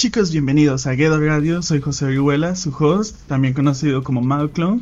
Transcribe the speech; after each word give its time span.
Chicos, 0.00 0.32
bienvenidos 0.32 0.86
a 0.86 0.96
Gedo 0.96 1.20
Radio, 1.20 1.60
soy 1.60 1.82
José 1.82 2.06
Orihuela, 2.06 2.56
su 2.56 2.74
host, 2.74 3.18
también 3.26 3.52
conocido 3.52 4.02
como 4.02 4.22
Malclone, 4.22 4.80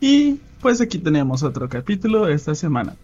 y 0.00 0.38
pues 0.60 0.80
aquí 0.80 0.98
tenemos 0.98 1.42
otro 1.42 1.68
capítulo 1.68 2.28
esta 2.28 2.54
semana. 2.54 2.94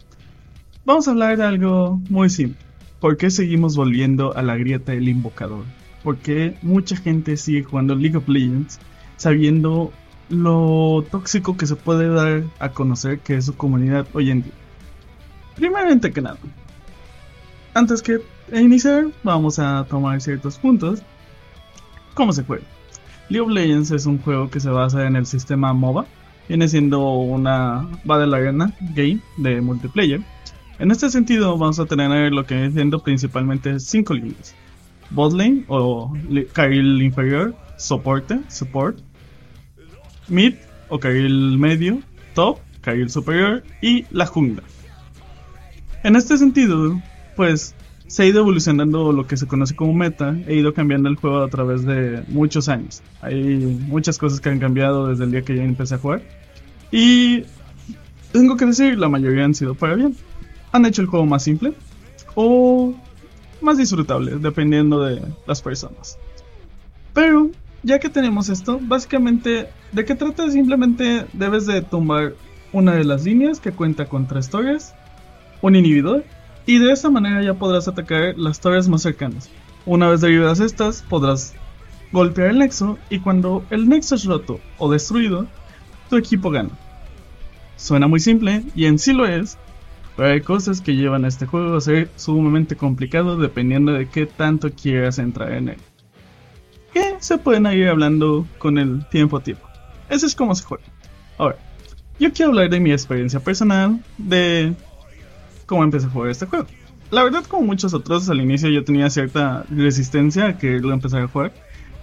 Vamos 0.85 1.09
a 1.09 1.11
hablar 1.11 1.37
de 1.37 1.43
algo 1.43 2.01
muy 2.09 2.31
simple, 2.31 2.65
¿por 3.01 3.17
qué 3.17 3.33
seguimos 3.33 3.75
volviendo 3.75 4.33
a 4.37 4.43
la 4.43 4.57
grieta 4.57 4.93
del 4.93 5.09
invocador? 5.09 5.65
¿Por 6.05 6.19
qué 6.19 6.57
mucha 6.63 6.95
gente 6.95 7.37
sigue 7.37 7.65
jugando 7.65 7.97
League 7.97 8.17
of 8.17 8.29
Legends 8.29 8.79
sabiendo 9.17 9.93
lo 10.29 11.05
tóxico 11.11 11.57
que 11.57 11.67
se 11.67 11.75
puede 11.75 12.09
dar 12.09 12.45
a 12.61 12.69
conocer 12.69 13.19
que 13.19 13.35
es 13.35 13.47
su 13.47 13.57
comunidad 13.57 14.07
hoy 14.13 14.31
en 14.31 14.45
día? 14.45 14.55
Primeramente 15.57 16.13
que 16.13 16.21
nada, 16.21 16.39
antes 17.75 18.03
que 18.03 18.21
iniciar, 18.53 19.09
vamos 19.25 19.59
a 19.59 19.85
tomar 19.91 20.21
ciertos 20.21 20.59
puntos 20.59 21.03
¿Cómo 22.17 22.33
se 22.33 22.45
juega? 22.45 22.65
League 23.29 23.47
of 23.47 23.53
Legends 23.53 23.91
es 23.91 24.07
un 24.07 24.19
juego 24.19 24.49
que 24.49 24.59
se 24.59 24.71
basa 24.71 25.07
en 25.07 25.17
el 25.17 25.27
sistema 25.27 25.75
MOBA. 25.75 26.07
Viene 26.49 26.67
siendo 26.67 27.11
una 27.11 27.87
Battle 28.05 28.35
Arena 28.35 28.73
game 28.95 29.21
de 29.37 29.61
multiplayer. 29.61 30.23
En 30.79 30.91
este 30.91 31.11
sentido, 31.11 31.59
vamos 31.59 31.79
a 31.79 31.85
tener 31.85 32.33
lo 32.33 32.47
que 32.47 32.55
viene 32.55 32.73
siendo 32.73 33.01
principalmente 33.01 33.79
cinco 33.81 34.15
líneas: 34.15 34.55
Botlane 35.11 35.65
o 35.69 36.11
carril 36.55 37.03
inferior, 37.03 37.55
soporte, 37.77 38.41
support, 38.49 38.99
mid 40.29 40.55
o 40.89 40.99
carril 40.99 41.59
medio, 41.59 42.01
top, 42.35 42.59
carril 42.81 43.11
superior 43.11 43.63
y 43.83 44.07
la 44.11 44.25
jungla. 44.25 44.63
En 46.03 46.17
este 46.17 46.39
sentido, 46.39 46.99
pues 47.37 47.75
se 48.07 48.23
ha 48.23 48.27
ido 48.27 48.41
evolucionando 48.41 49.13
lo 49.13 49.27
que 49.27 49.37
se 49.37 49.47
conoce 49.47 49.75
como 49.75 49.93
meta, 49.93 50.37
he 50.47 50.55
ido 50.55 50.73
cambiando 50.75 51.09
el 51.09 51.17
juego 51.17 51.43
a 51.43 51.49
través 51.49 51.85
de 51.85 52.23
muchos 52.29 52.69
años. 52.69 53.03
Hay 53.21 53.57
muchas 53.89 54.19
cosas 54.19 54.41
que 54.41 54.49
han 54.49 54.61
cambiado 54.61 55.09
desde 55.09 55.25
el 55.25 55.33
día 55.33 55.43
que 55.43 55.57
yo 55.57 55.63
empecé 55.63 55.97
a 55.97 55.99
jugar. 55.99 56.23
Y 56.93 57.45
tengo 58.33 58.57
que 58.57 58.67
decir, 58.67 58.99
la 58.99 59.09
mayoría 59.09 59.45
han 59.45 59.55
sido 59.55 59.75
para 59.75 59.95
bien. 59.95 60.15
Han 60.73 60.87
hecho 60.87 61.03
el 61.03 61.09
juego 61.09 61.27
más 61.27 61.43
simple 61.43 61.73
o 62.35 62.95
más 63.61 63.79
disfrutable, 63.79 64.37
dependiendo 64.39 65.03
de 65.03 65.23
las 65.47 65.63
personas. 65.63 66.19
Pero, 67.13 67.51
ya 67.83 67.99
que 67.99 68.09
tenemos 68.09 68.49
esto, 68.51 68.79
básicamente, 68.81 69.69
¿de 69.91 70.05
qué 70.05 70.15
trata? 70.15 70.49
Simplemente 70.51 71.27
debes 71.33 71.67
de 71.67 71.83
tumbar 71.83 72.35
una 72.73 72.95
de 72.95 73.05
las 73.05 73.25
líneas 73.25 73.59
que 73.59 73.73
cuenta 73.73 74.05
con 74.05 74.29
tres 74.29 74.51
torres, 74.51 74.95
un 75.63 75.75
inhibidor 75.75 76.25
y 76.67 76.79
de 76.79 76.93
esta 76.93 77.11
manera 77.11 77.43
ya 77.43 77.55
podrás 77.55 77.89
atacar 77.89 78.37
las 78.37 78.61
torres 78.61 78.89
más 78.89 79.03
cercanas. 79.03 79.49
Una 79.87 80.09
vez 80.09 80.21
derribadas 80.21 80.61
estas, 80.61 81.03
podrás 81.03 81.55
golpear 82.13 82.49
el 82.49 82.59
nexo 82.59 82.99
y 83.09 83.21
cuando 83.21 83.65
el 83.71 83.89
nexo 83.89 84.17
es 84.17 84.25
roto 84.25 84.61
o 84.79 84.91
destruido, 84.91 85.47
tu 86.11 86.17
equipo 86.17 86.51
gana. 86.51 86.71
Suena 87.77 88.09
muy 88.09 88.21
simple 88.21 88.65
y 88.75 88.87
en 88.87 88.99
sí 88.99 89.13
lo 89.13 89.27
es, 89.27 89.59
pero 90.17 90.31
hay 90.31 90.41
cosas 90.41 90.81
que 90.81 90.97
llevan 90.97 91.25
a 91.25 91.29
este 91.29 91.47
juego 91.47 91.77
a 91.77 91.81
ser 91.81 92.11
sumamente 92.17 92.75
complicado 92.75 93.37
dependiendo 93.37 93.93
de 93.93 94.09
qué 94.09 94.27
tanto 94.27 94.71
quieras 94.73 95.19
entrar 95.19 95.53
en 95.53 95.69
él. 95.69 95.77
Que 96.93 97.17
se 97.21 97.39
pueden 97.39 97.67
ir 97.67 97.89
hablando 97.89 98.47
con 98.59 98.79
el 98.79 99.07
tiempo 99.09 99.37
a 99.37 99.43
tiempo. 99.43 99.69
Eso 100.09 100.27
es 100.27 100.35
como 100.35 100.55
se 100.55 100.65
juega. 100.65 100.85
Ahora, 101.39 101.59
yo 102.19 102.33
quiero 102.33 102.51
hablar 102.51 102.71
de 102.71 102.81
mi 102.81 102.93
experiencia 102.93 103.41
personal, 103.41 104.03
de 104.17 104.75
cómo 105.67 105.85
empecé 105.85 106.07
a 106.07 106.11
jugar 106.11 106.31
este 106.31 106.47
juego. 106.47 106.67
La 107.11 107.23
verdad, 107.23 107.45
como 107.45 107.67
muchos 107.67 107.95
otros, 107.95 108.29
al 108.29 108.41
inicio 108.41 108.69
yo 108.69 108.85
tenía 108.85 109.11
cierta 109.11 109.65
resistencia 109.71 110.47
a 110.47 110.59
quererlo 110.59 110.93
empezar 110.93 111.23
a 111.23 111.29
jugar. 111.29 111.53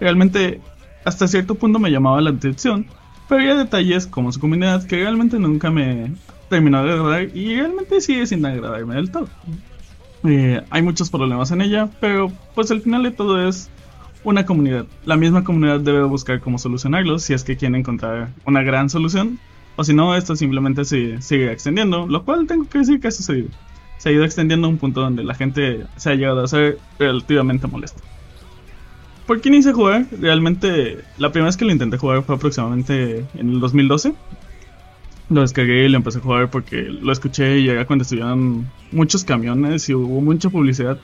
Realmente, 0.00 0.60
hasta 1.04 1.28
cierto 1.28 1.54
punto 1.56 1.78
me 1.78 1.90
llamaba 1.90 2.20
la 2.20 2.30
atención, 2.30 2.86
pero 3.28 3.40
había 3.40 3.54
detalles 3.54 4.06
como 4.06 4.32
su 4.32 4.40
comunidad 4.40 4.86
que 4.86 4.96
realmente 4.96 5.38
nunca 5.38 5.70
me 5.70 6.12
terminó 6.48 6.84
de 6.84 6.92
agradar 6.92 7.36
y 7.36 7.56
realmente 7.56 8.00
sigue 8.00 8.26
sin 8.26 8.44
agradarme 8.46 8.94
del 8.94 9.10
todo. 9.10 9.28
Eh, 10.24 10.62
hay 10.70 10.82
muchos 10.82 11.10
problemas 11.10 11.50
en 11.50 11.60
ella, 11.60 11.90
pero 12.00 12.32
pues 12.54 12.70
al 12.70 12.80
final 12.80 13.02
de 13.02 13.10
todo 13.10 13.46
es 13.46 13.68
una 14.24 14.46
comunidad. 14.46 14.86
La 15.04 15.16
misma 15.16 15.44
comunidad 15.44 15.80
debe 15.80 16.02
buscar 16.04 16.40
cómo 16.40 16.58
solucionarlos 16.58 17.24
si 17.24 17.34
es 17.34 17.44
que 17.44 17.58
quiere 17.58 17.78
encontrar 17.78 18.30
una 18.46 18.62
gran 18.62 18.88
solución 18.88 19.38
o 19.76 19.84
si 19.84 19.94
no, 19.94 20.14
esto 20.14 20.36
simplemente 20.36 20.84
se 20.84 21.20
sigue 21.20 21.50
extendiendo, 21.50 22.06
lo 22.06 22.24
cual 22.24 22.46
tengo 22.46 22.68
que 22.68 22.78
decir 22.78 23.00
que 23.00 23.08
ha 23.08 23.10
sucedido. 23.10 23.48
Se 23.98 24.08
ha 24.08 24.12
ido 24.12 24.24
extendiendo 24.24 24.66
a 24.66 24.70
un 24.70 24.78
punto 24.78 25.00
donde 25.00 25.24
la 25.24 25.34
gente 25.34 25.84
se 25.96 26.10
ha 26.10 26.14
llegado 26.14 26.44
a 26.44 26.48
ser 26.48 26.78
relativamente 26.98 27.66
molesta. 27.66 28.00
¿Por 29.26 29.40
qué 29.40 29.48
inicié 29.48 29.72
jugar? 29.72 30.06
Realmente, 30.20 30.98
la 31.16 31.32
primera 31.32 31.46
vez 31.46 31.56
que 31.56 31.64
lo 31.64 31.72
intenté 31.72 31.96
jugar 31.96 32.22
fue 32.22 32.36
aproximadamente 32.36 33.24
en 33.34 33.50
el 33.50 33.60
2012. 33.60 34.14
Lo 35.30 35.40
descargué 35.40 35.86
y 35.86 35.88
lo 35.88 35.96
empecé 35.96 36.18
a 36.18 36.22
jugar 36.22 36.50
porque 36.50 36.82
lo 36.82 37.10
escuché 37.10 37.58
y 37.58 37.68
era 37.68 37.86
cuando 37.86 38.02
estuvieron 38.02 38.70
muchos 38.92 39.24
camiones 39.24 39.88
y 39.88 39.94
hubo 39.94 40.20
mucha 40.20 40.50
publicidad 40.50 40.98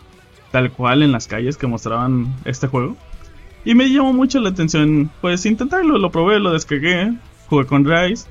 tal 0.53 0.71
cual 0.71 1.03
en 1.03 1.13
las 1.13 1.27
calles 1.27 1.57
que 1.57 1.67
mostraban 1.67 2.35
este 2.45 2.67
juego. 2.67 2.97
Y 3.65 3.75
me 3.75 3.89
llamó 3.89 4.13
mucho 4.13 4.41
la 4.41 4.51
atención, 4.51 5.11
pues 5.23 5.47
intentarlo, 5.47 5.97
lo 5.97 6.11
probé, 6.11 6.39
lo 6.39 6.53
descargué, 6.53 7.15
jugué 7.49 7.67
con 7.67 7.85
Rise 7.85 8.27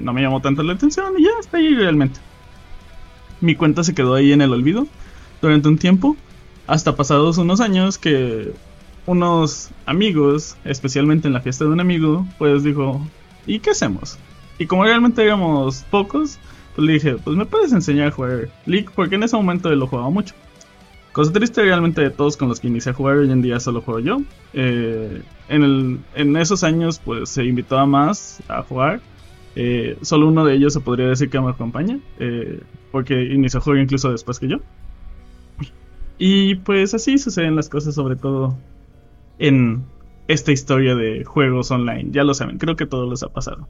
no 0.00 0.12
me 0.12 0.22
llamó 0.22 0.40
tanto 0.40 0.62
la 0.62 0.72
atención 0.72 1.14
y 1.18 1.24
ya 1.24 1.30
está 1.40 1.58
ahí 1.58 1.74
realmente. 1.74 2.20
Mi 3.40 3.54
cuenta 3.54 3.84
se 3.84 3.94
quedó 3.94 4.14
ahí 4.14 4.32
en 4.32 4.40
el 4.40 4.52
olvido 4.52 4.86
durante 5.40 5.68
un 5.68 5.78
tiempo, 5.78 6.16
hasta 6.66 6.96
pasados 6.96 7.38
unos 7.38 7.60
años 7.60 7.98
que 7.98 8.52
unos 9.06 9.70
amigos, 9.86 10.56
especialmente 10.64 11.28
en 11.28 11.34
la 11.34 11.40
fiesta 11.40 11.64
de 11.64 11.70
un 11.70 11.80
amigo, 11.80 12.26
pues 12.38 12.62
dijo, 12.62 13.00
¿y 13.46 13.60
qué 13.60 13.70
hacemos? 13.70 14.18
Y 14.58 14.66
como 14.66 14.84
realmente 14.84 15.22
éramos 15.24 15.84
pocos, 15.90 16.38
pues 16.74 16.86
le 16.86 16.92
dije, 16.94 17.14
pues 17.14 17.36
me 17.36 17.46
puedes 17.46 17.72
enseñar 17.72 18.08
a 18.08 18.10
jugar 18.10 18.50
League, 18.66 18.88
porque 18.94 19.14
en 19.14 19.22
ese 19.22 19.36
momento 19.36 19.70
lo 19.70 19.86
jugaba 19.86 20.10
mucho. 20.10 20.34
Cosa 21.12 21.32
triste 21.32 21.62
realmente 21.62 22.02
de 22.02 22.10
todos 22.10 22.36
con 22.36 22.48
los 22.48 22.60
que 22.60 22.68
inicié 22.68 22.92
a 22.92 22.94
jugar, 22.94 23.16
hoy 23.16 23.30
en 23.30 23.40
día 23.40 23.58
solo 23.60 23.80
juego 23.80 24.00
yo. 24.00 24.20
Eh, 24.52 25.22
en, 25.48 25.62
el, 25.62 26.00
en 26.14 26.36
esos 26.36 26.62
años 26.62 27.00
pues 27.02 27.30
se 27.30 27.44
invitaba 27.44 27.86
más 27.86 28.42
a 28.48 28.62
jugar 28.62 29.00
eh, 29.56 29.96
solo 30.02 30.28
uno 30.28 30.44
de 30.44 30.54
ellos 30.54 30.72
se 30.72 30.80
podría 30.80 31.08
decir 31.08 31.30
que 31.30 31.40
me 31.40 31.50
acompaña, 31.50 31.98
eh, 32.18 32.60
porque 32.92 33.22
inició 33.24 33.60
juego 33.60 33.80
incluso 33.80 34.10
después 34.10 34.38
que 34.38 34.48
yo. 34.48 34.58
Y 36.18 36.56
pues 36.56 36.94
así 36.94 37.18
suceden 37.18 37.56
las 37.56 37.68
cosas, 37.68 37.94
sobre 37.94 38.16
todo 38.16 38.56
en 39.38 39.84
esta 40.26 40.52
historia 40.52 40.94
de 40.94 41.24
juegos 41.24 41.70
online. 41.70 42.08
Ya 42.10 42.24
lo 42.24 42.34
saben, 42.34 42.58
creo 42.58 42.76
que 42.76 42.86
todos 42.86 43.08
les 43.08 43.22
ha 43.22 43.28
pasado. 43.28 43.68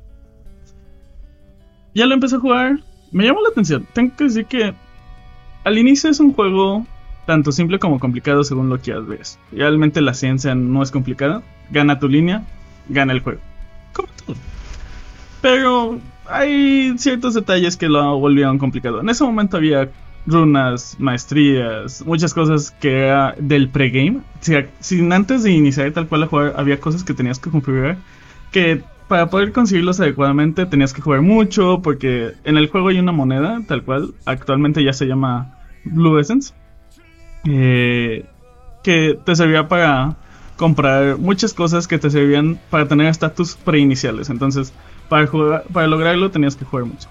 Ya 1.94 2.06
lo 2.06 2.14
empecé 2.14 2.36
a 2.36 2.40
jugar, 2.40 2.80
me 3.12 3.24
llamó 3.24 3.40
la 3.42 3.50
atención. 3.50 3.86
Tengo 3.92 4.14
que 4.16 4.24
decir 4.24 4.46
que 4.46 4.74
al 5.64 5.78
inicio 5.78 6.10
es 6.10 6.20
un 6.20 6.32
juego 6.32 6.86
tanto 7.26 7.52
simple 7.52 7.78
como 7.78 8.00
complicado 8.00 8.42
según 8.42 8.70
lo 8.70 8.80
que 8.80 8.94
ver. 8.94 9.20
Realmente 9.52 10.00
la 10.00 10.14
ciencia 10.14 10.54
no 10.54 10.82
es 10.82 10.90
complicada. 10.90 11.42
Gana 11.70 11.98
tu 11.98 12.08
línea, 12.08 12.46
gana 12.88 13.12
el 13.12 13.20
juego. 13.20 13.40
Como 13.92 14.08
todo. 14.24 14.36
Pero 15.48 15.98
hay 16.26 16.92
ciertos 16.98 17.32
detalles 17.32 17.78
que 17.78 17.88
lo 17.88 18.18
volvieron 18.18 18.58
complicado. 18.58 19.00
En 19.00 19.08
ese 19.08 19.24
momento 19.24 19.56
había 19.56 19.90
runas, 20.26 20.96
maestrías, 20.98 22.04
muchas 22.04 22.34
cosas 22.34 22.70
que 22.70 23.06
era 23.06 23.34
del 23.38 23.70
pregame. 23.70 24.20
Si, 24.40 24.54
sin 24.80 25.10
antes 25.10 25.44
de 25.44 25.52
iniciar 25.52 25.90
tal 25.92 26.06
cual 26.06 26.24
a 26.24 26.26
jugar, 26.26 26.52
había 26.58 26.78
cosas 26.78 27.02
que 27.02 27.14
tenías 27.14 27.38
que 27.38 27.48
configurar 27.48 27.96
que 28.50 28.82
para 29.08 29.30
poder 29.30 29.52
conseguirlos 29.52 30.00
adecuadamente 30.00 30.66
tenías 30.66 30.92
que 30.92 31.00
jugar 31.00 31.22
mucho 31.22 31.80
porque 31.82 32.34
en 32.44 32.58
el 32.58 32.68
juego 32.68 32.88
hay 32.88 32.98
una 32.98 33.12
moneda 33.12 33.62
tal 33.66 33.84
cual, 33.84 34.12
actualmente 34.26 34.84
ya 34.84 34.92
se 34.92 35.06
llama 35.06 35.54
Blue 35.82 36.18
Essence, 36.18 36.52
eh, 37.44 38.26
que 38.82 39.18
te 39.24 39.34
servía 39.34 39.66
para 39.66 40.14
comprar 40.58 41.16
muchas 41.16 41.54
cosas 41.54 41.88
que 41.88 41.98
te 41.98 42.10
servían 42.10 42.58
para 42.68 42.86
tener 42.86 43.06
estatus 43.06 43.56
preiniciales. 43.56 44.28
Entonces, 44.28 44.74
para, 45.08 45.26
jugar, 45.26 45.64
para 45.72 45.86
lograrlo 45.86 46.30
tenías 46.30 46.56
que 46.56 46.64
jugar 46.64 46.86
mucho. 46.86 47.08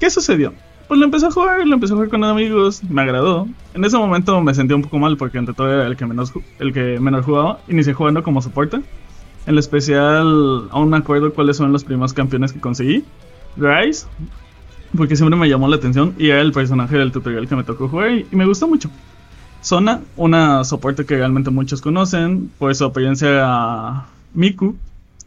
¿Qué 0.00 0.10
sucedió? 0.10 0.52
Pues 0.86 1.00
lo 1.00 1.06
empecé 1.06 1.26
a 1.26 1.30
jugar, 1.30 1.66
lo 1.66 1.74
empecé 1.74 1.92
a 1.92 1.96
jugar 1.96 2.10
con 2.10 2.24
amigos, 2.24 2.82
me 2.84 3.02
agradó. 3.02 3.48
En 3.72 3.84
ese 3.84 3.96
momento 3.96 4.40
me 4.40 4.54
sentí 4.54 4.74
un 4.74 4.82
poco 4.82 4.98
mal 4.98 5.16
porque 5.16 5.38
entre 5.38 5.54
todo 5.54 5.72
era 5.72 5.86
el 5.86 5.96
que 5.96 6.04
menos, 6.04 6.32
el 6.58 6.72
que 6.72 7.00
menos 7.00 7.24
jugaba. 7.24 7.60
Inicié 7.68 7.94
jugando 7.94 8.22
como 8.22 8.42
soporte. 8.42 8.80
En 9.46 9.58
especial, 9.58 10.68
aún 10.70 10.90
me 10.90 10.96
acuerdo 10.96 11.32
cuáles 11.32 11.56
son 11.56 11.72
los 11.72 11.84
primeros 11.84 12.12
campeones 12.12 12.52
que 12.52 12.60
conseguí. 12.60 13.04
Rise, 13.56 14.06
porque 14.96 15.16
siempre 15.16 15.38
me 15.38 15.48
llamó 15.48 15.68
la 15.68 15.76
atención 15.76 16.14
y 16.18 16.28
era 16.28 16.40
el 16.40 16.52
personaje 16.52 16.96
del 16.96 17.12
tutorial 17.12 17.48
que 17.48 17.56
me 17.56 17.64
tocó 17.64 17.88
jugar 17.88 18.12
y, 18.12 18.26
me 18.32 18.46
gustó 18.46 18.68
mucho. 18.68 18.90
Zona, 19.62 20.02
una 20.16 20.64
soporte 20.64 21.06
que 21.06 21.16
realmente 21.16 21.50
muchos 21.50 21.80
conocen 21.80 22.50
por 22.58 22.74
su 22.74 22.84
apariencia 22.84 23.28
a 23.42 24.06
Miku, 24.34 24.76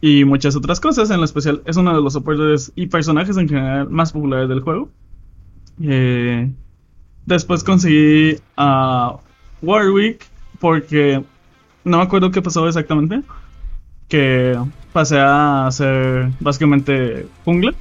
y 0.00 0.24
muchas 0.24 0.56
otras 0.56 0.80
cosas. 0.80 1.10
En 1.10 1.18
lo 1.18 1.24
especial, 1.24 1.62
es 1.64 1.76
uno 1.76 1.94
de 1.94 2.02
los 2.02 2.12
soportes 2.12 2.72
y 2.74 2.86
personajes 2.86 3.36
en 3.36 3.48
general 3.48 3.90
más 3.90 4.12
populares 4.12 4.48
del 4.48 4.60
juego. 4.60 4.88
Eh, 5.82 6.50
después 7.26 7.62
conseguí 7.62 8.36
a 8.56 9.16
Warwick 9.62 10.26
porque 10.60 11.22
no 11.84 11.98
me 11.98 12.02
acuerdo 12.02 12.30
qué 12.30 12.42
pasó 12.42 12.66
exactamente, 12.66 13.22
que 14.08 14.58
pasé 14.92 15.18
a 15.18 15.66
hacer 15.66 16.30
básicamente 16.40 17.26
jungla. 17.44 17.74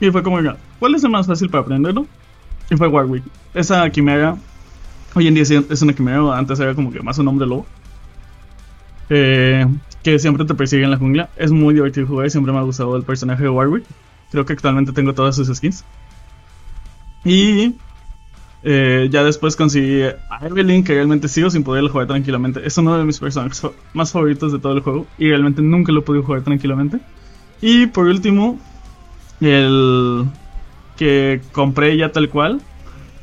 Y 0.00 0.10
fue 0.10 0.22
como, 0.22 0.38
¿cuál 0.78 0.94
es 0.94 1.04
el 1.04 1.10
más 1.10 1.26
fácil 1.26 1.50
para 1.50 1.62
aprenderlo? 1.62 2.06
Y 2.70 2.76
fue 2.76 2.88
Warwick. 2.88 3.24
Esa 3.52 3.88
quimera, 3.90 4.36
hoy 5.14 5.26
en 5.26 5.34
día 5.34 5.42
es 5.42 5.82
una 5.82 5.92
quimera, 5.92 6.36
antes 6.36 6.58
era 6.60 6.74
como 6.74 6.90
que 6.90 7.02
más 7.02 7.18
un 7.18 7.28
hombre 7.28 7.46
lobo. 7.46 7.66
Eh, 9.10 9.66
que 10.02 10.18
siempre 10.18 10.44
te 10.44 10.54
persigue 10.54 10.84
en 10.84 10.90
la 10.90 10.96
jungla. 10.96 11.30
Es 11.36 11.50
muy 11.50 11.74
divertido 11.74 12.06
jugar 12.06 12.26
y 12.26 12.30
siempre 12.30 12.52
me 12.52 12.58
ha 12.58 12.62
gustado 12.62 12.96
el 12.96 13.02
personaje 13.02 13.42
de 13.42 13.48
Warwick. 13.48 13.84
Creo 14.30 14.44
que 14.46 14.52
actualmente 14.52 14.92
tengo 14.92 15.14
todas 15.14 15.36
sus 15.36 15.54
skins. 15.54 15.84
Y 17.24 17.74
eh, 18.62 19.08
ya 19.10 19.24
después 19.24 19.56
conseguí 19.56 20.02
a 20.02 20.46
Evelyn, 20.46 20.84
que 20.84 20.94
realmente 20.94 21.28
sigo 21.28 21.50
sin 21.50 21.64
poderlo 21.64 21.90
jugar 21.90 22.06
tranquilamente. 22.06 22.60
Es 22.64 22.76
uno 22.78 22.96
de 22.96 23.04
mis 23.04 23.18
personajes 23.18 23.62
más 23.92 24.12
favoritos 24.12 24.52
de 24.52 24.58
todo 24.58 24.72
el 24.72 24.80
juego 24.80 25.06
y 25.18 25.28
realmente 25.28 25.62
nunca 25.62 25.92
lo 25.92 26.04
podido 26.04 26.24
jugar 26.24 26.42
tranquilamente. 26.42 26.98
Y 27.60 27.86
por 27.86 28.06
último, 28.06 28.58
el 29.40 30.26
que 30.96 31.40
compré 31.52 31.96
ya 31.96 32.12
tal 32.12 32.28
cual 32.28 32.60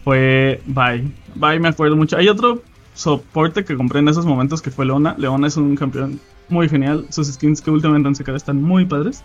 fue 0.03 0.61
Bye. 0.65 1.11
Bye 1.35 1.59
me 1.59 1.69
acuerdo 1.69 1.95
mucho. 1.95 2.17
Hay 2.17 2.27
otro 2.29 2.61
soporte 2.93 3.63
que 3.63 3.75
compré 3.75 3.99
en 3.99 4.07
esos 4.07 4.25
momentos 4.25 4.61
que 4.61 4.71
fue 4.71 4.85
Leona. 4.85 5.15
Leona 5.17 5.47
es 5.47 5.57
un 5.57 5.75
campeón 5.75 6.19
muy 6.49 6.69
genial. 6.69 7.05
Sus 7.09 7.27
skins 7.27 7.61
que 7.61 7.71
últimamente 7.71 8.07
han 8.07 8.15
sacado 8.15 8.37
están 8.37 8.61
muy 8.61 8.85
padres. 8.85 9.23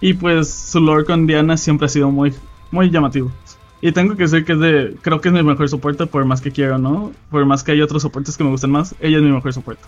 Y 0.00 0.14
pues 0.14 0.52
su 0.52 0.80
lore 0.80 1.04
con 1.04 1.26
Diana 1.26 1.56
siempre 1.56 1.86
ha 1.86 1.88
sido 1.88 2.10
muy, 2.10 2.32
muy 2.70 2.90
llamativo. 2.90 3.30
Y 3.80 3.92
tengo 3.92 4.16
que 4.16 4.22
decir 4.22 4.44
que 4.44 4.52
es 4.52 4.60
de, 4.60 4.96
creo 5.02 5.20
que 5.20 5.28
es 5.28 5.34
mi 5.34 5.42
mejor 5.42 5.68
soporte 5.68 6.06
por 6.06 6.24
más 6.24 6.40
que 6.40 6.52
quiero, 6.52 6.78
¿no? 6.78 7.12
Por 7.30 7.44
más 7.46 7.64
que 7.64 7.72
hay 7.72 7.80
otros 7.82 8.02
soportes 8.02 8.36
que 8.36 8.44
me 8.44 8.50
gusten 8.50 8.70
más, 8.70 8.94
ella 9.00 9.18
es 9.18 9.22
mi 9.22 9.30
mejor 9.30 9.52
soporte. 9.52 9.82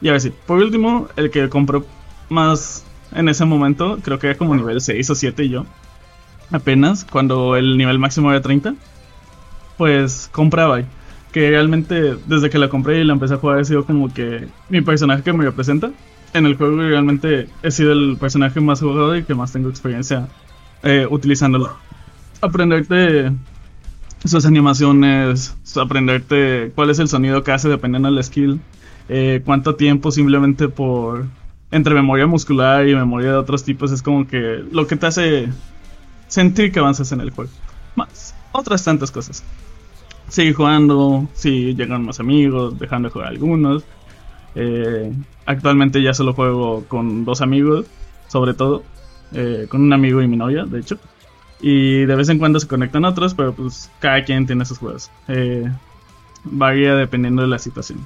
Y 0.00 0.08
a 0.08 0.12
ver 0.12 0.20
si, 0.20 0.30
por 0.30 0.58
último, 0.58 1.08
el 1.16 1.30
que 1.30 1.48
compró 1.48 1.84
más 2.28 2.84
en 3.14 3.28
ese 3.28 3.44
momento, 3.44 3.98
creo 4.02 4.18
que 4.18 4.28
era 4.28 4.38
como 4.38 4.54
nivel 4.54 4.80
6 4.80 5.10
o 5.10 5.14
7 5.14 5.48
yo. 5.48 5.66
Apenas, 6.50 7.04
cuando 7.04 7.56
el 7.56 7.76
nivel 7.76 7.98
máximo 7.98 8.30
era 8.30 8.42
30. 8.42 8.74
Pues 9.78 10.28
compraba. 10.32 10.82
Que 11.32 11.50
realmente 11.50 12.16
desde 12.26 12.50
que 12.50 12.58
la 12.58 12.68
compré 12.68 13.00
y 13.00 13.04
la 13.04 13.14
empecé 13.14 13.34
a 13.34 13.38
jugar 13.38 13.58
ha 13.58 13.64
sido 13.64 13.84
como 13.84 14.12
que 14.12 14.48
mi 14.68 14.82
personaje 14.82 15.22
que 15.22 15.32
me 15.32 15.44
representa. 15.44 15.90
En 16.34 16.46
el 16.46 16.56
juego 16.56 16.76
realmente 16.76 17.48
he 17.62 17.70
sido 17.70 17.92
el 17.92 18.16
personaje 18.18 18.60
más 18.60 18.80
jugado 18.80 19.16
y 19.16 19.24
que 19.24 19.34
más 19.34 19.52
tengo 19.52 19.68
experiencia 19.68 20.28
eh, 20.82 21.06
utilizándolo 21.10 21.76
aprenderte 22.42 23.32
sus 24.24 24.44
animaciones, 24.44 25.56
aprenderte 25.76 26.72
cuál 26.74 26.90
es 26.90 26.98
el 26.98 27.08
sonido 27.08 27.42
que 27.42 27.52
hace 27.52 27.68
dependiendo 27.68 28.10
del 28.10 28.22
skill, 28.22 28.60
eh, 29.08 29.42
cuánto 29.44 29.74
tiempo 29.74 30.10
simplemente 30.10 30.68
por 30.68 31.26
entre 31.70 31.94
memoria 31.94 32.26
muscular 32.26 32.86
y 32.86 32.94
memoria 32.94 33.30
de 33.30 33.36
otros 33.36 33.64
tipos 33.64 33.90
es 33.92 34.02
como 34.02 34.26
que 34.26 34.62
lo 34.70 34.86
que 34.86 34.96
te 34.96 35.06
hace 35.06 35.48
sentir 36.28 36.70
que 36.70 36.78
avanzas 36.78 37.10
en 37.12 37.20
el 37.20 37.30
juego. 37.30 37.50
Más 37.96 38.34
otras 38.52 38.84
tantas 38.84 39.10
cosas. 39.10 39.42
Sigue 40.28 40.52
jugando, 40.52 41.28
si 41.34 41.74
llegan 41.74 42.04
más 42.04 42.20
amigos, 42.20 42.78
dejando 42.78 43.08
de 43.08 43.12
jugar 43.12 43.28
algunos. 43.28 43.84
Eh, 44.54 45.12
actualmente 45.46 46.02
ya 46.02 46.14
solo 46.14 46.34
juego 46.34 46.84
con 46.88 47.24
dos 47.24 47.40
amigos, 47.40 47.86
sobre 48.28 48.54
todo, 48.54 48.82
eh, 49.32 49.66
con 49.68 49.82
un 49.82 49.92
amigo 49.92 50.22
y 50.22 50.28
mi 50.28 50.36
novia, 50.36 50.64
de 50.64 50.80
hecho. 50.80 50.98
Y 51.60 52.04
de 52.04 52.16
vez 52.16 52.28
en 52.28 52.38
cuando 52.38 52.58
se 52.58 52.66
conectan 52.66 53.04
otros, 53.04 53.34
pero 53.34 53.52
pues 53.54 53.90
cada 54.00 54.24
quien 54.24 54.46
tiene 54.46 54.64
sus 54.64 54.78
juegos. 54.78 55.10
Eh, 55.28 55.70
varía 56.44 56.96
dependiendo 56.96 57.42
de 57.42 57.48
la 57.48 57.58
situación. 57.58 58.00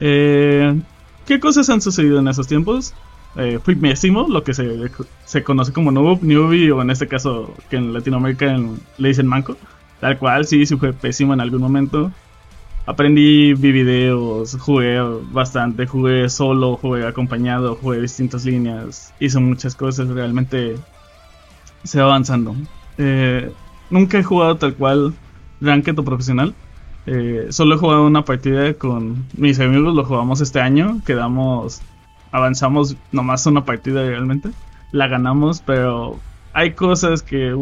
Eh, 0.00 0.78
¿Qué 1.26 1.40
cosas 1.40 1.70
han 1.70 1.80
sucedido 1.80 2.18
en 2.18 2.28
esos 2.28 2.46
tiempos? 2.46 2.92
Eh, 3.36 3.58
fui 3.62 3.74
pésimo, 3.74 4.26
lo 4.28 4.42
que 4.42 4.54
se, 4.54 4.90
se, 5.24 5.44
conoce 5.44 5.72
como 5.72 5.92
noob, 5.92 6.22
newbie, 6.22 6.72
o 6.72 6.80
en 6.82 6.90
este 6.90 7.06
caso 7.06 7.54
que 7.68 7.76
en 7.76 7.92
Latinoamérica 7.92 8.58
le 8.98 9.08
dicen 9.08 9.26
manco. 9.26 9.56
Tal 10.00 10.18
cual, 10.18 10.46
sí, 10.46 10.66
sí 10.66 10.76
fue 10.76 10.92
pésimo 10.92 11.34
en 11.34 11.40
algún 11.40 11.60
momento. 11.60 12.12
Aprendí, 12.86 13.52
vi 13.54 13.72
videos, 13.72 14.56
jugué 14.60 15.00
bastante, 15.32 15.86
jugué 15.88 16.28
solo, 16.28 16.76
jugué 16.76 17.04
acompañado, 17.04 17.74
jugué 17.74 18.00
distintas 18.00 18.44
líneas, 18.44 19.12
hice 19.18 19.40
muchas 19.40 19.74
cosas, 19.74 20.06
realmente 20.06 20.76
se 21.82 21.98
va 22.00 22.06
avanzando. 22.06 22.54
Eh, 22.96 23.50
nunca 23.90 24.18
he 24.18 24.22
jugado 24.22 24.56
tal 24.56 24.74
cual 24.74 25.14
Ranked 25.60 25.98
o 25.98 26.04
profesional. 26.04 26.54
Eh, 27.06 27.48
solo 27.50 27.74
he 27.74 27.78
jugado 27.78 28.06
una 28.06 28.24
partida 28.24 28.72
con 28.74 29.26
mis 29.36 29.58
amigos, 29.58 29.92
lo 29.92 30.04
jugamos 30.04 30.40
este 30.40 30.60
año, 30.60 31.00
quedamos, 31.04 31.82
avanzamos 32.30 32.96
nomás 33.10 33.46
una 33.46 33.64
partida 33.64 34.06
realmente, 34.06 34.50
la 34.92 35.08
ganamos, 35.08 35.60
pero 35.60 36.20
hay 36.52 36.72
cosas 36.72 37.22
que 37.22 37.56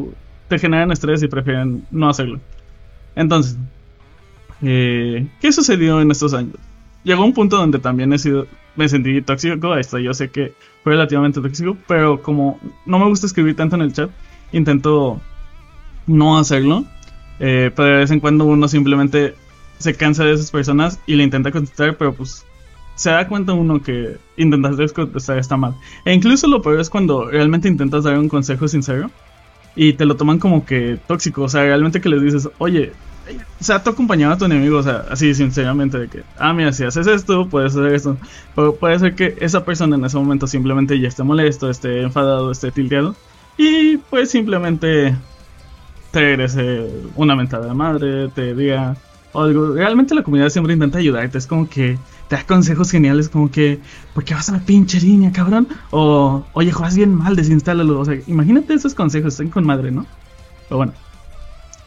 te 0.48 0.58
generan 0.58 0.92
estrés 0.92 1.22
y 1.22 1.28
prefieren 1.28 1.86
no 1.90 2.10
hacerlo. 2.10 2.40
Entonces, 3.16 3.56
eh, 4.64 5.26
¿qué 5.40 5.52
sucedió 5.52 6.00
en 6.00 6.10
estos 6.10 6.34
años? 6.34 6.56
Llegó 7.04 7.24
un 7.24 7.34
punto 7.34 7.56
donde 7.56 7.78
también 7.78 8.12
he 8.12 8.18
sido, 8.18 8.46
me 8.76 8.88
sentí 8.88 9.20
tóxico, 9.20 9.76
esto 9.76 9.98
yo 9.98 10.14
sé 10.14 10.30
que 10.30 10.54
fue 10.82 10.92
relativamente 10.92 11.40
tóxico, 11.40 11.76
pero 11.86 12.22
como 12.22 12.58
no 12.86 12.98
me 12.98 13.06
gusta 13.06 13.26
escribir 13.26 13.56
tanto 13.56 13.76
en 13.76 13.82
el 13.82 13.92
chat, 13.92 14.10
intento 14.52 15.20
no 16.06 16.38
hacerlo. 16.38 16.84
Eh, 17.40 17.70
pero 17.74 17.88
de 17.88 17.98
vez 17.98 18.10
en 18.10 18.20
cuando 18.20 18.44
uno 18.44 18.68
simplemente 18.68 19.34
se 19.78 19.94
cansa 19.94 20.24
de 20.24 20.32
esas 20.32 20.50
personas 20.50 21.00
y 21.06 21.16
le 21.16 21.24
intenta 21.24 21.50
contestar, 21.50 21.96
pero 21.96 22.14
pues 22.14 22.44
se 22.94 23.10
da 23.10 23.26
cuenta 23.26 23.52
uno 23.52 23.82
que 23.82 24.16
intentar 24.36 24.74
contestar 24.92 25.38
está 25.38 25.56
mal. 25.56 25.74
E 26.04 26.12
incluso 26.14 26.46
lo 26.46 26.62
peor 26.62 26.80
es 26.80 26.90
cuando 26.90 27.28
realmente 27.28 27.68
intentas 27.68 28.04
dar 28.04 28.18
un 28.18 28.28
consejo 28.28 28.68
sincero 28.68 29.10
y 29.74 29.94
te 29.94 30.04
lo 30.04 30.16
toman 30.16 30.38
como 30.38 30.64
que 30.64 30.98
tóxico. 31.06 31.42
O 31.42 31.48
sea, 31.48 31.62
realmente 31.62 32.00
que 32.00 32.08
les 32.08 32.22
dices, 32.22 32.48
oye, 32.58 32.92
o 33.60 33.64
sea, 33.64 33.82
tu 33.82 33.90
acompañado 33.90 34.34
a 34.34 34.38
tu 34.38 34.44
enemigo, 34.44 34.78
o 34.78 34.82
sea, 34.82 35.04
así 35.10 35.34
sinceramente, 35.34 35.98
de 35.98 36.08
que, 36.08 36.22
ah, 36.38 36.52
mira, 36.52 36.72
si 36.72 36.84
haces 36.84 37.06
esto, 37.06 37.48
puedes 37.48 37.74
hacer 37.74 37.94
esto. 37.94 38.16
Pero 38.54 38.76
puede 38.76 38.98
ser 38.98 39.14
que 39.14 39.36
esa 39.40 39.64
persona 39.64 39.96
en 39.96 40.04
ese 40.04 40.16
momento 40.16 40.46
simplemente 40.46 40.98
ya 41.00 41.08
esté 41.08 41.22
molesto, 41.22 41.70
esté 41.70 42.02
enfadado, 42.02 42.50
esté 42.50 42.70
tilteado. 42.70 43.14
Y 43.56 43.96
pues 43.96 44.30
simplemente 44.30 45.14
te 46.10 46.20
regrese 46.20 46.90
una 47.16 47.36
mentada 47.36 47.66
de 47.66 47.74
madre, 47.74 48.28
te 48.28 48.54
diga 48.54 48.96
algo. 49.32 49.74
Realmente 49.74 50.14
la 50.14 50.22
comunidad 50.22 50.48
siempre 50.48 50.74
intenta 50.74 50.98
ayudarte, 50.98 51.38
es 51.38 51.46
como 51.46 51.68
que 51.68 51.98
te 52.28 52.36
da 52.36 52.44
consejos 52.44 52.90
geniales, 52.90 53.28
como 53.28 53.50
que, 53.50 53.80
¿por 54.14 54.24
qué 54.24 54.34
vas 54.34 54.48
a 54.48 54.52
la 54.52 54.60
pinche 54.60 55.00
línea, 55.00 55.32
cabrón? 55.32 55.68
O, 55.90 56.44
oye, 56.52 56.72
juegas 56.72 56.96
bien 56.96 57.14
mal, 57.14 57.36
desinstálalo. 57.36 58.00
O 58.00 58.04
sea, 58.04 58.18
imagínate 58.26 58.74
esos 58.74 58.94
consejos, 58.94 59.34
estén 59.34 59.50
con 59.50 59.64
madre, 59.64 59.90
¿no? 59.90 60.06
Pero 60.68 60.78
bueno. 60.78 61.03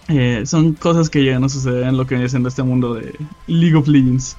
Eh, 0.10 0.44
son 0.46 0.74
cosas 0.74 1.10
que 1.10 1.22
llegan 1.22 1.44
a 1.44 1.50
suceder 1.50 1.84
en 1.84 1.98
lo 1.98 2.08
que 2.08 2.16
viene 2.16 2.30
siendo 2.30 2.50
este 2.50 2.64
mundo 2.64 2.94
de 2.94 3.16
League 3.48 3.76
of 3.76 3.88
Legends. 3.88 4.38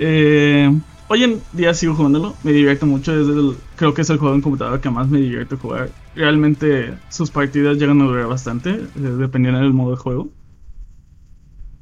Eh, 0.00 0.70
hoy 1.08 1.24
en 1.24 1.40
día 1.52 1.74
sigo 1.74 1.94
jugándolo, 1.94 2.34
me 2.42 2.52
divierto 2.52 2.86
mucho, 2.86 3.12
creo 3.76 3.94
que 3.94 4.02
es 4.02 4.10
el 4.10 4.18
juego 4.18 4.34
en 4.34 4.40
computadora 4.40 4.80
que 4.80 4.90
más 4.90 5.08
me 5.08 5.20
divierte 5.20 5.56
jugar. 5.56 5.90
Realmente 6.14 6.94
sus 7.08 7.30
partidas 7.30 7.78
llegan 7.78 8.00
a 8.00 8.04
durar 8.04 8.26
bastante, 8.26 8.70
eh, 8.70 8.88
dependiendo 8.96 9.60
del 9.60 9.72
modo 9.72 9.92
de 9.92 9.96
juego. 9.96 10.28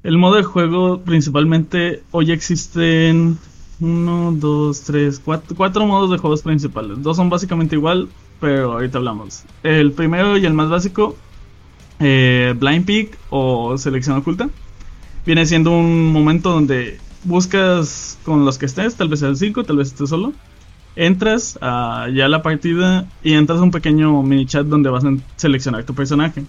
El 0.03 0.19
modo 0.19 0.37
de 0.37 0.45
juego 0.45 1.01
principalmente 1.01 2.03
hoy 2.11 2.31
existen 2.31 3.39
1, 3.81 4.33
2, 4.33 4.83
3, 4.83 5.23
4 5.57 5.87
modos 5.87 6.11
de 6.11 6.19
juegos 6.19 6.43
principales. 6.43 7.03
Dos 7.03 7.17
son 7.17 7.29
básicamente 7.29 7.75
igual, 7.75 8.09
pero 8.41 8.73
ahorita 8.75 8.99
hablamos. 8.99 9.45
El 9.63 9.93
primero 9.93 10.37
y 10.37 10.47
el 10.47 10.55
más 10.55 10.69
básico 10.69 11.17
eh, 12.01 12.55
blind 12.59 12.85
Pick 12.85 13.17
o 13.31 13.77
Selección 13.79 14.19
Oculta. 14.19 14.49
Viene 15.25 15.47
siendo 15.47 15.73
un 15.73 16.13
momento 16.13 16.53
donde 16.53 16.99
buscas 17.25 18.19
con 18.25 18.45
los 18.45 18.59
que 18.59 18.67
estés, 18.67 18.97
tal 18.97 19.09
vez 19.09 19.23
el 19.23 19.37
5, 19.37 19.65
tal 19.65 19.79
vez 19.79 19.89
estés 19.89 20.09
solo. 20.09 20.33
Entras 20.95 21.59
a 21.61 22.09
ya 22.15 22.29
la 22.29 22.43
partida 22.43 23.07
y 23.23 23.35
entras 23.35 23.59
a 23.59 23.63
un 23.63 23.71
pequeño 23.71 24.23
mini 24.23 24.47
chat 24.47 24.67
donde 24.67 24.89
vas 24.89 25.05
a 25.05 25.13
seleccionar 25.37 25.85
tu 25.85 25.95
personaje. 25.95 26.45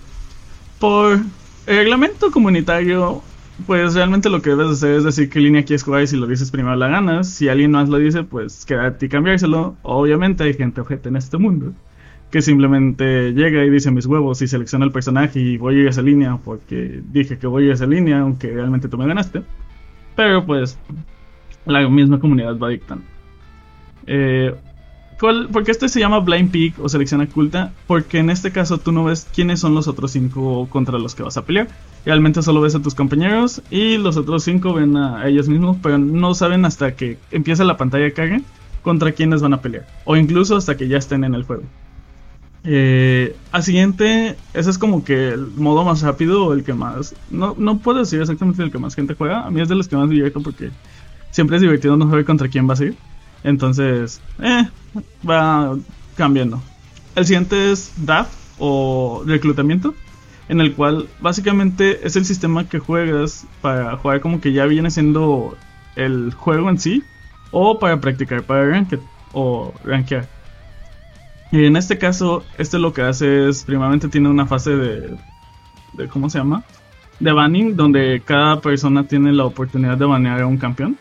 Por 0.79 1.19
reglamento 1.65 2.31
comunitario, 2.31 3.23
pues 3.65 3.95
realmente 3.95 4.29
lo 4.29 4.41
que 4.41 4.51
debes 4.51 4.69
hacer 4.69 4.97
es 4.97 5.03
decir 5.03 5.29
qué 5.29 5.39
línea 5.39 5.65
quieres 5.65 5.83
jugar 5.83 6.03
y 6.03 6.07
si 6.07 6.15
lo 6.15 6.27
dices 6.27 6.51
primero 6.51 6.75
la 6.75 6.87
ganas. 6.87 7.29
Si 7.29 7.49
alguien 7.49 7.71
más 7.71 7.89
lo 7.89 7.97
dice, 7.97 8.23
pues 8.23 8.63
quédate 8.65 9.07
y 9.07 9.09
cambiárselo. 9.09 9.75
Obviamente 9.81 10.43
hay 10.43 10.53
gente 10.53 10.81
ojete 10.81 11.09
en 11.09 11.17
este 11.17 11.37
mundo 11.37 11.73
que 12.31 12.41
simplemente 12.41 13.31
llega 13.31 13.63
y 13.63 13.69
dice 13.69 13.91
mis 13.91 14.05
huevos 14.05 14.41
y 14.41 14.47
selecciona 14.47 14.85
el 14.85 14.91
personaje 14.91 15.39
y 15.39 15.57
voy 15.57 15.75
a 15.75 15.79
ir 15.79 15.87
a 15.87 15.89
esa 15.91 16.01
línea 16.01 16.37
porque 16.43 17.01
dije 17.11 17.37
que 17.37 17.47
voy 17.47 17.63
a 17.63 17.65
ir 17.67 17.71
a 17.71 17.75
esa 17.75 17.85
línea, 17.85 18.19
aunque 18.19 18.51
realmente 18.51 18.89
tú 18.89 18.97
me 18.97 19.07
ganaste. 19.07 19.43
Pero 20.15 20.45
pues 20.45 20.77
la 21.65 21.87
misma 21.87 22.19
comunidad 22.19 22.57
va 22.57 22.69
dictando. 22.69 23.05
Eh, 24.07 24.53
¿Por 25.19 25.63
qué 25.63 25.71
este 25.71 25.89
se 25.89 25.99
llama 25.99 26.19
Blind 26.19 26.51
Peak 26.51 26.75
o 26.79 26.87
selección 26.87 27.21
oculta? 27.21 27.71
Porque 27.87 28.19
en 28.19 28.29
este 28.29 28.51
caso 28.51 28.77
tú 28.77 28.91
no 28.91 29.03
ves 29.05 29.27
quiénes 29.33 29.59
son 29.59 29.73
los 29.73 29.87
otros 29.87 30.11
cinco 30.11 30.67
contra 30.69 30.99
los 30.99 31.15
que 31.15 31.23
vas 31.23 31.37
a 31.37 31.45
pelear. 31.45 31.67
Realmente 32.05 32.43
solo 32.43 32.61
ves 32.61 32.75
a 32.75 32.81
tus 32.81 32.93
compañeros 32.93 33.61
y 33.71 33.97
los 33.97 34.15
otros 34.15 34.43
cinco 34.43 34.73
ven 34.73 34.95
a 34.95 35.27
ellos 35.27 35.49
mismos, 35.49 35.77
pero 35.81 35.97
no 35.97 36.35
saben 36.35 36.65
hasta 36.65 36.95
que 36.95 37.17
empieza 37.31 37.63
la 37.63 37.77
pantalla 37.77 38.03
de 38.03 38.13
carga 38.13 38.41
contra 38.83 39.11
quiénes 39.11 39.41
van 39.41 39.53
a 39.53 39.61
pelear. 39.61 39.87
O 40.05 40.15
incluso 40.15 40.55
hasta 40.55 40.77
que 40.77 40.87
ya 40.87 40.97
estén 40.97 41.23
en 41.23 41.33
el 41.33 41.43
juego. 41.43 41.63
Eh, 42.63 43.35
al 43.51 43.63
siguiente, 43.63 44.35
ese 44.53 44.69
es 44.69 44.77
como 44.77 45.03
que 45.03 45.29
el 45.29 45.47
modo 45.55 45.83
más 45.83 46.01
rápido 46.01 46.53
el 46.53 46.63
que 46.63 46.73
más. 46.73 47.15
No, 47.29 47.55
no 47.57 47.79
puedo 47.79 47.99
decir 47.99 48.21
exactamente 48.21 48.63
el 48.63 48.71
que 48.71 48.77
más 48.77 48.95
gente 48.95 49.13
juega. 49.13 49.45
A 49.45 49.51
mí 49.51 49.61
es 49.61 49.69
de 49.69 49.75
los 49.75 49.87
que 49.87 49.95
más 49.95 50.09
divierto 50.09 50.41
porque 50.41 50.71
siempre 51.31 51.57
es 51.57 51.61
divertido 51.61 51.97
no 51.97 52.09
saber 52.09 52.25
contra 52.25 52.49
quién 52.49 52.67
vas 52.67 52.81
a 52.81 52.85
ir. 52.85 52.97
Entonces, 53.43 54.21
eh, 54.41 54.67
va 55.27 55.77
cambiando. 56.15 56.61
El 57.15 57.25
siguiente 57.25 57.71
es 57.71 57.93
DAF 57.97 58.27
o 58.59 59.23
reclutamiento, 59.25 59.93
en 60.49 60.61
el 60.61 60.73
cual 60.73 61.07
básicamente 61.21 62.05
es 62.05 62.15
el 62.15 62.25
sistema 62.25 62.67
que 62.67 62.79
juegas 62.79 63.45
para 63.61 63.97
jugar 63.97 64.21
como 64.21 64.41
que 64.41 64.51
ya 64.51 64.65
viene 64.65 64.91
siendo 64.91 65.55
el 65.95 66.33
juego 66.33 66.69
en 66.69 66.79
sí, 66.79 67.03
o 67.51 67.79
para 67.79 67.99
practicar, 68.01 68.43
para 68.43 68.67
ranked 68.67 68.99
o 69.33 69.73
rankear. 69.83 70.27
Y 71.51 71.65
en 71.65 71.77
este 71.77 71.97
caso, 71.97 72.43
este 72.57 72.77
lo 72.77 72.93
que 72.93 73.01
hace 73.01 73.49
es, 73.49 73.63
primeramente 73.63 74.09
tiene 74.09 74.29
una 74.29 74.45
fase 74.45 74.75
de, 74.75 75.17
de 75.93 76.07
¿cómo 76.07 76.29
se 76.29 76.39
llama? 76.39 76.63
De 77.19 77.31
banning, 77.31 77.75
donde 77.75 78.21
cada 78.23 78.59
persona 78.59 79.07
tiene 79.07 79.31
la 79.31 79.45
oportunidad 79.45 79.97
de 79.97 80.05
banear 80.05 80.41
a 80.41 80.47
un 80.47 80.57
campeón. 80.57 80.97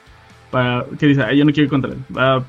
Para 0.51 0.87
que 0.99 1.07
dice, 1.07 1.23
yo 1.37 1.45
no 1.45 1.53
quiero 1.53 1.65
ir 1.65 1.71
contra 1.71 1.93
él. 1.93 1.99
Va 2.17 2.37
a, 2.37 2.45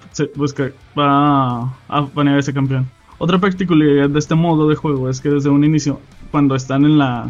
va 0.98 1.74
a 1.88 2.02
banear 2.14 2.38
a 2.38 2.40
ese 2.40 2.54
campeón. 2.54 2.88
Otra 3.18 3.40
particularidad 3.40 4.10
de 4.10 4.20
este 4.20 4.36
modo 4.36 4.70
de 4.70 4.76
juego 4.76 5.10
es 5.10 5.20
que 5.20 5.30
desde 5.30 5.50
un 5.50 5.64
inicio, 5.64 6.00
cuando 6.30 6.56
están 6.56 6.86
en 6.86 7.00
la 7.00 7.28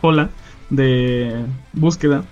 cola 0.00 0.30
de 0.70 1.44
búsqueda, 1.74 2.24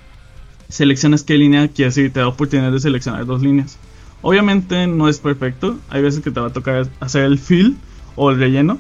seleccionas 0.69 1.23
qué 1.23 1.35
línea 1.37 1.69
quieres 1.69 1.99
ir, 1.99 2.13
te 2.13 2.21
da 2.21 2.29
oportunidad 2.29 2.73
de 2.73 2.81
seleccionar 2.81 3.27
dos 3.27 3.43
líneas. 3.43 3.79
Obviamente 4.27 4.87
no 4.87 5.07
es 5.11 5.19
perfecto, 5.19 5.79
hay 5.91 6.01
veces 6.01 6.25
que 6.25 6.31
te 6.31 6.41
va 6.41 6.47
a 6.47 6.53
tocar 6.53 6.89
hacer 6.99 7.25
el 7.25 7.39
fill 7.39 7.77
o 8.17 8.31
el 8.31 8.39
relleno, 8.39 8.79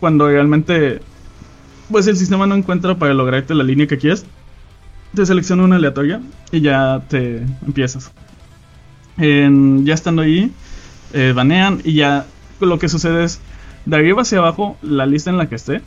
cuando 0.00 0.26
realmente 0.26 1.02
pues 1.90 2.06
el 2.06 2.16
sistema 2.16 2.46
no 2.46 2.54
encuentra 2.54 2.94
para 2.94 3.12
lograrte 3.12 3.54
la 3.54 3.62
línea 3.62 3.86
que 3.86 3.98
quieres. 3.98 4.24
Te 5.14 5.26
selecciona 5.26 5.64
una 5.64 5.76
aleatoria 5.76 6.22
y 6.50 6.62
ya 6.62 7.02
te 7.10 7.42
empiezas. 7.66 8.10
ya 9.18 9.92
estando 9.94 10.22
ahí, 10.22 10.50
eh, 11.12 11.34
banean 11.36 11.82
y 11.84 11.92
ya 11.92 12.24
lo 12.58 12.78
que 12.78 12.88
sucede 12.88 13.24
es, 13.24 13.38
de 13.84 13.96
arriba 13.96 14.22
hacia 14.22 14.38
abajo, 14.38 14.78
la 14.80 15.04
lista 15.04 15.28
en 15.28 15.36
la 15.36 15.46
que 15.46 15.56
esté, 15.56 15.82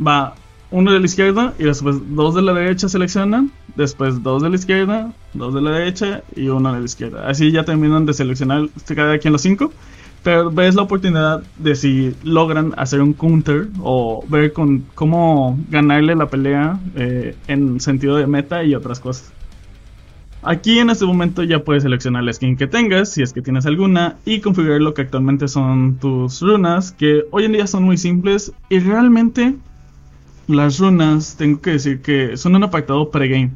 va 0.00 0.36
uno 0.72 0.92
de 0.92 0.98
la 0.98 1.06
izquierda 1.06 1.54
y 1.58 1.64
después 1.64 1.96
dos 2.16 2.34
de 2.34 2.42
la 2.42 2.54
derecha 2.54 2.88
seleccionan 2.88 3.52
después 3.76 4.22
dos 4.22 4.42
de 4.42 4.50
la 4.50 4.56
izquierda, 4.56 5.12
dos 5.34 5.54
de 5.54 5.60
la 5.60 5.70
derecha 5.70 6.22
y 6.34 6.48
uno 6.48 6.72
de 6.72 6.80
la 6.80 6.84
izquierda. 6.84 7.28
Así 7.28 7.52
ya 7.52 7.64
terminan 7.64 8.06
de 8.06 8.14
seleccionar 8.14 8.68
cada 8.94 9.18
quien 9.18 9.32
los 9.32 9.42
cinco. 9.42 9.72
Pero 10.22 10.52
ves 10.52 10.76
la 10.76 10.82
oportunidad 10.82 11.42
de 11.58 11.74
si 11.74 12.14
logran 12.22 12.74
hacer 12.76 13.02
un 13.02 13.12
counter 13.12 13.68
o 13.80 14.24
ver 14.28 14.52
con 14.52 14.84
cómo 14.94 15.58
ganarle 15.68 16.14
la 16.14 16.26
pelea 16.26 16.78
eh, 16.94 17.34
en 17.48 17.80
sentido 17.80 18.16
de 18.16 18.28
meta 18.28 18.62
y 18.62 18.74
otras 18.76 19.00
cosas. 19.00 19.32
Aquí 20.44 20.78
en 20.78 20.90
este 20.90 21.06
momento 21.06 21.42
ya 21.42 21.64
puedes 21.64 21.82
seleccionar 21.82 22.24
la 22.24 22.32
skin 22.32 22.56
que 22.56 22.66
tengas, 22.66 23.10
si 23.10 23.22
es 23.22 23.32
que 23.32 23.42
tienes 23.42 23.66
alguna, 23.66 24.16
y 24.24 24.40
configurar 24.40 24.80
lo 24.80 24.92
que 24.92 25.02
actualmente 25.02 25.46
son 25.46 25.98
tus 25.98 26.40
runas, 26.40 26.92
que 26.92 27.22
hoy 27.30 27.44
en 27.44 27.52
día 27.52 27.66
son 27.66 27.84
muy 27.84 27.96
simples 27.96 28.52
y 28.68 28.80
realmente 28.80 29.56
las 30.46 30.78
runas, 30.78 31.36
tengo 31.36 31.60
que 31.60 31.72
decir 31.72 32.02
que 32.02 32.36
son 32.36 32.56
un 32.56 32.64
apartado 32.64 33.10
pregame 33.10 33.52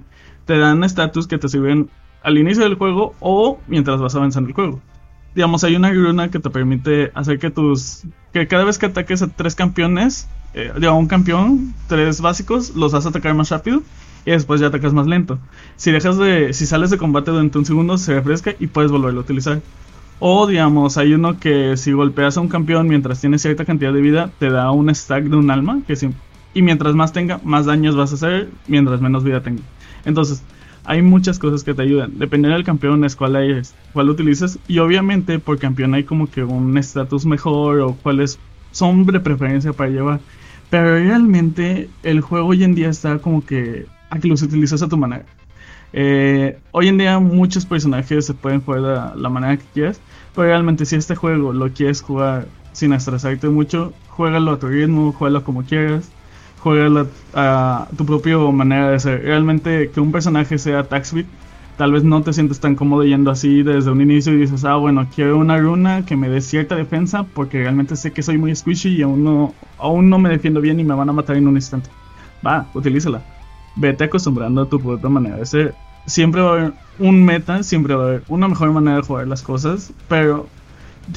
te 0.46 0.56
dan 0.56 0.84
estatus 0.84 1.26
que 1.26 1.38
te 1.38 1.48
sirven 1.48 1.90
al 2.22 2.38
inicio 2.38 2.62
del 2.62 2.76
juego 2.76 3.14
o 3.20 3.58
mientras 3.66 4.00
vas 4.00 4.14
avanzando 4.14 4.48
el 4.48 4.54
juego. 4.54 4.80
Digamos, 5.34 5.64
hay 5.64 5.76
una 5.76 5.92
runa 5.92 6.30
que 6.30 6.38
te 6.38 6.48
permite 6.48 7.10
hacer 7.14 7.38
que 7.38 7.50
tus. 7.50 8.04
que 8.32 8.46
cada 8.46 8.64
vez 8.64 8.78
que 8.78 8.86
ataques 8.86 9.20
a 9.20 9.28
tres 9.28 9.54
campeones, 9.54 10.28
eh, 10.54 10.72
digamos, 10.76 11.00
un 11.00 11.08
campeón, 11.08 11.74
tres 11.88 12.22
básicos, 12.22 12.74
los 12.74 12.92
vas 12.92 13.04
atacar 13.04 13.34
más 13.34 13.50
rápido 13.50 13.82
y 14.24 14.30
después 14.30 14.60
ya 14.60 14.68
atacas 14.68 14.94
más 14.94 15.06
lento. 15.06 15.38
Si 15.76 15.90
dejas 15.90 16.16
de. 16.16 16.54
si 16.54 16.64
sales 16.64 16.90
de 16.90 16.96
combate 16.96 17.32
durante 17.32 17.58
un 17.58 17.66
segundo, 17.66 17.98
se 17.98 18.14
refresca 18.14 18.54
y 18.58 18.68
puedes 18.68 18.90
volverlo 18.90 19.20
a 19.20 19.24
utilizar. 19.24 19.60
O 20.18 20.46
digamos, 20.46 20.96
hay 20.96 21.12
uno 21.12 21.38
que 21.38 21.76
si 21.76 21.92
golpeas 21.92 22.38
a 22.38 22.40
un 22.40 22.48
campeón 22.48 22.88
mientras 22.88 23.20
tiene 23.20 23.38
cierta 23.38 23.66
cantidad 23.66 23.92
de 23.92 24.00
vida, 24.00 24.30
te 24.38 24.48
da 24.48 24.70
un 24.70 24.94
stack 24.94 25.24
de 25.24 25.36
un 25.36 25.50
alma, 25.50 25.82
que 25.86 25.96
y 26.56 26.62
mientras 26.62 26.94
más 26.94 27.12
tenga, 27.12 27.38
más 27.44 27.66
daños 27.66 27.96
vas 27.96 28.12
a 28.12 28.14
hacer, 28.14 28.48
mientras 28.66 29.02
menos 29.02 29.22
vida 29.22 29.42
tenga. 29.42 29.60
Entonces, 30.06 30.42
hay 30.86 31.02
muchas 31.02 31.38
cosas 31.38 31.62
que 31.62 31.74
te 31.74 31.82
ayudan. 31.82 32.18
Dependiendo 32.18 32.56
del 32.56 32.64
campeón 32.64 33.04
es 33.04 33.14
cuál, 33.14 33.36
hay, 33.36 33.60
cuál 33.92 34.08
utilizas. 34.08 34.58
Y 34.66 34.78
obviamente 34.78 35.38
por 35.38 35.58
campeón 35.58 35.92
hay 35.92 36.04
como 36.04 36.30
que 36.30 36.44
un 36.44 36.78
estatus 36.78 37.26
mejor 37.26 37.80
o 37.80 37.92
cuáles 37.96 38.38
son 38.72 39.04
de 39.04 39.20
preferencia 39.20 39.74
para 39.74 39.90
llevar. 39.90 40.20
Pero 40.70 40.94
realmente 40.94 41.90
el 42.02 42.22
juego 42.22 42.48
hoy 42.48 42.64
en 42.64 42.74
día 42.74 42.88
está 42.88 43.18
como 43.18 43.44
que 43.44 43.84
a 44.08 44.18
que 44.18 44.26
los 44.26 44.40
utilizas 44.40 44.80
a 44.80 44.88
tu 44.88 44.96
manera. 44.96 45.26
Eh, 45.92 46.58
hoy 46.70 46.88
en 46.88 46.96
día 46.96 47.18
muchos 47.18 47.66
personajes 47.66 48.24
se 48.24 48.32
pueden 48.32 48.62
jugar 48.62 48.80
de 49.14 49.20
la 49.20 49.28
manera 49.28 49.58
que 49.58 49.66
quieras. 49.74 50.00
Pero 50.34 50.48
realmente 50.48 50.86
si 50.86 50.96
este 50.96 51.16
juego 51.16 51.52
lo 51.52 51.70
quieres 51.70 52.00
jugar 52.00 52.48
sin 52.72 52.94
estresarte 52.94 53.46
mucho, 53.50 53.92
juégalo 54.08 54.52
a 54.52 54.58
tu 54.58 54.68
ritmo, 54.68 55.12
juégalo 55.12 55.44
como 55.44 55.62
quieras 55.62 56.10
juega 56.66 57.06
a 57.34 57.86
tu 57.96 58.04
propia 58.04 58.38
manera 58.38 58.90
de 58.90 58.98
ser. 58.98 59.22
Realmente 59.22 59.88
que 59.90 60.00
un 60.00 60.10
personaje 60.10 60.58
sea 60.58 60.82
Taxbit, 60.82 61.28
tal 61.76 61.92
vez 61.92 62.02
no 62.02 62.22
te 62.22 62.32
sientes 62.32 62.58
tan 62.58 62.74
cómodo 62.74 63.04
yendo 63.04 63.30
así 63.30 63.62
desde 63.62 63.92
un 63.92 64.00
inicio 64.00 64.32
y 64.32 64.38
dices, 64.38 64.64
ah, 64.64 64.74
bueno, 64.74 65.06
quiero 65.14 65.38
una 65.38 65.58
runa 65.58 66.04
que 66.04 66.16
me 66.16 66.28
dé 66.28 66.40
cierta 66.40 66.74
defensa 66.74 67.22
porque 67.22 67.60
realmente 67.60 67.94
sé 67.94 68.12
que 68.12 68.20
soy 68.20 68.36
muy 68.36 68.56
squishy 68.56 68.96
y 68.96 69.02
aún 69.02 69.22
no, 69.22 69.54
aún 69.78 70.10
no 70.10 70.18
me 70.18 70.28
defiendo 70.28 70.60
bien 70.60 70.80
y 70.80 70.84
me 70.84 70.94
van 70.94 71.08
a 71.08 71.12
matar 71.12 71.36
en 71.36 71.46
un 71.46 71.54
instante. 71.54 71.88
Va, 72.44 72.66
utilízala. 72.74 73.22
Vete 73.76 74.02
acostumbrando 74.02 74.62
a 74.62 74.68
tu 74.68 74.80
propia 74.80 75.08
manera 75.08 75.36
de 75.36 75.46
ser. 75.46 75.74
Siempre 76.06 76.40
va 76.40 76.48
a 76.48 76.52
haber 76.52 76.72
un 76.98 77.24
meta, 77.24 77.62
siempre 77.62 77.94
va 77.94 78.02
a 78.02 78.06
haber 78.08 78.22
una 78.26 78.48
mejor 78.48 78.72
manera 78.72 78.96
de 78.96 79.02
jugar 79.02 79.28
las 79.28 79.42
cosas, 79.42 79.92
pero 80.08 80.48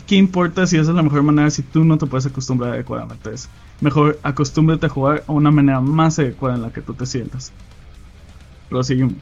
¿qué 0.05 0.15
importa 0.15 0.67
si 0.67 0.77
esa 0.77 0.91
es 0.91 0.95
la 0.95 1.01
mejor 1.01 1.23
manera 1.23 1.49
si 1.49 1.63
tú 1.63 1.83
no 1.83 1.97
te 1.97 2.05
puedes 2.05 2.27
acostumbrar 2.27 2.73
adecuadamente 2.73 3.29
a 3.29 3.33
eso? 3.33 3.49
Mejor 3.81 4.19
acostúmbrate 4.24 4.88
a 4.88 4.89
jugar 4.89 5.24
a 5.27 5.31
una 5.31 5.51
manera 5.51 5.79
más 5.81 6.19
adecuada 6.19 6.55
en 6.55 6.62
la 6.63 6.71
que 6.71 6.81
tú 6.81 6.93
te 6.93 7.05
sientas. 7.05 7.51
Proseguimos. 8.69 9.15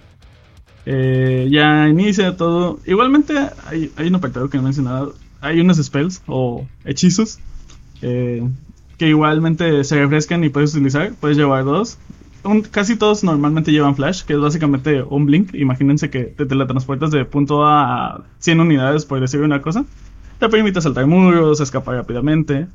Eh, 0.85 1.47
ya 1.51 1.87
inicia 1.87 2.37
todo. 2.37 2.79
Igualmente 2.85 3.33
hay, 3.65 3.91
hay 3.97 4.07
un 4.07 4.15
apartado 4.15 4.49
que 4.49 4.57
he 4.57 4.61
mencionado. 4.61 5.15
Hay 5.41 5.59
unos 5.59 5.77
spells 5.77 6.23
o 6.27 6.65
hechizos 6.85 7.39
eh, 8.01 8.47
que 8.97 9.07
igualmente 9.09 9.83
se 9.83 9.95
refrescan 9.97 10.43
y 10.43 10.49
puedes 10.49 10.73
utilizar. 10.73 11.13
Puedes 11.19 11.37
llevar 11.37 11.65
dos. 11.65 11.97
casi 12.71 12.95
todos 12.95 13.23
normalmente 13.23 13.71
llevan 13.71 13.95
flash, 13.95 14.23
que 14.23 14.33
es 14.33 14.39
básicamente 14.39 15.03
un 15.03 15.25
blink. 15.25 15.53
Imagínense 15.53 16.09
que 16.09 16.23
te 16.23 16.45
teletransportas 16.45 17.11
de 17.11 17.25
punto 17.25 17.65
A 17.65 18.15
a 18.15 18.23
100 18.39 18.59
unidades, 18.59 19.05
por 19.05 19.19
decir 19.19 19.41
una 19.41 19.61
cosa. 19.61 19.85
Te 20.39 20.49
permite 20.49 20.81
saltar 20.81 21.05
muros, 21.05 21.59
escapar 21.59 21.95
rápidamente. 21.95 22.67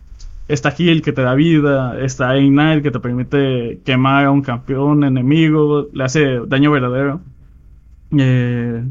Está 0.48 0.70
Heal 0.70 1.02
que 1.02 1.12
te 1.12 1.22
da 1.22 1.34
vida, 1.34 1.98
está 2.00 2.36
Ignite 2.36 2.82
que 2.82 2.90
te 2.90 3.00
permite 3.00 3.80
quemar 3.84 4.26
a 4.26 4.30
un 4.30 4.42
campeón 4.42 5.04
enemigo, 5.04 5.88
le 5.92 6.04
hace 6.04 6.40
daño 6.46 6.70
verdadero. 6.70 7.20
Eh, 8.16 8.84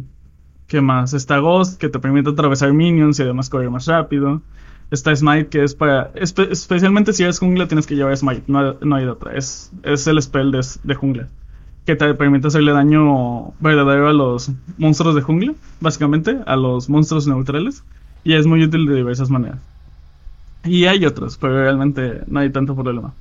¿Qué 0.68 0.80
más? 0.82 1.14
Está 1.14 1.40
Ghost 1.40 1.80
que 1.80 1.90
te 1.90 2.00
permite 2.00 2.30
atravesar 2.30 2.72
minions 2.72 3.20
y 3.20 3.24
además 3.24 3.50
correr 3.50 3.70
más 3.70 3.86
rápido. 3.88 4.42
Está 4.90 5.16
Smite 5.16 5.48
que 5.50 5.64
es 5.64 5.76
para... 5.76 6.12
especialmente 6.16 7.14
si 7.14 7.24
eres 7.24 7.40
jungla 7.40 7.68
tienes 7.68 7.88
que 7.88 7.96
llevar 7.96 8.16
Smite, 8.16 8.44
no, 8.48 8.96
hay 8.96 9.06
otra. 9.06 9.34
Es, 9.34 9.72
es 9.84 10.08
el 10.08 10.22
spell 10.22 10.52
de, 10.52 10.66
de 10.84 10.96
jungla. 10.96 11.28
Que 11.86 11.96
te 11.96 12.14
permite 12.14 12.48
hacerle 12.48 12.72
daño 12.72 13.52
verdadero 13.60 14.08
a 14.08 14.14
los 14.14 14.52
monstruos 14.78 15.16
de 15.16 15.22
jungla, 15.22 15.54
básicamente, 15.80 16.40
a 16.46 16.56
los 16.56 16.90
monstruos 16.90 17.28
neutrales. 17.28 17.84
Y 18.24 18.34
es 18.34 18.46
muy 18.46 18.64
útil 18.64 18.86
de 18.86 18.96
diversas 18.96 19.30
maneras. 19.30 19.71
Y 20.64 20.86
hay 20.86 21.06
otros, 21.06 21.38
pero 21.38 21.54
realmente 21.64 22.22
no 22.28 22.40
hay 22.40 22.50
tanto 22.50 22.76
problema. 22.76 23.14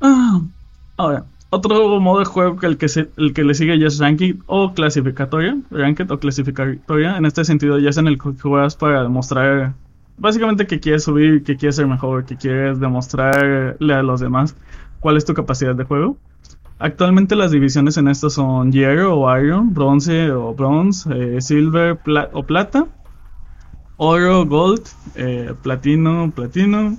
Ah, 0.00 0.40
ahora, 0.96 1.24
otro 1.50 1.98
modo 2.00 2.20
de 2.20 2.24
juego 2.24 2.56
que 2.56 2.66
el 2.66 2.76
que, 2.78 2.86
el 3.16 3.34
que 3.34 3.44
le 3.44 3.54
sigue 3.54 3.78
ya 3.78 3.88
es 3.88 3.98
Ranked 3.98 4.36
o 4.46 4.72
clasificatoria. 4.72 5.58
Ranked 5.70 6.10
o 6.10 6.18
clasificatoria. 6.18 7.16
En 7.16 7.26
este 7.26 7.44
sentido 7.44 7.78
ya 7.78 7.90
es 7.90 7.96
en 7.96 8.06
el 8.06 8.18
que 8.18 8.32
juegas 8.40 8.76
para 8.76 9.02
demostrar 9.02 9.74
básicamente 10.16 10.66
que 10.66 10.78
quieres 10.78 11.04
subir, 11.04 11.42
que 11.42 11.56
quieres 11.56 11.76
ser 11.76 11.86
mejor, 11.86 12.24
que 12.24 12.36
quieres 12.36 12.78
demostrarle 12.78 13.94
a 13.94 14.02
los 14.02 14.20
demás 14.20 14.54
cuál 15.00 15.16
es 15.16 15.24
tu 15.24 15.34
capacidad 15.34 15.74
de 15.74 15.84
juego. 15.84 16.16
Actualmente 16.78 17.34
las 17.34 17.50
divisiones 17.50 17.96
en 17.96 18.08
esto 18.08 18.30
son 18.30 18.70
hierro 18.70 19.18
o 19.18 19.38
iron, 19.38 19.74
bronce 19.74 20.30
o 20.30 20.54
bronze, 20.54 21.36
eh, 21.36 21.40
silver 21.40 21.98
o 22.32 22.42
plata 22.44 22.86
oro, 24.02 24.46
gold, 24.46 24.88
eh, 25.14 25.52
platino, 25.62 26.32
platino, 26.34 26.96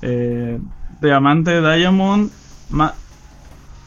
eh, 0.00 0.60
diamante, 1.00 1.60
diamond, 1.60 2.30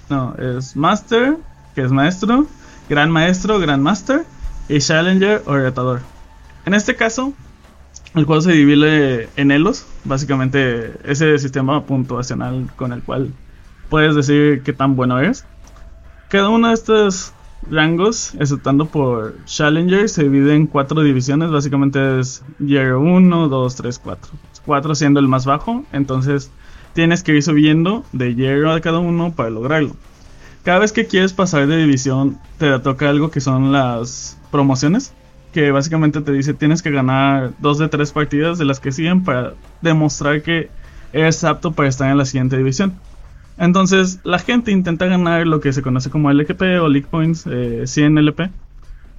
no, 0.10 0.36
es 0.36 0.76
master, 0.76 1.38
que 1.74 1.84
es 1.84 1.92
maestro, 1.92 2.48
gran 2.90 3.12
maestro, 3.12 3.60
gran 3.60 3.82
master, 3.82 4.26
y 4.68 4.80
challenger 4.80 5.42
o 5.46 5.56
retador. 5.56 6.02
En 6.66 6.74
este 6.74 6.98
caso, 6.98 7.34
el 8.14 8.26
juego 8.26 8.42
se 8.42 8.52
divide 8.52 9.30
en 9.38 9.52
elos, 9.52 9.86
básicamente 10.04 10.96
ese 11.10 11.40
sistema 11.40 11.86
puntuacional 11.86 12.70
con 12.76 12.92
el 12.92 13.02
cual 13.02 13.32
puedes 13.90 14.16
decir 14.16 14.64
qué 14.64 14.74
tan 14.74 14.98
bueno 14.98 15.18
eres. 15.18 15.46
Cada 16.28 16.50
uno 16.50 16.68
de 16.68 16.74
estos 16.74 17.32
rangos, 17.72 18.34
exceptando 18.40 18.86
por 18.86 19.36
Challenger, 19.46 20.10
se 20.10 20.24
divide 20.24 20.56
en 20.56 20.68
cuatro 20.68 21.02
divisiones. 21.02 21.52
Básicamente 21.52 22.20
es 22.20 22.44
Year 22.60 22.96
1, 22.96 23.48
2, 23.48 23.76
3, 23.76 24.00
4. 24.00 24.32
4 24.66 24.96
siendo 24.96 25.20
el 25.20 25.28
más 25.28 25.46
bajo. 25.46 25.86
Entonces 25.92 26.52
tienes 26.94 27.24
que 27.24 27.34
ir 27.36 27.44
subiendo 27.44 28.04
de 28.12 28.36
Year 28.36 28.66
a 28.68 28.82
cada 28.82 29.00
uno 29.00 29.34
para 29.34 29.50
lograrlo. 29.50 29.96
Cada 30.64 30.80
vez 30.80 30.92
que 30.92 31.08
quieres 31.08 31.34
pasar 31.34 31.68
de 31.68 31.78
división, 31.78 32.38
te 32.58 32.78
toca 32.80 33.10
algo 33.10 33.32
que 33.32 33.42
son 33.42 33.72
las 33.72 34.38
promociones. 34.52 35.14
Que 35.54 35.72
básicamente 35.72 36.22
te 36.22 36.32
dice 36.32 36.54
tienes 36.54 36.84
que 36.84 36.92
ganar 36.92 37.54
dos 37.60 37.80
de 37.80 37.88
tres 37.88 38.12
partidas 38.12 38.60
de 38.60 38.66
las 38.66 38.80
que 38.80 38.92
siguen 38.92 39.24
para 39.24 39.54
demostrar 39.82 40.44
que 40.44 40.70
eres 41.12 41.44
apto 41.44 41.72
para 41.72 41.90
estar 41.90 42.10
en 42.12 42.18
la 42.18 42.26
siguiente 42.26 42.58
división. 42.58 43.00
Entonces, 43.60 44.22
la 44.24 44.40
gente 44.40 44.72
intenta 44.72 45.06
ganar 45.06 45.46
lo 45.46 45.60
que 45.60 45.74
se 45.74 45.82
conoce 45.82 46.10
como 46.10 46.32
LGP 46.32 46.62
o 46.82 46.88
League 46.88 47.08
Points, 47.12 47.46
eh, 47.46 47.84
100 47.86 48.18
LP, 48.18 48.50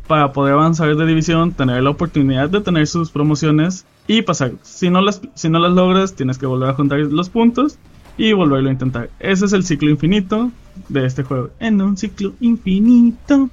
para 0.07 0.33
poder 0.33 0.55
avanzar 0.55 0.97
de 0.97 1.07
división, 1.07 1.53
tener 1.53 1.83
la 1.83 1.91
oportunidad 1.91 2.49
de 2.49 2.63
tener 2.63 2.87
sus 2.87 3.11
promociones 3.11 3.85
y 4.07 4.23
pasar. 4.23 4.53
Si 4.63 4.89
no 4.89 5.03
las, 5.03 5.21
si 5.35 5.51
no 5.51 5.59
las 5.59 5.73
logras, 5.73 6.15
tienes 6.15 6.39
que 6.39 6.47
volver 6.47 6.71
a 6.71 6.73
juntar 6.73 7.01
los 7.01 7.29
puntos 7.29 7.79
y 8.17 8.33
volverlo 8.33 8.71
a 8.71 8.73
intentar. 8.73 9.11
Ese 9.21 9.45
es 9.45 9.53
el 9.53 9.63
ciclo 9.63 9.91
infinito 9.91 10.51
de 10.89 11.05
este 11.05 11.23
juego. 11.23 11.51
En 11.61 11.81
un 11.83 11.99
ciclo 11.99 12.33
infinito. 12.41 13.51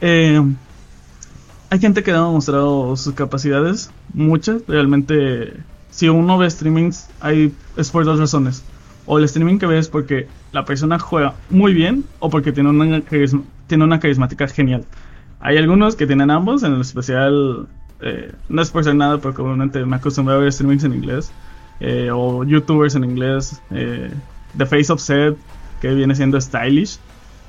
Eh, 0.00 0.42
hay 1.68 1.78
gente 1.78 2.02
que 2.02 2.10
ha 2.10 2.14
demostrado 2.14 2.96
sus 2.96 3.12
capacidades, 3.12 3.90
muchas. 4.14 4.62
Realmente, 4.66 5.52
si 5.90 6.08
uno 6.08 6.38
ve 6.38 6.50
streamings, 6.50 7.06
hay, 7.20 7.52
es 7.76 7.90
por 7.90 8.06
dos 8.06 8.18
razones 8.18 8.64
o 9.06 9.18
el 9.18 9.24
streaming 9.24 9.58
que 9.58 9.66
ves 9.66 9.88
porque 9.88 10.28
la 10.52 10.64
persona 10.64 10.98
juega 10.98 11.34
muy 11.50 11.74
bien 11.74 12.04
o 12.20 12.30
porque 12.30 12.52
tiene 12.52 12.70
una, 12.70 13.02
tiene 13.66 13.84
una 13.84 14.00
carismática 14.00 14.46
genial. 14.48 14.84
Hay 15.40 15.58
algunos 15.58 15.96
que 15.96 16.06
tienen 16.06 16.30
ambos, 16.30 16.62
en 16.62 16.80
especial, 16.80 17.68
eh, 18.00 18.32
no 18.48 18.62
es 18.62 18.70
por 18.70 18.84
ser 18.84 18.94
nada, 18.94 19.18
pero 19.18 19.34
comúnmente 19.34 19.84
me 19.84 19.96
acostumbré 19.96 20.34
a 20.34 20.38
ver 20.38 20.52
streamings 20.52 20.84
en 20.84 20.94
inglés, 20.94 21.32
eh, 21.80 22.10
o 22.10 22.44
youtubers 22.44 22.94
en 22.94 23.04
inglés, 23.04 23.60
eh, 23.70 24.10
The 24.56 24.64
Face 24.64 24.92
of 24.92 25.00
Set, 25.00 25.36
que 25.80 25.92
viene 25.94 26.14
siendo 26.14 26.40
stylish, 26.40 26.98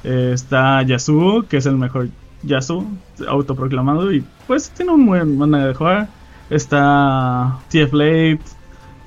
está 0.04 0.84
Yasuo, 0.84 1.44
que 1.48 1.58
es 1.58 1.66
el 1.66 1.78
mejor 1.78 2.10
Yasuo, 2.44 2.86
autoproclamado, 3.28 4.12
y 4.12 4.24
pues 4.46 4.70
tiene 4.72 4.92
un 4.92 5.06
buen 5.06 5.38
manera 5.38 5.68
de 5.68 5.74
jugar, 5.74 6.10
está 6.50 7.58
TF 7.70 7.94
Late, 7.94 8.42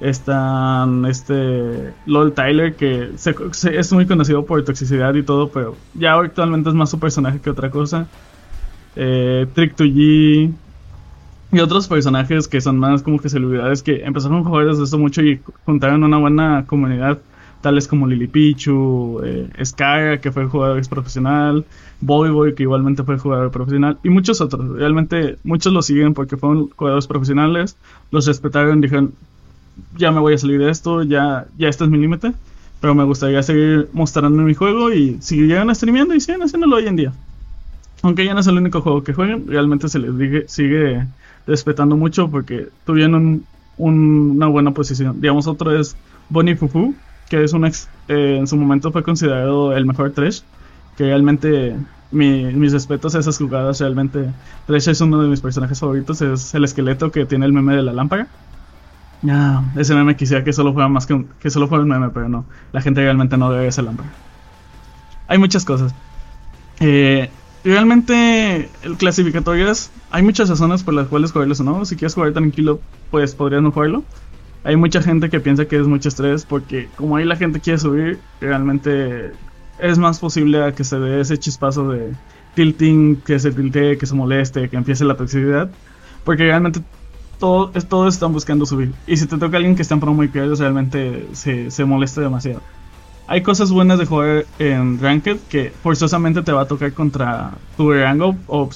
están 0.00 1.04
este 1.06 1.92
LOL 2.06 2.32
Tyler, 2.32 2.74
que 2.74 3.10
es 3.14 3.92
muy 3.92 4.06
conocido 4.06 4.44
por 4.44 4.64
toxicidad 4.64 5.14
y 5.14 5.22
todo, 5.22 5.48
pero 5.48 5.76
ya 5.94 6.14
actualmente 6.14 6.68
es 6.68 6.74
más 6.74 6.90
su 6.90 6.98
personaje 6.98 7.40
que 7.40 7.50
otra 7.50 7.70
cosa. 7.70 8.06
Eh, 8.96 9.46
Trick2G 9.54 10.52
y 11.50 11.60
otros 11.60 11.88
personajes 11.88 12.46
que 12.46 12.60
son 12.60 12.78
más 12.78 13.02
como 13.02 13.18
que 13.18 13.28
celebridades 13.28 13.82
que 13.82 14.04
empezaron 14.04 14.40
a 14.40 14.44
jugar 14.44 14.66
desde 14.66 14.84
eso 14.84 14.98
mucho 14.98 15.22
y 15.22 15.40
juntaron 15.64 16.04
una 16.04 16.18
buena 16.18 16.64
comunidad, 16.66 17.18
tales 17.60 17.88
como 17.88 18.06
Lily 18.06 18.28
Pichu, 18.28 19.20
eh, 19.24 20.18
que 20.20 20.32
fue 20.32 20.46
jugador 20.46 20.78
ex 20.78 20.88
profesional, 20.88 21.64
Boy 22.00 22.30
Boy, 22.30 22.54
que 22.54 22.64
igualmente 22.64 23.02
fue 23.02 23.18
jugador 23.18 23.50
profesional, 23.50 23.98
y 24.04 24.10
muchos 24.10 24.40
otros. 24.40 24.76
Realmente 24.76 25.38
muchos 25.42 25.72
lo 25.72 25.82
siguen 25.82 26.14
porque 26.14 26.36
fueron 26.36 26.70
jugadores 26.70 27.06
profesionales, 27.06 27.76
los 28.10 28.26
respetaron, 28.26 28.80
dijeron, 28.80 29.12
ya 29.96 30.10
me 30.10 30.20
voy 30.20 30.34
a 30.34 30.38
salir 30.38 30.60
de 30.60 30.70
esto, 30.70 31.02
ya, 31.02 31.46
ya 31.56 31.68
este 31.68 31.84
es 31.84 31.90
mi 31.90 31.98
límite. 31.98 32.32
Pero 32.80 32.94
me 32.94 33.04
gustaría 33.04 33.42
seguir 33.42 33.88
mostrando 33.92 34.42
mi 34.42 34.54
juego 34.54 34.92
y 34.92 35.18
seguir 35.20 35.56
streameando 35.74 36.14
y 36.14 36.20
siguen 36.20 36.42
haciéndolo 36.42 36.76
hoy 36.76 36.86
en 36.86 36.96
día. 36.96 37.12
Aunque 38.02 38.24
ya 38.24 38.34
no 38.34 38.40
es 38.40 38.46
el 38.46 38.56
único 38.56 38.80
juego 38.80 39.02
que 39.02 39.12
jueguen, 39.12 39.48
realmente 39.48 39.88
se 39.88 39.98
les 39.98 40.50
sigue 40.50 41.04
respetando 41.46 41.96
mucho 41.96 42.30
porque 42.30 42.68
tuvieron 42.86 43.42
una 43.76 44.46
buena 44.46 44.72
posición. 44.72 45.20
Digamos, 45.20 45.48
otro 45.48 45.76
es 45.76 45.96
Bonnie 46.28 46.54
Fufu, 46.54 46.94
que 47.28 47.42
es 47.42 47.52
un 47.52 47.64
ex, 47.64 47.88
eh, 48.08 48.36
en 48.38 48.46
su 48.46 48.56
momento 48.56 48.92
fue 48.92 49.02
considerado 49.02 49.76
el 49.76 49.84
mejor 49.84 50.12
Trash. 50.12 50.42
Que 50.96 51.04
realmente 51.04 51.76
mis 52.10 52.72
respetos 52.72 53.14
a 53.14 53.20
esas 53.20 53.38
jugadas. 53.38 53.80
Realmente 53.80 54.30
Trash 54.66 54.88
es 54.88 55.00
uno 55.00 55.20
de 55.20 55.28
mis 55.28 55.40
personajes 55.40 55.80
favoritos. 55.80 56.20
Es 56.22 56.54
el 56.54 56.64
esqueleto 56.64 57.10
que 57.10 57.26
tiene 57.26 57.46
el 57.46 57.52
meme 57.52 57.76
de 57.76 57.82
la 57.82 57.92
lámpara. 57.92 58.28
Ah, 59.26 59.64
ese 59.76 59.94
meme 59.94 60.16
quisiera 60.16 60.44
que 60.44 60.52
solo 60.52 60.72
fuera 60.72 60.88
más 60.88 61.06
que, 61.06 61.24
que 61.40 61.50
solo 61.50 61.66
fuera 61.66 61.82
un 61.82 61.90
meme, 61.90 62.10
pero 62.10 62.28
no. 62.28 62.44
La 62.72 62.80
gente 62.80 63.00
realmente 63.00 63.36
no 63.36 63.50
debe 63.50 63.66
ese 63.66 63.80
hambre. 63.80 64.06
Hay 65.26 65.38
muchas 65.38 65.64
cosas. 65.64 65.94
Eh, 66.80 67.28
realmente, 67.64 68.68
el 68.82 68.96
clasificatorias, 68.96 69.90
hay 70.10 70.22
muchas 70.22 70.48
razones 70.48 70.82
por 70.82 70.94
las 70.94 71.08
cuales 71.08 71.32
jugarlo 71.32 71.54
o 71.58 71.62
no. 71.64 71.84
Si 71.84 71.96
quieres 71.96 72.14
jugar 72.14 72.32
tranquilo, 72.32 72.80
pues 73.10 73.34
podrías 73.34 73.62
no 73.62 73.72
jugarlo. 73.72 74.04
Hay 74.64 74.76
mucha 74.76 75.02
gente 75.02 75.30
que 75.30 75.40
piensa 75.40 75.66
que 75.66 75.78
es 75.78 75.86
mucho 75.86 76.08
estrés 76.08 76.44
porque 76.44 76.88
como 76.96 77.16
ahí 77.16 77.24
la 77.24 77.36
gente 77.36 77.60
quiere 77.60 77.78
subir, 77.78 78.18
realmente 78.40 79.32
es 79.78 79.98
más 79.98 80.18
posible 80.18 80.72
que 80.74 80.84
se 80.84 80.98
dé 80.98 81.20
ese 81.20 81.38
chispazo 81.38 81.90
de 81.90 82.12
tilting, 82.54 83.16
que 83.16 83.38
se 83.38 83.52
tiltee, 83.52 83.98
que 83.98 84.06
se 84.06 84.14
moleste, 84.14 84.68
que 84.68 84.76
empiece 84.76 85.04
la 85.04 85.16
toxicidad. 85.16 85.70
Porque 86.24 86.44
realmente 86.44 86.80
todos, 87.38 88.14
están 88.14 88.32
buscando 88.32 88.66
subir. 88.66 88.92
Y 89.06 89.16
si 89.16 89.26
te 89.26 89.38
toca 89.38 89.56
alguien 89.56 89.76
que 89.76 89.82
está 89.82 89.94
en 89.94 90.00
promo 90.00 90.22
y 90.24 90.28
pierdes, 90.28 90.58
realmente 90.58 91.28
se, 91.32 91.70
se 91.70 91.84
molesta 91.84 92.20
demasiado. 92.20 92.60
Hay 93.26 93.42
cosas 93.42 93.70
buenas 93.70 93.98
de 93.98 94.06
jugar 94.06 94.46
en 94.58 95.00
Ranked 95.00 95.38
que 95.50 95.70
forzosamente 95.82 96.42
te 96.42 96.52
va 96.52 96.62
a 96.62 96.66
tocar 96.66 96.92
contra 96.94 97.52
tu 97.76 97.92
rango 97.92 98.36
o 98.46 98.70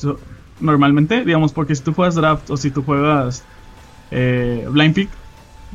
normalmente, 0.61 1.25
digamos, 1.25 1.53
porque 1.53 1.75
si 1.75 1.83
tú 1.83 1.95
juegas 1.95 2.15
draft 2.15 2.51
o 2.51 2.57
si 2.57 2.71
tú 2.71 2.83
juegas 2.83 3.45
eh, 4.11 4.67
blind 4.71 4.95
pick, 4.95 5.09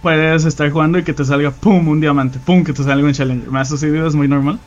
puedes 0.01 0.45
estar 0.45 0.69
jugando 0.69 0.99
y 0.99 1.03
que 1.03 1.13
te 1.13 1.25
salga 1.25 1.51
pum 1.51 1.87
un 1.87 1.99
diamante, 1.99 2.39
pum 2.45 2.63
que 2.63 2.71
te 2.71 2.83
salga 2.83 3.05
un 3.05 3.13
challenger. 3.13 3.51
Me 3.51 3.59
ha 3.59 3.65
sucedido, 3.65 4.07
es 4.07 4.15
muy 4.15 4.27
normal. 4.27 4.59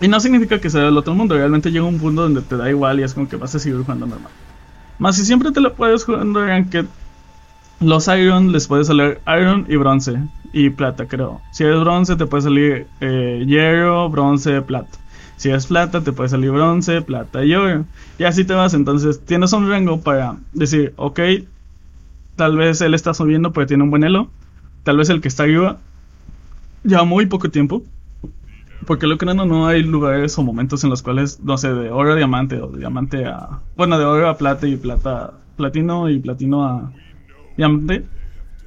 Y 0.00 0.08
no 0.08 0.20
significa 0.20 0.60
que 0.60 0.68
sea 0.68 0.82
del 0.82 0.96
otro 0.98 1.14
mundo, 1.14 1.34
realmente 1.34 1.70
llega 1.70 1.84
un 1.84 1.98
punto 1.98 2.22
donde 2.22 2.42
te 2.42 2.56
da 2.56 2.68
igual 2.68 3.00
y 3.00 3.04
es 3.04 3.14
como 3.14 3.28
que 3.28 3.36
vas 3.36 3.54
a 3.54 3.58
seguir 3.58 3.78
jugando 3.80 4.06
normal. 4.06 4.32
Más 4.98 5.16
si 5.16 5.24
siempre 5.24 5.50
te 5.50 5.60
lo 5.60 5.72
puedes 5.74 6.04
jugando 6.04 6.44
Ranked 6.44 6.86
los 7.80 8.08
Iron 8.08 8.52
les 8.52 8.66
puede 8.66 8.84
salir 8.84 9.20
Iron 9.26 9.66
y 9.68 9.76
bronce 9.76 10.18
y 10.52 10.70
plata, 10.70 11.06
creo. 11.06 11.40
Si 11.50 11.64
eres 11.64 11.80
bronce 11.80 12.16
te 12.16 12.26
puede 12.26 12.44
salir 12.44 12.86
eh, 13.00 13.44
hierro, 13.46 14.08
bronce, 14.08 14.62
plata. 14.62 14.98
Si 15.36 15.50
es 15.50 15.66
plata 15.66 16.02
te 16.02 16.12
puede 16.12 16.28
salir 16.28 16.52
bronce, 16.52 17.02
plata 17.02 17.44
y 17.44 17.54
oro. 17.54 17.84
Y 18.18 18.24
así 18.24 18.44
te 18.44 18.54
vas. 18.54 18.74
Entonces 18.74 19.24
tienes 19.24 19.52
un 19.52 19.68
rango 19.68 20.00
para 20.00 20.36
decir, 20.52 20.94
ok, 20.96 21.20
tal 22.36 22.56
vez 22.56 22.80
él 22.80 22.94
está 22.94 23.14
subiendo 23.14 23.52
porque 23.52 23.68
tiene 23.68 23.82
un 23.82 23.90
buen 23.90 24.04
elo. 24.04 24.28
Tal 24.84 24.96
vez 24.96 25.10
el 25.10 25.20
que 25.20 25.28
está 25.28 25.42
arriba 25.42 25.78
lleva 26.84 27.04
muy 27.04 27.26
poco 27.26 27.50
tiempo. 27.50 27.82
Porque 28.86 29.06
lo 29.06 29.18
que 29.18 29.26
no, 29.26 29.34
no 29.34 29.66
hay 29.66 29.82
lugares 29.82 30.38
o 30.38 30.42
momentos 30.42 30.84
en 30.84 30.90
los 30.90 31.02
cuales, 31.02 31.40
no 31.40 31.56
sé, 31.56 31.72
de 31.72 31.90
oro 31.90 32.12
a 32.12 32.16
diamante 32.16 32.60
o 32.60 32.68
de 32.68 32.78
diamante 32.78 33.24
a... 33.24 33.60
Bueno, 33.76 33.98
de 33.98 34.04
oro 34.04 34.28
a 34.28 34.36
plata 34.36 34.66
y 34.66 34.76
plata... 34.76 35.32
Platino 35.56 36.10
y 36.10 36.18
platino 36.18 36.64
a 36.64 36.92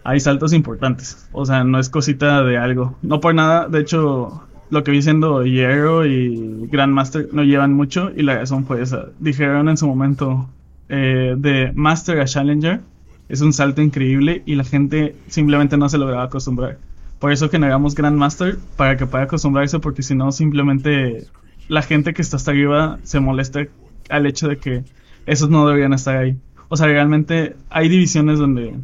hay 0.04 0.20
saltos 0.20 0.54
importantes. 0.54 1.28
O 1.32 1.46
sea, 1.46 1.64
no 1.64 1.80
es 1.80 1.90
cosita 1.90 2.44
de 2.44 2.58
algo. 2.58 2.96
No 3.02 3.20
por 3.20 3.36
nada, 3.36 3.68
de 3.68 3.82
hecho, 3.82 4.48
lo 4.70 4.84
que 4.84 4.92
vi 4.92 5.02
siendo 5.02 5.46
Hierro 5.46 6.06
y 6.06 6.68
Grandmaster 6.72 7.30
no 7.32 7.44
llevan 7.44 7.74
mucho 7.74 8.12
y 8.16 8.24
la 8.24 8.36
razón 8.36 8.66
fue 8.66 8.82
esa. 8.82 9.08
Dijeron 9.20 9.70
en 9.70 9.78
su 9.78 9.88
momento 9.88 10.50
eh, 10.90 11.36
de 11.38 11.72
Master 11.76 12.20
a 12.22 12.26
Challenger 12.26 12.82
es 13.30 13.42
un 13.42 13.54
salto 13.54 13.82
increíble 13.82 14.44
y 14.46 14.56
la 14.56 14.64
gente 14.64 15.16
simplemente 15.28 15.78
no 15.78 15.90
se 15.90 15.98
lograba 15.98 16.24
acostumbrar. 16.24 16.78
Por 17.20 17.32
eso 17.32 17.50
generamos 17.50 17.96
Grandmaster 17.96 18.58
para 18.76 18.96
que 18.96 19.06
pueda 19.06 19.26
acostumbrarse 19.26 19.80
porque 19.80 20.04
si 20.04 20.16
no 20.16 20.32
simplemente 20.32 21.26
la 21.68 21.82
gente 21.82 22.14
que 22.14 22.22
está 22.22 22.38
hasta 22.38 22.52
arriba 22.52 23.00
se 23.04 23.20
molesta 23.20 23.68
al 24.10 24.26
hecho 24.26 24.48
de 24.48 24.58
que 24.58 24.84
esos 25.26 25.50
no 25.50 25.68
deberían 25.68 25.94
estar 25.94 26.16
ahí. 26.16 26.38
O 26.70 26.78
sea, 26.78 26.88
realmente 26.88 27.56
hay 27.70 27.90
divisiones 27.90 28.40
donde 28.40 28.76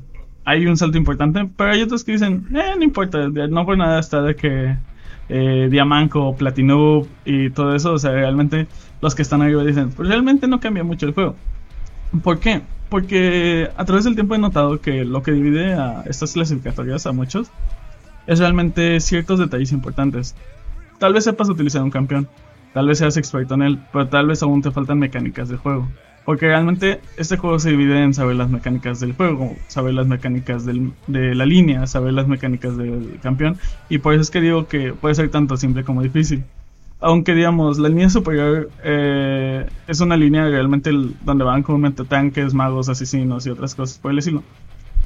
hay 0.46 0.68
un 0.68 0.78
salto 0.78 0.98
importante, 0.98 1.50
pero 1.56 1.72
hay 1.72 1.82
otros 1.82 2.04
que 2.04 2.14
dicen, 2.14 2.48
eh, 2.54 2.74
no 2.78 2.84
importa, 2.84 3.28
no 3.28 3.66
por 3.66 3.78
nada 3.78 4.00
está 4.00 4.22
de 4.22 4.36
que 4.36 4.76
eh, 5.30 5.68
Diamanco, 5.72 6.36
Platino 6.36 7.08
y 7.26 7.50
todo 7.50 7.76
eso, 7.76 7.94
o 7.94 8.00
sea, 8.00 8.12
realmente 8.12 8.68
los 9.02 9.16
que 9.16 9.22
están 9.22 9.42
arriba 9.42 9.64
dicen, 9.64 9.90
pues 9.92 10.10
realmente 10.10 10.48
no 10.48 10.60
cambia 10.60 10.84
mucho 10.84 11.06
el 11.06 11.14
juego. 11.14 11.36
¿Por 12.24 12.40
qué? 12.40 12.62
Porque 12.90 13.70
a 13.76 13.86
través 13.86 14.06
del 14.06 14.16
tiempo 14.16 14.36
he 14.36 14.38
notado 14.38 14.80
que 14.80 15.04
lo 15.06 15.24
que 15.24 15.32
divide 15.32 15.74
a 15.74 16.04
estas 16.06 16.34
clasificatorias 16.34 17.06
a 17.08 17.12
muchos 17.12 17.50
es 18.28 18.40
realmente 18.40 19.00
ciertos 19.00 19.40
detalles 19.40 19.72
importantes. 19.72 20.36
Tal 21.00 21.14
vez 21.14 21.24
sepas 21.24 21.50
utilizar 21.50 21.82
un 21.84 21.90
campeón, 21.90 22.28
tal 22.74 22.88
vez 22.88 23.00
seas 23.00 23.18
experto 23.18 23.56
en 23.56 23.64
él, 23.64 23.80
pero 23.92 24.08
tal 24.08 24.28
vez 24.28 24.44
aún 24.44 24.62
te 24.62 24.72
faltan 24.72 25.00
mecánicas 25.00 25.50
de 25.50 25.58
juego. 25.58 25.88
Porque 26.26 26.48
realmente 26.48 27.02
este 27.18 27.38
juego 27.38 27.60
se 27.60 27.72
divide 27.72 28.02
en 28.02 28.14
saber 28.14 28.38
las 28.38 28.50
mecánicas 28.50 29.00
del 29.00 29.14
juego, 29.14 29.56
saber 29.68 29.94
las 29.94 30.08
mecánicas 30.08 30.66
del, 30.66 30.94
de 31.08 31.36
la 31.36 31.46
línea, 31.46 31.86
saber 31.86 32.14
las 32.14 32.28
mecánicas 32.28 32.78
del 32.78 33.20
campeón. 33.22 33.58
Y 33.90 33.98
por 33.98 34.14
eso 34.14 34.22
es 34.22 34.32
que 34.32 34.40
digo 34.40 34.68
que 34.68 34.94
puede 34.94 35.16
ser 35.16 35.30
tanto 35.30 35.58
simple 35.58 35.84
como 35.84 36.02
difícil. 36.02 36.44
Aunque 37.02 37.36
digamos, 37.36 37.78
la 37.80 37.90
línea 37.90 38.10
superior 38.10 38.70
eh, 38.86 39.68
es 39.88 40.00
una 40.00 40.16
línea 40.16 40.48
realmente 40.48 40.90
donde 41.26 41.44
van 41.44 41.62
comúnmente 41.62 42.06
tanques, 42.06 42.54
magos, 42.54 42.88
asesinos 42.88 43.46
y 43.46 43.50
otras 43.50 43.76
cosas 43.76 43.98
por 43.98 44.12
el 44.12 44.20
estilo. 44.20 44.42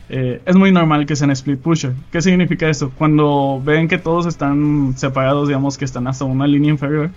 Eh, 0.09 0.41
es 0.45 0.55
muy 0.55 0.71
normal 0.71 1.07
que 1.07 1.15
sean 1.15 1.31
split 1.31 1.59
pusher. 1.59 1.93
¿Qué 2.11 2.21
significa 2.21 2.69
esto? 2.69 2.91
Cuando 2.95 3.59
ven 3.65 3.87
que 3.87 3.97
todos 3.97 4.27
están 4.27 4.93
separados, 4.95 5.47
digamos 5.47 5.79
que 5.79 5.85
están 5.85 6.05
hasta 6.05 6.23
una 6.25 6.45
línea 6.45 6.69
inferior 6.69 7.09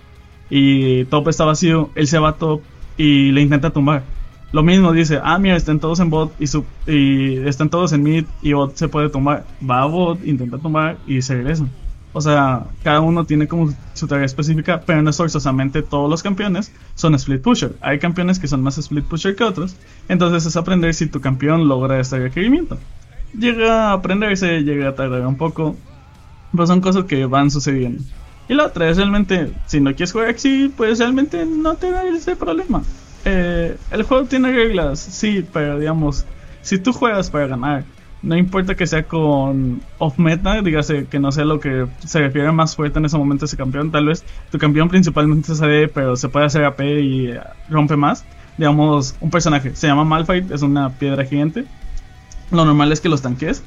y 0.49 1.05
top 1.05 1.29
está 1.29 1.45
vacío, 1.45 1.91
él 1.93 2.07
se 2.07 2.17
va 2.17 2.29
a 2.29 2.33
top 2.33 2.61
y 2.97 3.31
le 3.31 3.41
intenta 3.41 3.69
tumbar. 3.69 4.03
Lo 4.51 4.63
mismo 4.63 4.91
dice, 4.91 5.19
ah, 5.23 5.39
mira, 5.39 5.55
están 5.55 5.79
todos 5.79 5.99
en 6.01 6.09
bot 6.09 6.33
y, 6.39 6.45
y 6.91 7.37
están 7.47 7.69
todos 7.69 7.93
en 7.93 8.03
mid 8.03 8.25
y 8.41 8.53
bot 8.53 8.75
se 8.75 8.89
puede 8.89 9.09
tumbar. 9.09 9.45
Va 9.67 9.83
a 9.83 9.85
bot, 9.85 10.25
intenta 10.25 10.57
tumbar 10.57 10.97
y 11.07 11.21
se 11.21 11.35
regresa. 11.35 11.65
O 12.13 12.19
sea, 12.19 12.65
cada 12.83 12.99
uno 12.99 13.23
tiene 13.23 13.47
como 13.47 13.73
su 13.93 14.07
tarea 14.07 14.25
específica, 14.25 14.81
pero 14.85 15.01
no 15.01 15.13
forzosamente 15.13 15.81
todos 15.81 16.09
los 16.09 16.21
campeones 16.21 16.73
son 16.95 17.15
split 17.15 17.41
pusher. 17.41 17.73
Hay 17.79 17.99
campeones 17.99 18.37
que 18.37 18.49
son 18.49 18.61
más 18.61 18.77
split 18.77 19.05
pusher 19.05 19.35
que 19.35 19.45
otros. 19.45 19.77
Entonces 20.09 20.45
es 20.45 20.57
aprender 20.57 20.93
si 20.93 21.07
tu 21.07 21.21
campeón 21.21 21.69
logra 21.69 21.99
este 21.99 22.19
requerimiento. 22.19 22.77
Llega 23.37 23.89
a 23.89 23.93
aprenderse, 23.93 24.61
llega 24.63 24.89
a 24.89 24.95
tardar 24.95 25.25
un 25.25 25.37
poco. 25.37 25.77
Pero 26.51 26.67
son 26.67 26.81
cosas 26.81 27.05
que 27.05 27.25
van 27.25 27.49
sucediendo. 27.49 28.03
Y 28.51 28.53
la 28.53 28.65
otra 28.65 28.89
es 28.89 28.97
realmente, 28.97 29.49
si 29.65 29.79
no 29.79 29.91
quieres 29.91 30.11
jugar 30.11 30.31
así, 30.31 30.69
pues 30.75 30.99
realmente 30.99 31.45
no 31.45 31.75
te 31.75 31.89
da 31.89 32.03
ese 32.03 32.35
problema. 32.35 32.83
Eh, 33.23 33.77
el 33.91 34.03
juego 34.03 34.25
tiene 34.25 34.51
reglas, 34.51 34.99
sí, 34.99 35.45
pero 35.53 35.79
digamos, 35.79 36.25
si 36.61 36.77
tú 36.77 36.91
juegas 36.91 37.29
para 37.29 37.47
ganar, 37.47 37.85
no 38.21 38.35
importa 38.35 38.75
que 38.75 38.85
sea 38.87 39.03
con 39.03 39.81
off-meta, 39.99 40.61
dígase 40.61 41.05
que 41.05 41.17
no 41.17 41.31
sea 41.31 41.45
lo 41.45 41.61
que 41.61 41.87
se 42.05 42.19
refiere 42.19 42.51
más 42.51 42.75
fuerte 42.75 42.99
en 42.99 43.05
ese 43.05 43.17
momento 43.17 43.45
ese 43.45 43.55
campeón, 43.55 43.89
tal 43.89 44.07
vez 44.07 44.25
tu 44.51 44.57
campeón 44.57 44.89
principalmente 44.89 45.53
es 45.53 45.61
AD, 45.61 45.89
pero 45.93 46.17
se 46.17 46.27
puede 46.27 46.47
hacer 46.47 46.65
AP 46.65 46.81
y 46.81 47.27
eh, 47.27 47.39
rompe 47.69 47.95
más. 47.95 48.25
Digamos, 48.57 49.15
un 49.21 49.29
personaje, 49.29 49.77
se 49.77 49.87
llama 49.87 50.03
Malphite, 50.03 50.53
es 50.53 50.61
una 50.61 50.89
piedra 50.89 51.23
gigante. 51.23 51.63
Lo 52.51 52.65
normal 52.65 52.91
es 52.91 52.99
que 52.99 53.07
los 53.07 53.21
tanques, 53.21 53.63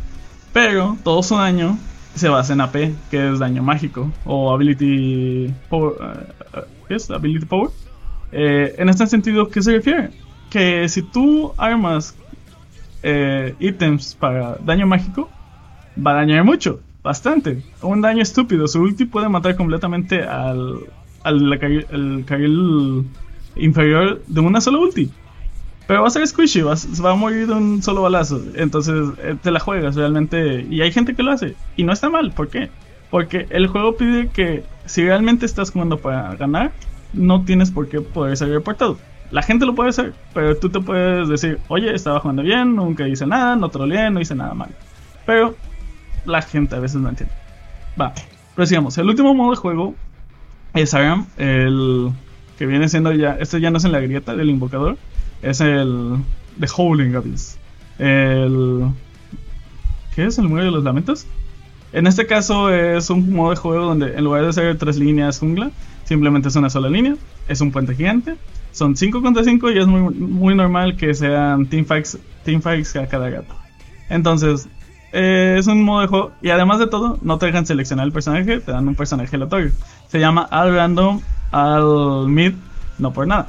pero 0.53 0.99
todo 1.03 1.23
su 1.23 1.37
daño 1.37 1.79
se 2.14 2.29
basa 2.29 2.53
en 2.53 2.61
AP, 2.61 2.77
que 3.11 3.31
es 3.31 3.38
daño 3.38 3.62
mágico 3.62 4.11
o 4.24 4.53
ability 4.53 5.53
power. 5.68 5.94
Eh, 6.00 6.61
¿Qué 6.88 6.94
es? 6.94 7.11
Ability 7.11 7.46
power. 7.46 7.70
Eh, 8.33 8.74
en 8.79 8.88
este 8.88 9.07
sentido, 9.07 9.48
¿qué 9.48 9.62
se 9.62 9.72
refiere? 9.72 10.11
Que 10.50 10.88
si 10.88 11.03
tú 11.03 11.53
armas 11.57 12.16
eh, 13.03 13.55
ítems 13.59 14.14
para 14.14 14.57
daño 14.64 14.87
mágico, 14.87 15.29
va 16.05 16.12
a 16.12 16.14
dañar 16.14 16.44
mucho, 16.44 16.81
bastante. 17.03 17.62
Un 17.83 18.00
daño 18.00 18.22
estúpido. 18.22 18.66
Su 18.66 18.81
ulti 18.81 19.05
puede 19.05 19.29
matar 19.29 19.57
completamente 19.57 20.22
al, 20.22 20.81
al, 21.22 21.59
carril 21.59 23.07
inferior 23.57 24.22
de 24.27 24.40
una 24.40 24.61
sola 24.61 24.79
ulti. 24.79 25.11
Pero 25.87 26.01
va 26.01 26.09
a 26.09 26.11
ser 26.11 26.27
squishy, 26.27 26.62
va, 26.62 26.75
a 27.11 27.14
morir 27.14 27.47
de 27.47 27.53
un 27.53 27.83
solo 27.83 28.03
balazo. 28.03 28.40
Entonces 28.55 28.94
eh, 29.23 29.37
te 29.42 29.51
la 29.51 29.61
juegas 29.61 29.97
realmente. 29.97 30.66
Y 30.70 30.81
hay 30.81 30.92
gente 30.92 31.14
que 31.14 31.23
lo 31.23 31.33
hace. 31.33 31.55
Y 31.77 31.85
no 31.85 31.92
está 31.92 32.09
mal. 32.09 32.33
¿Por 32.33 32.49
qué? 32.49 32.70
Porque 33.11 33.47
el 33.51 33.66
juego 33.66 33.97
pide 33.97 34.29
que 34.29 34.64
si 34.87 35.05
realmente 35.05 35.47
estás 35.47 35.70
jugando 35.70 35.99
para 35.99 36.35
ganar, 36.37 36.73
no 37.12 37.44
tienes 37.44 37.70
por 37.70 37.88
qué 37.88 38.01
poder 38.01 38.37
salir 38.37 38.55
reportado. 38.55 38.99
La 39.31 39.42
gente 39.42 39.66
lo 39.66 39.75
puede 39.75 39.90
hacer, 39.90 40.12
pero 40.33 40.57
tú 40.57 40.68
te 40.68 40.81
puedes 40.81 41.29
decir, 41.29 41.59
oye, 41.68 41.92
estaba 41.94 42.20
jugando 42.20 42.42
bien, 42.42 42.77
nunca 42.77 43.09
hice 43.09 43.27
nada, 43.27 43.57
no 43.57 43.68
troleé, 43.68 44.11
no 44.11 44.20
hice 44.20 44.35
nada 44.35 44.55
mal. 44.55 44.70
Pero 45.27 45.55
la 46.25 46.42
gente 46.42 46.77
a 46.77 46.81
veces 46.81 47.01
no 47.01 47.09
entiende. 47.09 47.35
Va, 48.01 48.12
pero 48.55 48.66
sigamos. 48.66 48.97
El 48.99 49.09
último 49.09 49.35
modo 49.35 49.51
de 49.51 49.57
juego 49.57 49.94
es 50.75 50.94
Aram, 50.94 51.27
el 51.37 52.11
que 52.59 52.66
viene 52.66 52.88
siendo 52.88 53.12
ya, 53.12 53.37
este 53.40 53.61
ya 53.61 53.70
no 53.70 53.79
es 53.79 53.85
en 53.85 53.92
la 53.92 54.01
grieta 54.01 54.37
del 54.37 54.51
invocador, 54.51 54.97
es 55.44 55.61
el 55.61 56.16
The 56.59 56.66
Howling 56.76 57.14
Abyss. 57.14 57.59
El... 57.98 58.90
¿Qué 60.14 60.26
es 60.26 60.38
el 60.38 60.48
muro 60.48 60.64
de 60.64 60.70
los 60.70 60.85
lamentos? 60.85 61.26
En 61.92 62.07
este 62.07 62.26
caso 62.26 62.70
es 62.70 63.11
un 63.11 63.33
modo 63.33 63.50
de 63.50 63.57
juego 63.57 63.85
donde 63.85 64.14
en 64.14 64.24
lugar 64.24 64.44
de 64.44 64.52
ser 64.52 64.78
tres 64.78 64.96
líneas 64.96 65.38
jungla, 65.38 65.70
simplemente 66.04 66.48
es 66.48 66.57
una 66.57 66.70
sola 66.70 66.88
línea, 66.88 67.16
es 67.48 67.61
un 67.61 67.70
puente 67.70 67.94
gigante, 67.94 68.37
son 68.72 68.96
5 68.96 69.22
contra 69.22 69.44
5 69.44 69.70
y 69.70 69.78
es 69.78 69.87
muy, 69.87 70.12
muy 70.12 70.54
normal 70.54 70.96
que 70.96 71.14
sean 71.14 71.66
teamfights, 71.66 72.18
teamfights 72.44 72.96
a 72.96 73.07
cada 73.07 73.30
gato. 73.30 73.54
Entonces, 74.09 74.68
eh, 75.12 75.57
es 75.59 75.68
un 75.68 75.85
modo 75.85 76.00
de 76.00 76.07
juego 76.09 76.33
y 76.42 76.50
además 76.50 76.80
de 76.80 76.88
todo, 76.88 77.18
no 77.22 77.38
te 77.38 77.46
dejan 77.46 77.66
seleccionar 77.66 78.07
el 78.07 78.12
personaje, 78.12 78.59
te 78.59 78.72
dan 78.72 78.88
un 78.88 78.96
personaje 78.96 79.37
aleatorio. 79.37 79.70
Se 80.09 80.18
llama 80.18 80.42
al 80.42 80.74
random, 80.74 81.20
al 81.52 82.28
mid, 82.28 82.54
no 82.98 83.12
por 83.12 83.28
nada. 83.28 83.46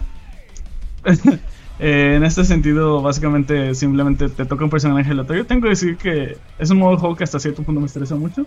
Eh, 1.79 2.15
en 2.15 2.23
este 2.23 2.45
sentido, 2.45 3.01
básicamente, 3.01 3.75
simplemente 3.75 4.29
te 4.29 4.45
toca 4.45 4.63
un 4.63 4.69
personaje 4.69 5.11
aleatorio. 5.11 5.45
Tengo 5.45 5.63
que 5.63 5.69
decir 5.69 5.97
que 5.97 6.38
es 6.57 6.69
un 6.69 6.79
modo 6.79 6.91
de 6.91 6.97
juego 6.97 7.15
que 7.15 7.23
hasta 7.25 7.39
cierto 7.39 7.63
punto 7.63 7.81
me 7.81 7.88
estresa 7.88 8.15
mucho. 8.15 8.45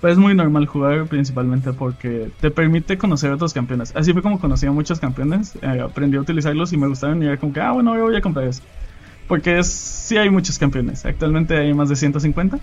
Pero 0.00 0.12
es 0.12 0.18
muy 0.18 0.34
normal 0.34 0.66
jugar 0.66 1.06
principalmente 1.06 1.72
porque 1.72 2.30
te 2.40 2.50
permite 2.50 2.98
conocer 2.98 3.30
a 3.30 3.34
otros 3.34 3.54
campeones. 3.54 3.94
Así 3.96 4.12
fue 4.12 4.22
como 4.22 4.38
conocí 4.38 4.66
a 4.66 4.72
muchos 4.72 5.00
campeones, 5.00 5.56
eh, 5.62 5.80
aprendí 5.80 6.18
a 6.18 6.20
utilizarlos 6.20 6.72
y 6.72 6.76
me 6.76 6.86
gustaron 6.86 7.22
y 7.22 7.26
era 7.26 7.38
como 7.38 7.52
que, 7.52 7.60
ah, 7.60 7.72
bueno, 7.72 7.98
voy 7.98 8.14
a 8.14 8.20
comprar 8.20 8.46
eso. 8.46 8.62
Porque 9.26 9.58
es, 9.58 9.68
sí 9.68 10.18
hay 10.18 10.30
muchos 10.30 10.58
campeones, 10.58 11.04
actualmente 11.06 11.56
hay 11.56 11.72
más 11.74 11.88
de 11.88 11.96
150. 11.96 12.58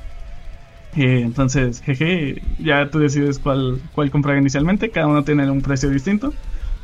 Eh, 0.96 1.22
entonces, 1.24 1.82
jeje, 1.82 2.42
ya 2.60 2.90
tú 2.90 3.00
decides 3.00 3.40
cuál, 3.40 3.82
cuál 3.94 4.12
comprar 4.12 4.38
inicialmente, 4.38 4.92
cada 4.92 5.08
uno 5.08 5.24
tiene 5.24 5.50
un 5.50 5.62
precio 5.62 5.90
distinto. 5.90 6.34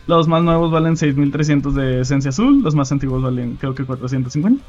Los 0.10 0.28
más 0.28 0.41
nuevos 0.41 0.72
valen 0.72 0.98
6300 0.98 1.76
de 1.76 2.02
esencia 2.02 2.30
azul, 2.30 2.63
los 2.63 2.74
más 2.74 2.91
antiguos 2.91 3.22
valen 3.22 3.58
creo 3.58 3.76
que 3.76 3.86
450. 3.86 4.60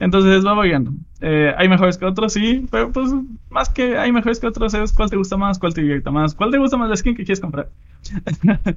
Entonces 0.00 0.44
va 0.44 0.52
variando. 0.52 0.90
Eh, 1.20 1.54
hay 1.56 1.68
mejores 1.68 1.96
que 1.96 2.04
otros, 2.04 2.32
sí, 2.32 2.66
pero 2.72 2.90
pues 2.90 3.12
más 3.50 3.68
que 3.68 3.96
hay 3.96 4.10
mejores 4.10 4.40
que 4.40 4.48
otros 4.48 4.74
es 4.74 4.92
cuál 4.92 5.10
te 5.10 5.16
gusta 5.16 5.36
más, 5.36 5.60
cuál 5.60 5.74
te 5.74 5.80
divierte 5.80 6.10
más, 6.10 6.34
cuál 6.34 6.50
te 6.50 6.58
gusta 6.58 6.76
más 6.76 6.90
la 6.90 6.96
skin 6.96 7.14
que 7.14 7.24
quieres 7.24 7.38
comprar. 7.38 7.68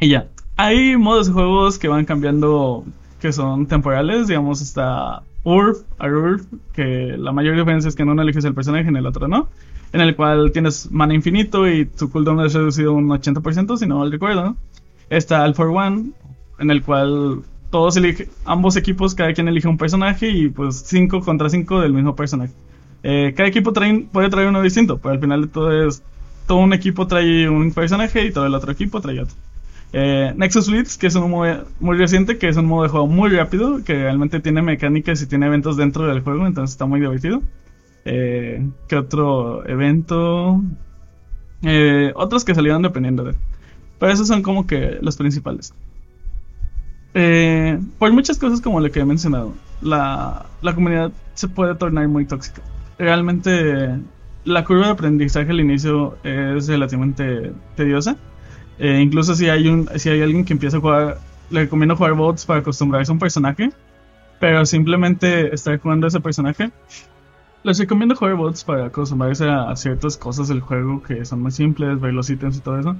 y 0.00 0.08
ya. 0.08 0.26
Hay 0.56 0.96
modos 0.96 1.28
de 1.28 1.34
juegos 1.34 1.78
que 1.78 1.86
van 1.86 2.04
cambiando 2.04 2.84
que 3.20 3.32
son 3.32 3.66
temporales, 3.66 4.26
digamos, 4.26 4.60
está 4.60 5.22
Urf, 5.44 5.82
Urf, 6.00 6.46
que 6.72 7.14
la 7.16 7.30
mayor 7.30 7.56
diferencia 7.56 7.88
es 7.88 7.94
que 7.94 8.02
en 8.02 8.08
uno 8.08 8.22
eliges 8.22 8.44
el 8.44 8.54
personaje, 8.54 8.88
en 8.88 8.96
el 8.96 9.06
otro 9.06 9.28
no. 9.28 9.48
En 9.92 10.00
el 10.00 10.16
cual 10.16 10.50
tienes 10.50 10.90
mana 10.90 11.14
infinito 11.14 11.68
y 11.68 11.84
tu 11.84 12.10
cooldown 12.10 12.44
es 12.44 12.54
reducido 12.54 12.92
un 12.92 13.08
80%, 13.08 13.76
si 13.76 13.86
no 13.86 13.98
mal 13.98 14.10
recuerdo. 14.10 14.44
¿no? 14.44 14.56
Está 15.10 15.44
All 15.44 15.54
for 15.54 15.68
One, 15.68 16.12
en 16.58 16.70
el 16.70 16.82
cual 16.82 17.42
todos 17.70 17.96
eligen, 17.96 18.28
ambos 18.44 18.76
equipos, 18.76 19.14
cada 19.14 19.32
quien 19.32 19.48
elige 19.48 19.68
un 19.68 19.76
personaje 19.76 20.28
y 20.28 20.48
pues 20.48 20.82
5 20.86 21.20
contra 21.20 21.50
5 21.50 21.80
del 21.80 21.92
mismo 21.92 22.16
personaje. 22.16 22.52
Eh, 23.02 23.34
cada 23.36 23.48
equipo 23.48 23.72
trae, 23.72 24.06
puede 24.12 24.30
traer 24.30 24.48
uno 24.48 24.62
distinto, 24.62 24.98
pero 24.98 25.14
al 25.14 25.20
final 25.20 25.42
de 25.42 25.48
todo 25.48 25.86
es, 25.86 26.02
todo 26.46 26.58
un 26.58 26.72
equipo 26.72 27.06
trae 27.06 27.48
un 27.48 27.72
personaje 27.72 28.24
y 28.24 28.32
todo 28.32 28.46
el 28.46 28.54
otro 28.54 28.72
equipo 28.72 29.00
trae 29.00 29.20
otro. 29.20 29.36
Eh, 29.92 30.32
Nexus 30.36 30.70
Blitz, 30.70 30.96
que 30.96 31.08
es 31.08 31.14
un 31.16 31.30
modo 31.30 31.64
muy 31.80 31.96
reciente, 31.96 32.38
que 32.38 32.48
es 32.48 32.56
un 32.56 32.66
modo 32.66 32.84
de 32.84 32.88
juego 32.90 33.06
muy 33.06 33.30
rápido, 33.30 33.82
que 33.84 33.94
realmente 33.94 34.40
tiene 34.40 34.62
mecánicas 34.62 35.20
y 35.22 35.26
tiene 35.26 35.46
eventos 35.46 35.76
dentro 35.76 36.06
del 36.06 36.20
juego, 36.20 36.46
entonces 36.46 36.74
está 36.74 36.86
muy 36.86 37.00
divertido. 37.00 37.42
Eh, 38.04 38.66
¿Qué 38.88 38.96
otro 38.96 39.66
evento? 39.68 40.62
Eh, 41.62 42.12
otros 42.14 42.44
que 42.44 42.54
salieron 42.54 42.82
dependiendo 42.82 43.24
de... 43.24 43.34
Pero 44.00 44.12
esos 44.12 44.26
son 44.26 44.42
como 44.42 44.66
que 44.66 44.98
los 45.02 45.16
principales. 45.16 45.74
Eh, 47.12 47.78
por 47.98 48.12
muchas 48.12 48.38
cosas 48.38 48.60
como 48.60 48.80
lo 48.80 48.90
que 48.90 49.00
he 49.00 49.04
mencionado, 49.04 49.52
la, 49.82 50.46
comunidad 50.74 51.12
se 51.34 51.48
puede 51.48 51.74
tornar 51.74 52.08
muy 52.08 52.24
tóxica. 52.24 52.62
Realmente 52.98 53.98
la 54.44 54.64
curva 54.64 54.86
de 54.86 54.92
aprendizaje 54.92 55.50
al 55.50 55.60
inicio 55.60 56.16
es 56.24 56.66
relativamente 56.66 57.52
tediosa. 57.76 58.16
Eh, 58.78 59.00
incluso 59.02 59.34
si 59.34 59.50
hay, 59.50 59.86
si 59.96 60.08
hay 60.08 60.22
alguien 60.22 60.46
que 60.46 60.54
empieza 60.54 60.78
a 60.78 60.80
jugar, 60.80 61.18
le 61.50 61.60
recomiendo 61.60 61.94
jugar 61.94 62.14
bots 62.14 62.46
para 62.46 62.60
acostumbrarse 62.60 63.12
a 63.12 63.14
un 63.14 63.18
personaje. 63.18 63.70
Pero 64.40 64.64
simplemente 64.64 65.54
estar 65.54 65.78
jugando 65.78 66.06
a 66.06 66.08
ese 66.08 66.20
personaje. 66.20 66.70
Les 67.64 67.78
recomiendo 67.78 68.16
jugar 68.16 68.36
bots 68.36 68.64
para 68.64 68.86
acostumbrarse 68.86 69.46
a 69.46 69.76
ciertas 69.76 70.16
cosas 70.16 70.48
del 70.48 70.60
juego 70.60 71.02
que 71.02 71.26
son 71.26 71.42
muy 71.42 71.50
simples, 71.50 72.00
ver 72.00 72.14
los 72.14 72.30
ítems 72.30 72.56
y 72.56 72.60
todo 72.60 72.78
eso. 72.78 72.96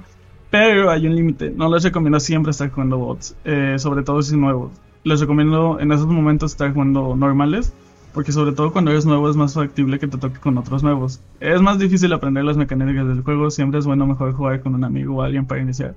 Pero 0.51 0.91
hay 0.91 1.07
un 1.07 1.15
límite. 1.15 1.49
No 1.49 1.73
les 1.73 1.83
recomiendo 1.83 2.19
siempre 2.19 2.51
estar 2.51 2.69
jugando 2.69 2.97
bots. 2.97 3.35
Eh, 3.45 3.75
sobre 3.79 4.03
todo 4.03 4.21
si 4.21 4.35
nuevos. 4.37 4.71
les 5.03 5.19
recomiendo 5.19 5.79
en 5.79 5.91
esos 5.91 6.05
momentos 6.05 6.51
estar 6.51 6.71
jugando 6.73 7.15
normales, 7.15 7.73
porque 8.13 8.31
sobre 8.31 8.51
todo 8.51 8.71
cuando 8.71 8.91
eres 8.91 9.05
nuevo 9.05 9.27
es 9.29 9.35
más 9.35 9.55
factible 9.55 9.97
que 9.97 10.07
te 10.07 10.17
toque 10.17 10.39
con 10.39 10.57
otros 10.57 10.83
nuevos. 10.83 11.21
Es 11.39 11.61
más 11.61 11.79
difícil 11.79 12.13
aprender 12.13 12.43
las 12.43 12.57
mecánicas 12.57 13.07
del 13.07 13.21
juego, 13.21 13.49
siempre 13.49 13.79
es 13.79 13.85
bueno 13.85 14.05
mejor 14.05 14.33
jugar 14.33 14.61
con 14.61 14.75
un 14.75 14.83
amigo 14.83 15.15
o 15.15 15.21
alguien 15.21 15.45
para 15.45 15.61
iniciar. 15.61 15.95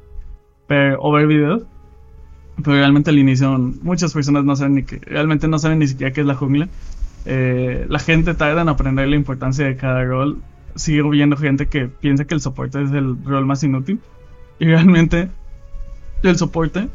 Pero, 0.69 0.99
o 1.03 1.13
ver 1.13 1.27
videos. 1.27 1.65
Pero 2.63 2.77
realmente 2.77 3.11
al 3.11 3.19
inicio 3.19 3.59
muchas 3.59 4.15
personas 4.15 4.45
no 4.45 4.55
saben 4.55 4.77
ni 4.77 4.85
que, 4.85 4.99
realmente 4.99 5.49
no 5.49 5.59
saben 5.59 5.81
ni 5.81 5.89
siquiera 5.89 6.13
qué 6.13 6.21
es 6.21 6.27
la 6.27 6.37
jungla. 6.37 6.69
Eh, 7.27 7.87
la 7.89 7.99
gente 7.99 8.35
tarda 8.35 8.63
en 8.63 8.69
aprender 8.69 9.09
la 9.09 9.17
importancia 9.17 9.67
de 9.67 9.77
cada 9.77 10.05
rol. 10.05 10.39
Sigo 10.77 11.11
viendo 11.11 11.37
gente 11.37 11.67
que 11.67 11.89
piensa 11.89 12.25
que 12.25 12.35
el 12.35 12.41
soporte 12.41 12.81
es 12.83 12.93
el 12.93 13.17
rol 13.25 13.45
más 13.47 13.65
inútil. 13.65 14.01
Y 14.59 14.67
realmente 14.67 15.31
el 16.23 16.37
soporte 16.37 16.89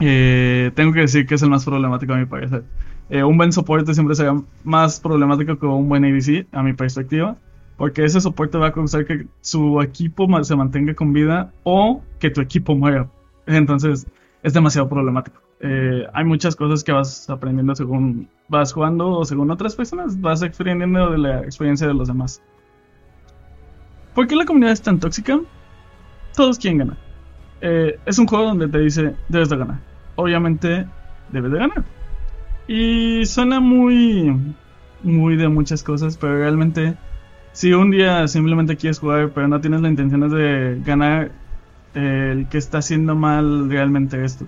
eh, 0.00 0.70
tengo 0.74 0.92
que 0.92 1.00
decir 1.00 1.26
que 1.26 1.34
es 1.34 1.42
el 1.42 1.50
más 1.50 1.64
problemático 1.64 2.12
a 2.12 2.16
mi 2.16 2.26
parecer. 2.26 2.64
Eh, 3.10 3.22
un 3.22 3.36
buen 3.36 3.52
soporte 3.52 3.92
siempre 3.94 4.14
será 4.14 4.34
más 4.62 5.00
problemático 5.00 5.58
que 5.58 5.66
un 5.66 5.88
buen 5.88 6.04
ADC, 6.04 6.46
a 6.52 6.62
mi 6.62 6.72
perspectiva, 6.72 7.36
porque 7.76 8.04
ese 8.04 8.20
soporte 8.20 8.58
va 8.58 8.68
a 8.68 8.72
causar 8.72 9.04
que 9.04 9.26
su 9.40 9.80
equipo 9.82 10.26
se 10.42 10.56
mantenga 10.56 10.94
con 10.94 11.12
vida 11.12 11.52
o 11.64 12.02
que 12.18 12.30
tu 12.30 12.40
equipo 12.40 12.74
muera. 12.74 13.08
Entonces, 13.46 14.06
es 14.42 14.52
demasiado 14.52 14.88
problemático. 14.88 15.40
Eh, 15.60 16.06
hay 16.12 16.24
muchas 16.24 16.56
cosas 16.56 16.84
que 16.84 16.92
vas 16.92 17.28
aprendiendo 17.30 17.74
según 17.74 18.28
vas 18.48 18.72
jugando 18.72 19.10
o 19.10 19.24
según 19.24 19.50
otras 19.50 19.74
personas, 19.74 20.20
vas 20.20 20.42
aprendiendo 20.42 21.10
de 21.10 21.18
la 21.18 21.40
experiencia 21.40 21.86
de 21.86 21.94
los 21.94 22.08
demás. 22.08 22.42
¿Por 24.14 24.26
qué 24.26 24.36
la 24.36 24.44
comunidad 24.44 24.72
es 24.72 24.82
tan 24.82 25.00
tóxica? 25.00 25.40
Todos 26.34 26.58
quieren 26.58 26.78
ganar. 26.78 26.96
Eh, 27.60 27.98
es 28.04 28.18
un 28.18 28.26
juego 28.26 28.44
donde 28.44 28.68
te 28.68 28.78
dice, 28.78 29.14
debes 29.28 29.48
de 29.48 29.56
ganar. 29.56 29.78
Obviamente, 30.16 30.86
debes 31.30 31.52
de 31.52 31.58
ganar. 31.58 31.84
Y 32.66 33.24
suena 33.26 33.60
muy, 33.60 34.36
muy 35.02 35.36
de 35.36 35.48
muchas 35.48 35.82
cosas, 35.82 36.16
pero 36.16 36.38
realmente, 36.38 36.94
si 37.52 37.72
un 37.72 37.90
día 37.90 38.26
simplemente 38.26 38.76
quieres 38.76 38.98
jugar, 38.98 39.30
pero 39.34 39.48
no 39.48 39.60
tienes 39.60 39.80
la 39.80 39.88
intención 39.88 40.28
de 40.28 40.80
ganar, 40.84 41.30
el 41.94 42.48
que 42.48 42.58
está 42.58 42.78
haciendo 42.78 43.14
mal 43.14 43.70
realmente 43.70 44.24
esto. 44.24 44.46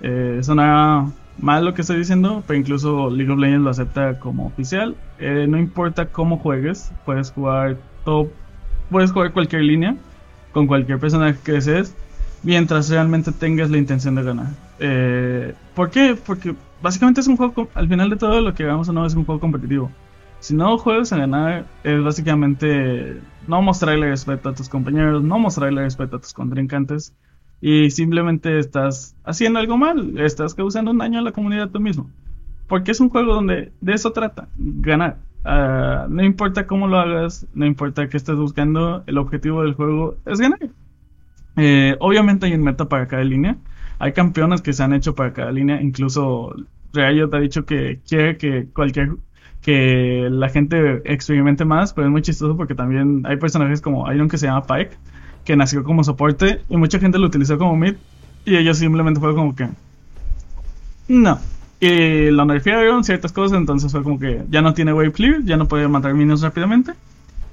Eh, 0.00 0.40
suena 0.42 1.12
mal 1.38 1.64
lo 1.64 1.74
que 1.74 1.82
estoy 1.82 1.98
diciendo, 1.98 2.42
pero 2.46 2.58
incluso 2.58 3.10
League 3.10 3.30
of 3.30 3.38
Legends 3.38 3.64
lo 3.64 3.70
acepta 3.70 4.18
como 4.18 4.46
oficial. 4.46 4.96
Eh, 5.18 5.46
no 5.48 5.58
importa 5.58 6.06
cómo 6.06 6.38
juegues, 6.38 6.92
puedes 7.04 7.30
jugar 7.30 7.76
top, 8.04 8.28
puedes 8.90 9.12
jugar 9.12 9.32
cualquier 9.32 9.62
línea 9.62 9.96
con 10.52 10.66
cualquier 10.66 10.98
personaje 10.98 11.38
que 11.42 11.52
desees 11.52 11.94
mientras 12.42 12.90
realmente 12.90 13.32
tengas 13.32 13.70
la 13.70 13.78
intención 13.78 14.14
de 14.14 14.22
ganar. 14.22 14.48
Eh, 14.78 15.54
¿Por 15.74 15.90
qué? 15.90 16.16
Porque 16.26 16.54
básicamente 16.82 17.20
es 17.20 17.28
un 17.28 17.36
juego, 17.36 17.68
al 17.74 17.88
final 17.88 18.10
de 18.10 18.16
todo 18.16 18.40
lo 18.40 18.54
que 18.54 18.64
hagamos 18.64 18.88
o 18.88 18.92
no 18.92 19.06
es 19.06 19.14
un 19.14 19.24
juego 19.24 19.40
competitivo. 19.40 19.90
Si 20.40 20.54
no 20.54 20.76
juegas 20.76 21.12
a 21.12 21.18
ganar, 21.18 21.66
es 21.84 22.02
básicamente 22.02 23.20
no 23.46 23.62
mostrarle 23.62 24.08
respeto 24.08 24.48
a 24.48 24.54
tus 24.54 24.68
compañeros, 24.68 25.22
no 25.22 25.38
mostrarle 25.38 25.82
respeto 25.82 26.16
a 26.16 26.20
tus 26.20 26.32
contrincantes 26.32 27.14
y 27.60 27.90
simplemente 27.90 28.58
estás 28.58 29.14
haciendo 29.24 29.60
algo 29.60 29.78
mal, 29.78 30.18
estás 30.18 30.54
causando 30.54 30.90
un 30.90 30.98
daño 30.98 31.20
a 31.20 31.22
la 31.22 31.32
comunidad 31.32 31.70
tú 31.70 31.78
mismo. 31.78 32.10
Porque 32.66 32.90
es 32.90 32.98
un 32.98 33.08
juego 33.08 33.34
donde 33.34 33.72
de 33.80 33.92
eso 33.92 34.12
trata, 34.12 34.48
ganar. 34.56 35.18
Ah, 35.44 36.06
no 36.08 36.22
importa 36.22 36.66
cómo 36.66 36.86
lo 36.86 36.98
hagas, 36.98 37.46
no 37.54 37.66
importa 37.66 38.08
qué 38.08 38.16
estés 38.16 38.36
buscando, 38.36 39.02
el 39.06 39.18
objetivo 39.18 39.62
del 39.62 39.74
juego 39.74 40.16
es 40.26 40.40
ganar. 40.40 40.60
Eh, 41.56 41.96
obviamente 42.00 42.46
hay 42.46 42.54
un 42.54 42.62
meta 42.62 42.88
para 42.88 43.08
cada 43.08 43.24
línea. 43.24 43.56
Hay 43.98 44.12
campeones 44.12 44.62
que 44.62 44.72
se 44.72 44.82
han 44.82 44.92
hecho 44.94 45.14
para 45.14 45.32
cada 45.32 45.52
línea. 45.52 45.80
Incluso 45.80 46.54
Riot 46.92 47.32
ha 47.32 47.40
dicho 47.40 47.64
que 47.64 48.00
quiere 48.06 48.36
que 48.36 48.66
cualquier 48.72 49.10
que 49.62 50.28
la 50.30 50.48
gente 50.48 51.02
experimente 51.04 51.64
más, 51.64 51.92
pero 51.92 52.08
es 52.08 52.10
muy 52.10 52.22
chistoso 52.22 52.56
porque 52.56 52.74
también 52.74 53.22
hay 53.24 53.36
personajes 53.36 53.80
como 53.80 54.08
hay 54.08 54.26
que 54.28 54.36
se 54.36 54.46
llama 54.46 54.66
Pike, 54.66 54.96
que 55.44 55.56
nació 55.56 55.84
como 55.84 56.02
soporte 56.02 56.60
y 56.68 56.76
mucha 56.76 56.98
gente 56.98 57.18
lo 57.18 57.26
utilizó 57.26 57.58
como 57.58 57.76
mid 57.76 57.94
y 58.44 58.56
ellos 58.56 58.78
simplemente 58.78 59.20
fue 59.20 59.34
como 59.34 59.54
que 59.54 59.68
no. 61.08 61.38
Y 61.82 62.30
lo 62.30 62.44
nerfearon 62.44 63.02
ciertas 63.02 63.32
cosas, 63.32 63.58
entonces 63.58 63.90
fue 63.90 64.04
como 64.04 64.16
que 64.16 64.44
ya 64.48 64.62
no 64.62 64.72
tiene 64.72 64.92
wave 64.92 65.10
clear, 65.10 65.42
ya 65.42 65.56
no 65.56 65.66
puede 65.66 65.88
matar 65.88 66.14
minions 66.14 66.40
rápidamente. 66.40 66.92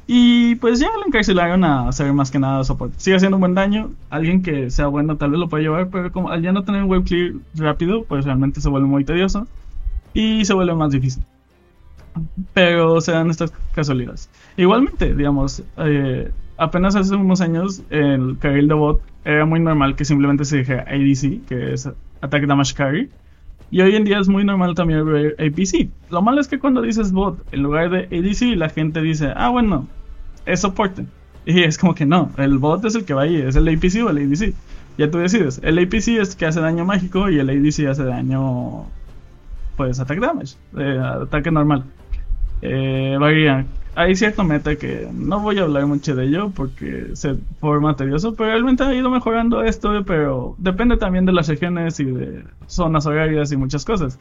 Y 0.06 0.54
pues 0.58 0.80
ya 0.80 0.90
lo 1.00 1.08
encarcelaron 1.08 1.64
a 1.64 1.88
hacer 1.88 2.14
más 2.14 2.30
que 2.30 2.38
nada 2.38 2.64
soporte. 2.64 2.94
Sigue 3.00 3.16
haciendo 3.16 3.38
un 3.38 3.42
buen 3.42 3.56
daño. 3.56 3.90
Alguien 4.12 4.44
que 4.44 4.70
sea 4.70 4.86
bueno 4.86 5.18
tal 5.18 5.32
vez 5.32 5.40
lo 5.40 5.50
puede 5.50 5.64
llevar, 5.64 5.90
pero 5.90 6.12
como 6.12 6.30
al 6.30 6.44
ya 6.44 6.52
no 6.52 6.64
tener 6.64 6.84
wave 6.84 7.06
clear 7.06 7.34
rápido, 7.56 8.04
pues 8.04 8.24
realmente 8.24 8.62
se 8.62 8.70
vuelve 8.70 8.88
muy 8.88 9.04
tedioso 9.04 9.48
y 10.14 10.46
se 10.46 10.54
vuelve 10.54 10.76
más 10.76 10.92
difícil. 10.92 11.24
Pero 12.54 13.02
se 13.02 13.14
dan 13.14 13.32
estas 13.32 13.52
casualidades. 13.74 14.30
Igualmente, 14.58 15.16
digamos, 15.16 15.64
eh, 15.78 16.32
apenas 16.56 16.96
hace 16.96 17.16
unos 17.16 17.42
años 17.42 17.82
el 17.90 18.38
carril 18.38 18.68
de 18.68 18.76
bot 18.76 19.02
era 19.26 19.48
muy 19.48 19.60
normal 19.60 19.96
que 19.96 20.06
simplemente 20.06 20.46
se 20.46 20.58
dijera 20.58 20.84
ADC, 20.84 21.48
que 21.48 21.74
es 21.74 21.90
Attack 22.22 22.46
Damage 22.46 22.76
Carry. 22.76 23.10
Y 23.72 23.82
hoy 23.82 23.96
en 23.96 24.04
día 24.04 24.20
es 24.20 24.28
muy 24.28 24.44
normal 24.44 24.74
también 24.74 25.06
ver 25.06 25.36
APC. 25.40 25.90
Lo 26.10 26.22
malo 26.22 26.42
es 26.42 26.48
que 26.48 26.60
cuando 26.60 26.82
dices 26.82 27.12
bot 27.12 27.40
en 27.52 27.64
lugar 27.64 27.90
de 27.90 28.06
ADC, 28.06 28.58
la 28.58 28.70
gente 28.70 29.02
dice, 29.02 29.32
ah, 29.36 29.50
bueno, 29.50 29.88
es 30.46 30.62
soporte. 30.62 31.06
Y 31.46 31.62
es 31.62 31.78
como 31.78 31.96
que 31.96 32.06
no, 32.06 32.32
el 32.38 32.58
bot 32.58 32.84
es 32.86 32.96
el 32.96 33.06
que 33.06 33.14
va 33.14 33.24
ahí, 33.24 33.36
es 33.36 33.56
el 33.56 33.68
APC 33.68 34.04
o 34.06 34.10
el 34.10 34.18
ADC. 34.18 34.54
Ya 34.98 35.10
tú 35.10 35.20
decides. 35.20 35.62
El 35.64 35.80
APC 35.80 36.20
es 36.20 36.36
que 36.36 36.46
hace 36.46 36.60
daño 36.60 36.84
mágico 36.84 37.30
y 37.30 37.40
el 37.40 37.50
ADC 37.50 37.88
hace 37.90 38.04
daño, 38.04 38.86
pues, 39.78 40.00
attack 40.00 40.20
damage, 40.20 40.56
eh, 40.78 41.00
ataque 41.00 41.52
normal. 41.52 41.86
Eh. 42.62 43.18
Hay 43.96 44.16
cierto 44.16 44.44
meta 44.44 44.76
que 44.76 45.10
no 45.12 45.40
voy 45.40 45.58
a 45.60 45.64
hablar 45.64 45.86
mucho 45.86 46.16
de 46.16 46.26
ello 46.26 46.52
porque 46.52 47.10
se 47.14 47.36
forma 47.60 47.96
tedioso, 47.96 48.36
pero 48.36 48.52
realmente 48.52 48.84
ha 48.84 48.94
ido 48.94 49.10
mejorando 49.10 49.64
esto, 49.64 49.92
pero 50.06 50.56
depende 50.58 50.98
también 50.98 51.26
de 51.26 51.34
las 51.34 51.48
regiones 51.48 52.00
y 52.00 52.06
de 52.06 52.44
zonas 52.68 53.06
horarias 53.06 53.52
y 53.52 53.58
muchas 53.58 53.84
cosas. 53.84 54.20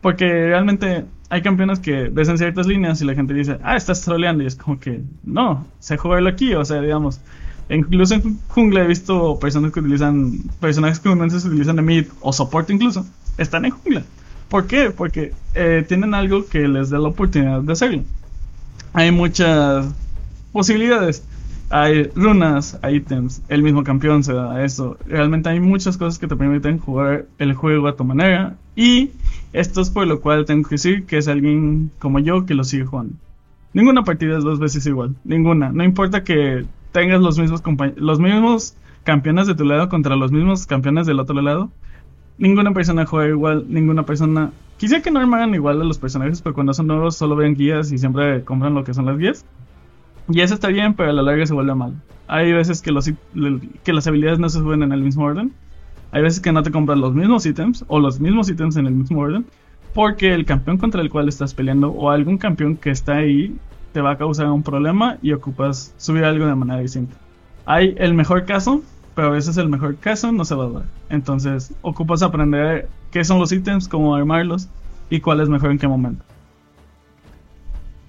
Porque 0.00 0.26
realmente 0.26 1.04
hay 1.30 1.42
campeones 1.42 1.80
que 1.80 2.08
ves 2.10 2.28
en 2.28 2.38
ciertas 2.38 2.66
líneas 2.66 3.00
y 3.00 3.06
la 3.06 3.14
gente 3.14 3.34
dice, 3.34 3.58
ah, 3.62 3.76
estás 3.76 4.02
troleando. 4.02 4.44
Y 4.44 4.46
es 4.46 4.54
como 4.54 4.78
que, 4.78 5.02
no, 5.24 5.66
sé 5.80 5.96
jugarlo 5.96 6.28
aquí. 6.28 6.54
O 6.54 6.64
sea, 6.64 6.80
digamos, 6.80 7.20
incluso 7.68 8.14
en 8.14 8.38
jungla 8.48 8.84
he 8.84 8.86
visto 8.86 9.38
personas 9.40 9.72
que 9.72 9.80
utilizan, 9.80 10.38
personajes 10.60 11.00
que 11.00 11.08
se 11.08 11.48
utilizan 11.48 11.76
de 11.76 11.82
mid 11.82 12.06
o 12.20 12.32
soporte 12.32 12.72
incluso, 12.72 13.06
están 13.38 13.64
en 13.64 13.72
jungla. 13.72 14.02
¿Por 14.48 14.66
qué? 14.66 14.90
Porque 14.90 15.32
eh, 15.54 15.84
tienen 15.88 16.14
algo 16.14 16.46
que 16.46 16.68
les 16.68 16.90
da 16.90 16.98
la 16.98 17.08
oportunidad 17.08 17.62
de 17.62 17.72
hacerlo. 17.72 18.02
Hay 18.96 19.12
muchas 19.12 19.94
posibilidades. 20.52 21.22
Hay 21.68 22.04
runas, 22.14 22.80
ítems, 22.90 23.42
el 23.48 23.62
mismo 23.62 23.84
campeón 23.84 24.24
se 24.24 24.32
da 24.32 24.64
eso. 24.64 24.96
Realmente 25.04 25.50
hay 25.50 25.60
muchas 25.60 25.98
cosas 25.98 26.18
que 26.18 26.26
te 26.26 26.34
permiten 26.34 26.78
jugar 26.78 27.26
el 27.38 27.52
juego 27.52 27.88
a 27.88 27.96
tu 27.96 28.04
manera. 28.04 28.56
Y 28.74 29.10
esto 29.52 29.82
es 29.82 29.90
por 29.90 30.06
lo 30.06 30.22
cual 30.22 30.46
tengo 30.46 30.66
que 30.66 30.76
decir 30.76 31.04
que 31.04 31.18
es 31.18 31.28
alguien 31.28 31.90
como 31.98 32.20
yo 32.20 32.46
que 32.46 32.54
lo 32.54 32.64
sigue 32.64 32.86
jugando. 32.86 33.12
Ninguna 33.74 34.02
partida 34.02 34.38
es 34.38 34.44
dos 34.44 34.60
veces 34.60 34.86
igual. 34.86 35.14
Ninguna. 35.24 35.72
No 35.72 35.84
importa 35.84 36.24
que 36.24 36.64
tengas 36.92 37.20
los 37.20 37.38
mismos, 37.38 37.62
los 37.96 38.18
mismos 38.18 38.76
campeones 39.04 39.46
de 39.46 39.54
tu 39.54 39.66
lado 39.66 39.90
contra 39.90 40.16
los 40.16 40.32
mismos 40.32 40.64
campeones 40.64 41.06
del 41.06 41.20
otro 41.20 41.42
lado 41.42 41.70
ninguna 42.38 42.72
persona 42.72 43.06
juega 43.06 43.28
igual, 43.28 43.66
ninguna 43.68 44.04
persona... 44.04 44.52
Quisiera 44.76 45.02
que 45.02 45.10
no 45.10 45.20
armaran 45.20 45.54
igual 45.54 45.80
a 45.80 45.84
los 45.84 45.98
personajes, 45.98 46.42
pero 46.42 46.54
cuando 46.54 46.74
son 46.74 46.86
nuevos 46.86 47.16
solo 47.16 47.34
ven 47.36 47.54
guías 47.54 47.90
y 47.92 47.98
siempre 47.98 48.44
compran 48.44 48.74
lo 48.74 48.84
que 48.84 48.92
son 48.92 49.06
las 49.06 49.16
guías. 49.16 49.44
Y 50.28 50.40
eso 50.40 50.54
está 50.54 50.68
bien, 50.68 50.94
pero 50.94 51.10
a 51.10 51.12
la 51.12 51.22
larga 51.22 51.46
se 51.46 51.54
vuelve 51.54 51.74
mal. 51.74 51.94
Hay 52.28 52.52
veces 52.52 52.82
que 52.82 52.92
las 52.92 54.06
habilidades 54.06 54.38
no 54.38 54.48
se 54.48 54.58
suben 54.58 54.82
en 54.82 54.92
el 54.92 55.00
mismo 55.00 55.24
orden. 55.24 55.52
Hay 56.12 56.22
veces 56.22 56.40
que 56.40 56.52
no 56.52 56.62
te 56.62 56.70
compran 56.70 57.00
los 57.00 57.14
mismos 57.14 57.46
ítems 57.46 57.84
o 57.88 58.00
los 58.00 58.20
mismos 58.20 58.50
ítems 58.50 58.76
en 58.76 58.86
el 58.86 58.94
mismo 58.94 59.20
orden. 59.20 59.46
Porque 59.94 60.34
el 60.34 60.44
campeón 60.44 60.76
contra 60.76 61.00
el 61.00 61.08
cual 61.08 61.28
estás 61.28 61.54
peleando 61.54 61.90
o 61.90 62.10
algún 62.10 62.36
campeón 62.36 62.76
que 62.76 62.90
está 62.90 63.16
ahí 63.16 63.56
te 63.92 64.02
va 64.02 64.10
a 64.10 64.18
causar 64.18 64.50
un 64.50 64.62
problema 64.62 65.16
y 65.22 65.32
ocupas 65.32 65.94
subir 65.96 66.24
algo 66.24 66.44
de 66.44 66.54
manera 66.54 66.80
distinta. 66.80 67.16
Hay 67.64 67.94
el 67.96 68.12
mejor 68.12 68.44
caso 68.44 68.82
pero 69.16 69.28
a 69.28 69.30
veces 69.30 69.56
el 69.56 69.70
mejor 69.70 69.96
caso 69.96 70.30
no 70.30 70.44
se 70.44 70.54
va 70.54 70.66
a 70.66 70.68
dar. 70.68 70.84
Entonces, 71.08 71.74
ocupas 71.80 72.22
aprender 72.22 72.86
qué 73.10 73.24
son 73.24 73.40
los 73.40 73.50
ítems, 73.50 73.88
cómo 73.88 74.14
armarlos 74.14 74.68
y 75.08 75.20
cuál 75.20 75.40
es 75.40 75.48
mejor 75.48 75.70
en 75.70 75.78
qué 75.78 75.88
momento. 75.88 76.22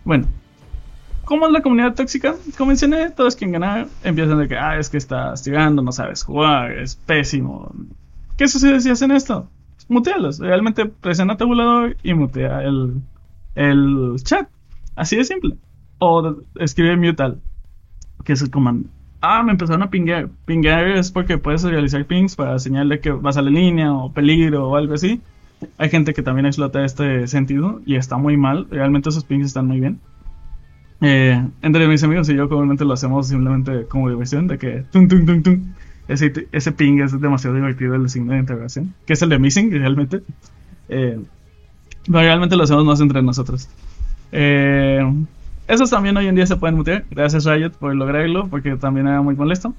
Bueno, 0.03 0.27
¿cómo 1.23 1.47
es 1.47 1.53
la 1.53 1.61
comunidad 1.61 1.95
tóxica? 1.95 2.35
Como 2.57 2.67
mencioné, 2.67 3.09
todos 3.11 3.37
quien 3.37 3.53
ganar 3.53 3.87
empiezan 4.03 4.37
de 4.37 4.49
que, 4.49 4.57
ah, 4.57 4.77
es 4.77 4.89
que 4.89 4.97
estás 4.97 5.43
tirando, 5.43 5.81
no 5.81 5.93
sabes 5.93 6.23
jugar, 6.23 6.73
es 6.73 6.97
pésimo. 6.97 7.71
¿Qué 8.35 8.49
sucede 8.49 8.81
si 8.81 8.89
hacen 8.89 9.11
esto? 9.11 9.49
Mutealos. 9.87 10.39
Realmente 10.39 10.87
presiona 10.87 11.37
tabulador 11.37 11.95
y 12.03 12.13
mutea 12.15 12.61
el, 12.63 13.01
el 13.55 14.15
chat. 14.23 14.49
Así 14.97 15.15
de 15.15 15.23
simple. 15.23 15.55
O 15.99 16.35
escribe 16.55 16.97
mutal, 16.97 17.39
que 18.25 18.33
es 18.33 18.41
el 18.41 18.51
comando. 18.51 18.89
Ah, 19.21 19.41
me 19.43 19.51
empezaron 19.51 19.84
a 19.84 19.89
pinguear. 19.89 20.30
Pinguear 20.45 20.88
es 20.89 21.12
porque 21.12 21.38
puedes 21.38 21.63
realizar 21.63 22.06
pings 22.06 22.36
para 22.36 22.60
señalar 22.60 22.99
que 22.99 23.12
vas 23.12 23.38
a 23.38 23.41
la 23.41 23.49
línea 23.49 23.91
o 23.91 24.12
peligro 24.12 24.69
o 24.69 24.75
algo 24.75 24.93
así. 24.93 25.21
Hay 25.77 25.89
gente 25.89 26.13
que 26.13 26.21
también 26.21 26.45
explota 26.45 26.86
este 26.86 27.27
sentido 27.27 27.82
y 27.86 27.95
está 27.95 28.17
muy 28.17 28.38
mal. 28.38 28.67
Realmente 28.69 29.10
esos 29.10 29.23
pings 29.23 29.47
están 29.47 29.67
muy 29.67 29.80
bien. 29.80 29.99
Eh, 31.01 31.47
entre 31.62 31.88
mis 31.88 32.03
amigos 32.03 32.30
y 32.30 32.36
yo 32.36 32.49
comúnmente 32.49 32.86
lo 32.86 32.93
hacemos 32.93 33.27
simplemente 33.27 33.86
como 33.88 34.10
diversión, 34.10 34.47
de 34.47 34.58
que 34.58 34.84
tum, 34.91 35.08
tum, 35.08 35.25
tum, 35.25 35.43
tum. 35.43 35.73
Ese, 36.08 36.47
ese 36.51 36.71
ping 36.71 36.99
es 36.99 37.19
demasiado 37.19 37.56
divertido 37.56 37.95
el 37.95 38.10
signo 38.10 38.34
de 38.34 38.39
integración, 38.39 38.93
que 39.06 39.13
es 39.13 39.21
el 39.21 39.30
de 39.30 39.39
missing 39.39 39.71
realmente. 39.71 40.21
Eh, 40.89 41.19
pero 42.06 42.19
realmente 42.19 42.56
lo 42.56 42.63
hacemos 42.63 42.86
más 42.86 43.01
entre 43.01 43.21
nosotros. 43.21 43.67
Eh, 44.32 45.01
esos 45.67 45.89
también 45.89 46.15
hoy 46.17 46.27
en 46.27 46.36
día 46.36 46.47
se 46.47 46.56
pueden 46.56 46.75
mutear. 46.75 47.06
Gracias 47.10 47.45
Riot 47.45 47.71
por 47.71 47.93
lograrlo, 47.95 48.47
porque 48.47 48.75
también 48.77 49.08
era 49.08 49.21
muy 49.21 49.36
molesto. 49.36 49.73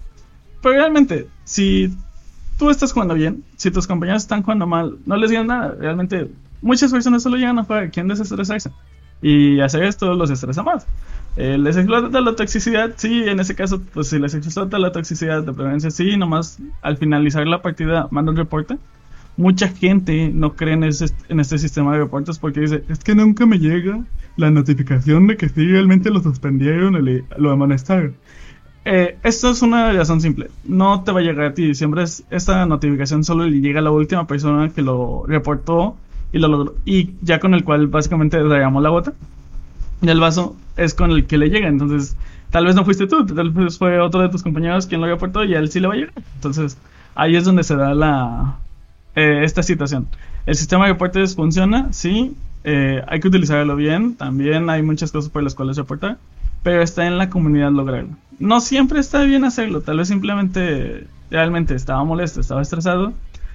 Pero 0.63 0.75
realmente, 0.75 1.29
si 1.45 1.95
tú 2.59 2.71
estás 2.71 2.93
jugando 2.93 3.15
bien, 3.15 3.45
si 3.57 3.71
tus 3.71 3.87
compañeros 3.87 4.23
están 4.23 4.43
jugando 4.43 4.67
mal, 4.67 4.99
no 5.07 5.17
les 5.17 5.31
digan 5.31 5.47
nada. 5.47 5.75
Realmente, 5.79 6.31
muchas 6.61 6.93
personas 6.93 7.23
solo 7.23 7.37
llegan 7.37 7.59
a 7.59 7.65
jugar, 7.65 7.91
quieren 7.91 8.09
desestresarse. 8.09 8.71
Y 9.23 9.61
hacer 9.61 9.83
esto 9.85 10.15
los 10.15 10.31
estresa 10.31 10.63
más. 10.63 10.87
Eh, 11.37 11.57
les 11.57 11.77
explota 11.77 12.21
la 12.21 12.35
toxicidad, 12.35 12.93
sí, 12.97 13.25
en 13.27 13.41
ese 13.41 13.55
caso, 13.55 13.81
pues 13.95 14.09
si 14.09 14.19
les 14.19 14.35
explota 14.35 14.79
la 14.79 14.93
toxicidad 14.93 15.43
de 15.43 15.53
preferencia, 15.53 15.91
sí, 15.91 16.17
nomás 16.17 16.59
al 16.83 16.97
finalizar 16.97 17.47
la 17.47 17.63
partida 17.63 18.09
manda 18.11 18.31
un 18.31 18.37
reporte. 18.37 18.77
Mucha 19.39 19.69
gente 19.69 20.31
no 20.35 20.55
cree 20.55 20.75
en, 20.75 20.85
ese, 20.85 21.07
en 21.31 21.41
este 21.41 21.57
sistema 21.59 21.93
de 21.93 22.01
reportes 22.01 22.39
porque 22.39 22.61
dice, 22.61 22.85
es 22.91 22.99
que 22.99 23.15
nunca 23.15 23.47
me 23.47 23.59
llega 23.59 24.05
la 24.37 24.51
notificación 24.51 25.27
de 25.29 25.37
que 25.37 25.49
sí 25.49 25.67
realmente 25.67 26.11
lo 26.11 26.21
suspendieron 26.21 26.95
o 26.97 27.39
lo 27.39 27.51
amonestaron. 27.51 28.15
Eh, 28.85 29.19
esto 29.23 29.51
es 29.51 29.63
una 29.63 29.93
razón 29.93 30.21
simple. 30.21 30.51
No 30.65 31.03
te 31.03 31.13
va 31.13 31.21
a 31.21 31.23
llegar 31.23 31.47
a 31.47 31.55
ti. 31.55 31.75
Siempre 31.75 32.03
es, 32.03 32.25
esta 32.31 32.67
notificación 32.67 33.23
solo 33.25 33.45
le 33.45 33.61
llega 33.61 33.81
a 33.81 33.83
la 33.83 33.91
última 33.91 34.27
persona 34.27 34.71
que 34.71 34.83
lo 34.83 35.25
reportó 35.27 35.97
y 36.33 36.39
lo 36.39 36.49
logró. 36.49 36.75
Y 36.85 37.11
ya 37.23 37.39
con 37.39 37.55
el 37.55 37.65
cual 37.65 37.87
básicamente 37.87 38.43
derramó 38.43 38.81
la 38.81 38.91
gota. 38.91 39.13
Y 40.01 40.09
el 40.09 40.21
vaso 40.21 40.57
es 40.77 40.95
con 40.95 41.11
el 41.11 41.27
que 41.27 41.39
le 41.39 41.51
llega. 41.51 41.69
Entonces, 41.69 42.17
tal 42.51 42.67
vez 42.67 42.75
no 42.75 42.85
fuiste 42.85 43.07
tú, 43.07 43.27
tal 43.27 43.51
vez 43.51 43.79
fue 43.79 44.01
otro 44.01 44.21
de 44.21 44.29
tus 44.29 44.43
compañeros 44.43 44.87
quien 44.87 45.01
lo 45.01 45.07
reportó 45.07 45.45
y 45.45 45.55
a 45.55 45.59
él 45.59 45.71
sí 45.71 45.81
le 45.81 45.89
va 45.89 45.95
a 45.95 45.97
llegar. 45.97 46.15
Entonces, 46.37 46.79
ahí 47.15 47.37
es 47.37 47.45
donde 47.45 47.65
se 47.65 47.77
da 47.77 47.95
la 47.95 48.57
eh, 49.19 49.45
esta 49.45 49.63
situación. 49.63 50.07
El 50.47 50.55
sistema 50.55 50.87
de 50.87 50.93
reportes 50.93 51.35
funciona, 51.35 51.89
sí. 51.93 52.35
Eh, 52.65 53.03
hay 53.07 53.21
que 53.21 53.29
utilizarlo 53.29 53.77
bien. 53.77 54.15
También 54.15 54.69
hay 54.71 54.83
muchas 54.83 55.13
cosas 55.13 55.31
por 55.31 55.43
las 55.43 55.55
cuales 55.55 55.77
reportar 55.77 56.19
pero 56.63 56.83
está 56.83 57.07
en 57.07 57.19
la 57.19 57.31
comunidad 57.31 57.71
lograrlo. 57.71 58.11
No 58.39 58.61
siempre 58.61 59.01
está 59.01 59.23
bien 59.25 59.45
hacerlo, 59.45 59.81
tal 59.81 59.99
vez 59.99 60.09
simplemente 60.09 61.07
realmente 61.31 61.75
estaba 61.75 62.05
molesto, 62.05 62.41
estaba 62.41 62.63
estresado, 62.63 63.13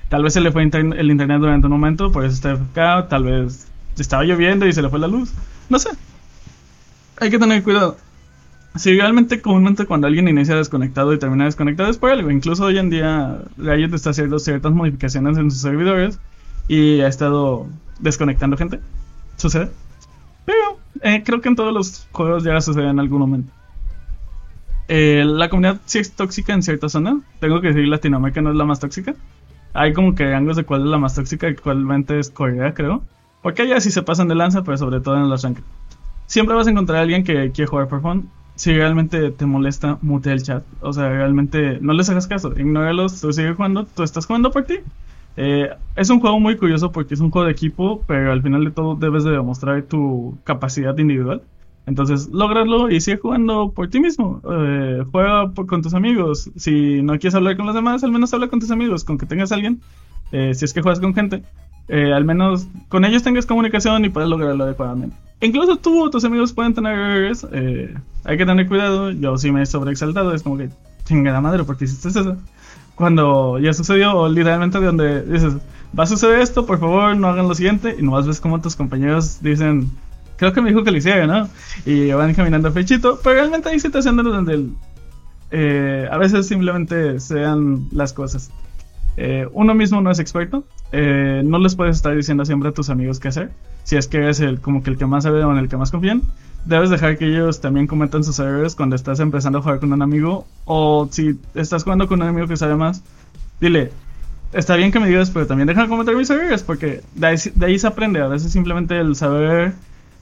tal 0.10 0.24
vez 0.24 0.34
se 0.34 0.42
le 0.42 0.52
fue 0.52 0.64
el 0.64 1.12
internet 1.12 1.40
durante 1.40 1.68
un 1.68 1.74
momento, 1.74 2.12
por 2.12 2.26
eso 2.26 2.34
está 2.34 2.52
enfocado, 2.52 3.06
tal 3.06 3.24
vez 3.24 3.68
estaba 3.98 4.24
lloviendo 4.24 4.68
y 4.68 4.74
se 4.74 4.82
le 4.82 4.90
fue 4.90 5.00
la 5.00 5.08
luz, 5.08 5.32
no 5.70 5.80
sé. 5.80 5.90
Hay 7.20 7.30
que 7.30 7.40
tener 7.40 7.64
cuidado. 7.64 7.98
Si 8.76 8.98
realmente 8.98 9.42
comúnmente 9.42 9.86
cuando 9.86 10.08
alguien 10.08 10.28
inicia 10.28 10.56
desconectado 10.56 11.14
y 11.14 11.20
termina 11.20 11.46
desconectado 11.46 11.90
es 11.90 11.98
por 11.98 12.10
algo. 12.10 12.32
Incluso 12.32 12.66
hoy 12.66 12.80
en 12.80 12.90
día 12.90 13.40
Riot 13.58 13.94
está 13.94 14.10
haciendo 14.10 14.40
ciertas 14.40 14.72
modificaciones 14.72 15.38
en 15.38 15.52
sus 15.52 15.62
servidores 15.62 16.20
y 16.68 17.02
ha 17.02 17.08
estado 17.08 17.68
desconectando 18.00 18.58
gente. 18.58 18.80
Sucede. 19.38 19.70
Pero 20.46 20.80
eh, 21.02 21.24
creo 21.24 21.42
que 21.42 21.50
en 21.50 21.56
todos 21.56 21.74
los 21.74 22.08
juegos 22.12 22.44
ya 22.44 22.60
sucede 22.62 22.90
en 22.90 23.00
algún 23.00 23.20
momento. 23.20 23.54
Eh, 24.88 25.24
la 25.26 25.50
comunidad 25.50 25.80
sí 25.86 26.00
es 26.00 26.12
tóxica 26.12 26.54
en 26.54 26.64
cierta 26.64 26.90
zona. 26.90 27.22
Tengo 27.40 27.62
que 27.62 27.68
decir, 27.68 27.88
Latinoamérica 27.88 28.42
no 28.42 28.50
es 28.50 28.56
la 28.56 28.66
más 28.66 28.80
tóxica. 28.80 29.14
Hay 29.74 29.94
como 29.94 30.16
que 30.16 30.30
rangos 30.30 30.56
de 30.56 30.66
cuál 30.66 30.82
es 30.82 30.88
la 30.88 30.98
más 30.98 31.16
tóxica 31.16 31.48
y 31.48 31.56
cuálmente 31.56 32.20
es 32.20 32.30
Corea, 32.30 32.74
creo. 32.74 33.04
Porque 33.42 33.64
allá 33.64 33.80
sí 33.82 33.92
se 33.92 34.02
pasan 34.02 34.28
de 34.28 34.36
lanza, 34.36 34.64
pero 34.64 34.78
sobre 34.78 35.00
todo 35.00 35.16
en 35.16 35.30
los 35.30 35.44
rankings. 35.44 35.68
Siempre 36.28 36.56
vas 36.56 36.68
a 36.68 36.72
encontrar 36.72 37.00
a 37.00 37.02
alguien 37.02 37.24
que 37.24 37.52
quiere 37.52 37.68
jugar 37.68 37.88
por 37.88 38.02
fun. 38.02 38.30
Si 38.56 38.74
realmente 38.74 39.32
te 39.32 39.46
molesta, 39.46 39.98
mute 40.02 40.32
el 40.32 40.44
chat. 40.44 40.64
O 40.82 40.94
sea, 40.94 41.10
realmente 41.10 41.80
no 41.82 41.94
les 41.94 42.10
hagas 42.10 42.28
caso. 42.28 42.54
Ignóralos, 42.58 43.20
tú 43.20 43.34
sigues 43.34 43.56
jugando, 43.56 43.86
tú 43.86 44.04
estás 44.04 44.26
jugando 44.26 44.52
por 44.52 44.66
ti. 44.66 44.76
Eh, 45.36 45.70
es 45.96 46.10
un 46.10 46.20
juego 46.20 46.40
muy 46.40 46.56
curioso 46.58 46.92
porque 46.92 47.16
es 47.16 47.20
un 47.20 47.32
juego 47.32 47.48
de 47.48 47.52
equipo, 47.52 48.04
pero 48.06 48.32
al 48.32 48.44
final 48.44 48.64
de 48.64 48.72
todo 48.72 48.96
debes 48.96 49.24
de 49.24 49.32
demostrar 49.32 49.82
tu 49.84 50.38
capacidad 50.44 50.98
individual. 50.98 51.42
Entonces, 51.86 52.30
lograrlo 52.30 52.90
y 52.90 53.02
sigue 53.02 53.18
jugando 53.18 53.72
por 53.72 53.90
ti 53.90 54.00
mismo. 54.00 54.42
Eh, 54.50 55.04
juega 55.12 55.52
con 55.54 55.82
tus 55.82 55.94
amigos. 55.94 56.50
Si 56.56 57.02
no 57.02 57.14
quieres 57.14 57.36
hablar 57.36 57.58
con 57.58 57.66
los 57.66 57.76
demás, 57.76 58.04
al 58.04 58.12
menos 58.12 58.34
habla 58.34 58.48
con 58.48 58.60
tus 58.60 58.72
amigos, 58.72 59.04
con 59.04 59.18
que 59.18 59.26
tengas 59.26 59.52
alguien. 59.52 59.82
Eh, 60.32 60.54
si 60.54 60.66
es 60.66 60.74
que 60.74 60.82
juegas 60.82 61.00
con 61.00 61.14
gente, 61.14 61.44
al 61.90 62.26
menos 62.26 62.68
con 62.90 63.06
ellos 63.06 63.24
tengas 63.24 63.46
comunicación 63.46 64.06
y 64.06 64.10
puedes 64.10 64.30
lograrlo 64.30 64.64
adecuadamente. 64.64 65.16
Incluso 65.42 65.76
tú 65.78 66.04
o 66.04 66.10
tus 66.10 66.24
amigos 66.24 66.54
pueden 66.54 66.74
tener 66.74 66.98
errores. 66.98 67.46
hay 68.24 68.38
que 68.38 68.46
tener 68.46 68.68
cuidado. 68.68 69.12
Yo 69.12 69.38
sí 69.38 69.52
me 69.52 69.62
he 69.62 69.66
sobreexaltado. 69.66 70.34
Es 70.34 70.44
como 70.44 70.58
que, 70.58 70.70
chinga 71.06 71.34
la 71.34 71.42
madre, 71.42 71.64
porque 71.66 71.86
hiciste 71.86 72.08
eso? 72.08 72.38
cuando 72.96 73.60
ya 73.60 73.74
sucedió, 73.74 74.28
literalmente 74.30 74.80
de 74.80 74.86
donde 74.86 75.22
dices, 75.24 75.56
va 75.98 76.04
a 76.04 76.08
suceder 76.08 76.40
esto, 76.40 76.66
por 76.66 76.80
favor, 76.80 77.16
no 77.16 77.28
hagan 77.28 77.48
lo 77.48 77.56
siguiente, 77.56 77.96
y 77.98 78.04
nomás 78.04 78.28
ves 78.28 78.40
como 78.40 78.62
tus 78.62 78.76
compañeros 78.76 79.40
dicen, 79.42 79.92
creo 80.38 80.54
que 80.54 80.62
me 80.62 80.70
dijo 80.70 80.84
que 80.84 80.92
lo 80.92 80.98
hiciera, 80.98 81.26
¿no? 81.26 81.50
Y 81.86 82.12
van 82.12 82.34
caminando 82.34 82.72
fechito, 82.72 83.20
pero 83.24 83.36
realmente 83.36 83.70
hay 83.70 83.80
situaciones 83.80 84.26
donde 84.26 84.68
eh, 85.52 86.08
a 86.12 86.18
veces 86.18 86.48
simplemente 86.48 87.20
sean 87.20 87.88
las 87.92 88.14
cosas. 88.14 88.52
Eh, 89.18 89.48
uno 89.52 89.76
mismo 89.76 90.02
no 90.02 90.10
es 90.10 90.20
experto, 90.20 90.64
eh, 90.92 91.42
no 91.46 91.60
les 91.60 91.76
puedes 91.76 91.98
estar 91.98 92.16
diciendo 92.16 92.46
siempre 92.46 92.70
a 92.70 92.72
tus 92.72 92.90
amigos 92.90 93.20
qué 93.20 93.28
hacer, 93.28 93.52
si 93.84 93.96
es 93.96 94.08
que 94.08 94.18
eres 94.18 94.40
el, 94.40 94.60
como 94.60 94.82
que 94.82 94.90
el 94.90 94.98
que 94.98 95.06
más 95.06 95.24
sabe 95.24 95.44
o 95.44 95.52
en 95.52 95.58
el 95.58 95.70
que 95.70 95.78
más 95.78 95.92
confían, 95.92 96.24
debes 96.66 96.90
dejar 96.90 97.18
que 97.18 97.28
ellos 97.28 97.62
también 97.62 97.88
cometan 97.88 98.24
sus 98.24 98.40
errores 98.40 98.76
cuando 98.76 98.96
estás 98.96 99.20
empezando 99.20 99.60
a 99.60 99.62
jugar 99.62 99.80
con 99.80 99.94
un 99.94 100.02
amigo. 100.02 100.46
O 100.66 101.08
si 101.12 101.40
estás 101.56 101.84
jugando 101.84 102.08
con 102.08 102.22
un 102.22 102.28
amigo 102.28 102.48
que 102.48 102.58
sabe 102.58 102.76
más, 102.76 103.04
dile, 103.60 103.92
está 104.54 104.76
bien 104.76 104.92
que 104.92 105.00
me 105.00 105.08
digas, 105.08 105.30
pero 105.32 105.48
también 105.48 105.68
deja 105.68 105.88
cometer 105.88 106.16
mis 106.16 106.30
errores, 106.30 106.64
porque 106.64 107.02
de 107.16 107.28
ahí, 107.28 107.80
se 107.80 107.88
aprende. 107.88 108.22
A 108.22 108.28
veces 108.28 108.52
simplemente 108.52 108.98
el 108.98 109.16
saber 109.16 109.74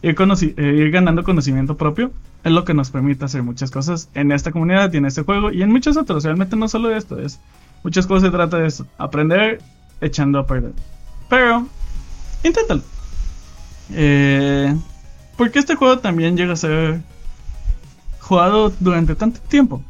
ir, 0.01 0.15
eh, 0.19 0.75
ir 0.77 0.91
ganando 0.91 1.23
conocimiento 1.23 1.77
propio 1.77 2.11
es 2.43 2.51
lo 2.51 2.65
que 2.65 2.73
nos 2.73 2.89
permite 2.89 3.25
hacer 3.25 3.43
muchas 3.43 3.69
cosas 3.69 4.09
en 4.15 4.31
esta 4.31 4.51
comunidad 4.51 4.91
y 4.93 4.97
en 4.97 5.05
este 5.05 5.21
juego 5.21 5.51
y 5.51 5.61
en 5.61 5.71
muchos 5.71 5.95
otros. 5.97 6.23
Realmente 6.23 6.55
no 6.55 6.67
solo 6.67 6.89
de 6.89 6.97
esto, 6.97 7.19
es 7.19 7.39
muchas 7.83 8.07
cosas 8.07 8.23
se 8.23 8.31
trata 8.31 8.57
de 8.57 8.67
eso. 8.67 8.85
Aprender 8.97 9.61
echando 10.01 10.39
a 10.39 10.45
perder. 10.45 10.73
Pero, 11.29 11.67
inténtalo. 12.43 12.81
Eh, 13.93 14.75
porque 15.37 15.59
este 15.59 15.75
juego 15.75 15.99
también 15.99 16.37
llega 16.37 16.53
a 16.53 16.57
ser 16.57 17.01
jugado 18.19 18.71
durante 18.79 19.15
tanto 19.15 19.39
tiempo. 19.41 19.83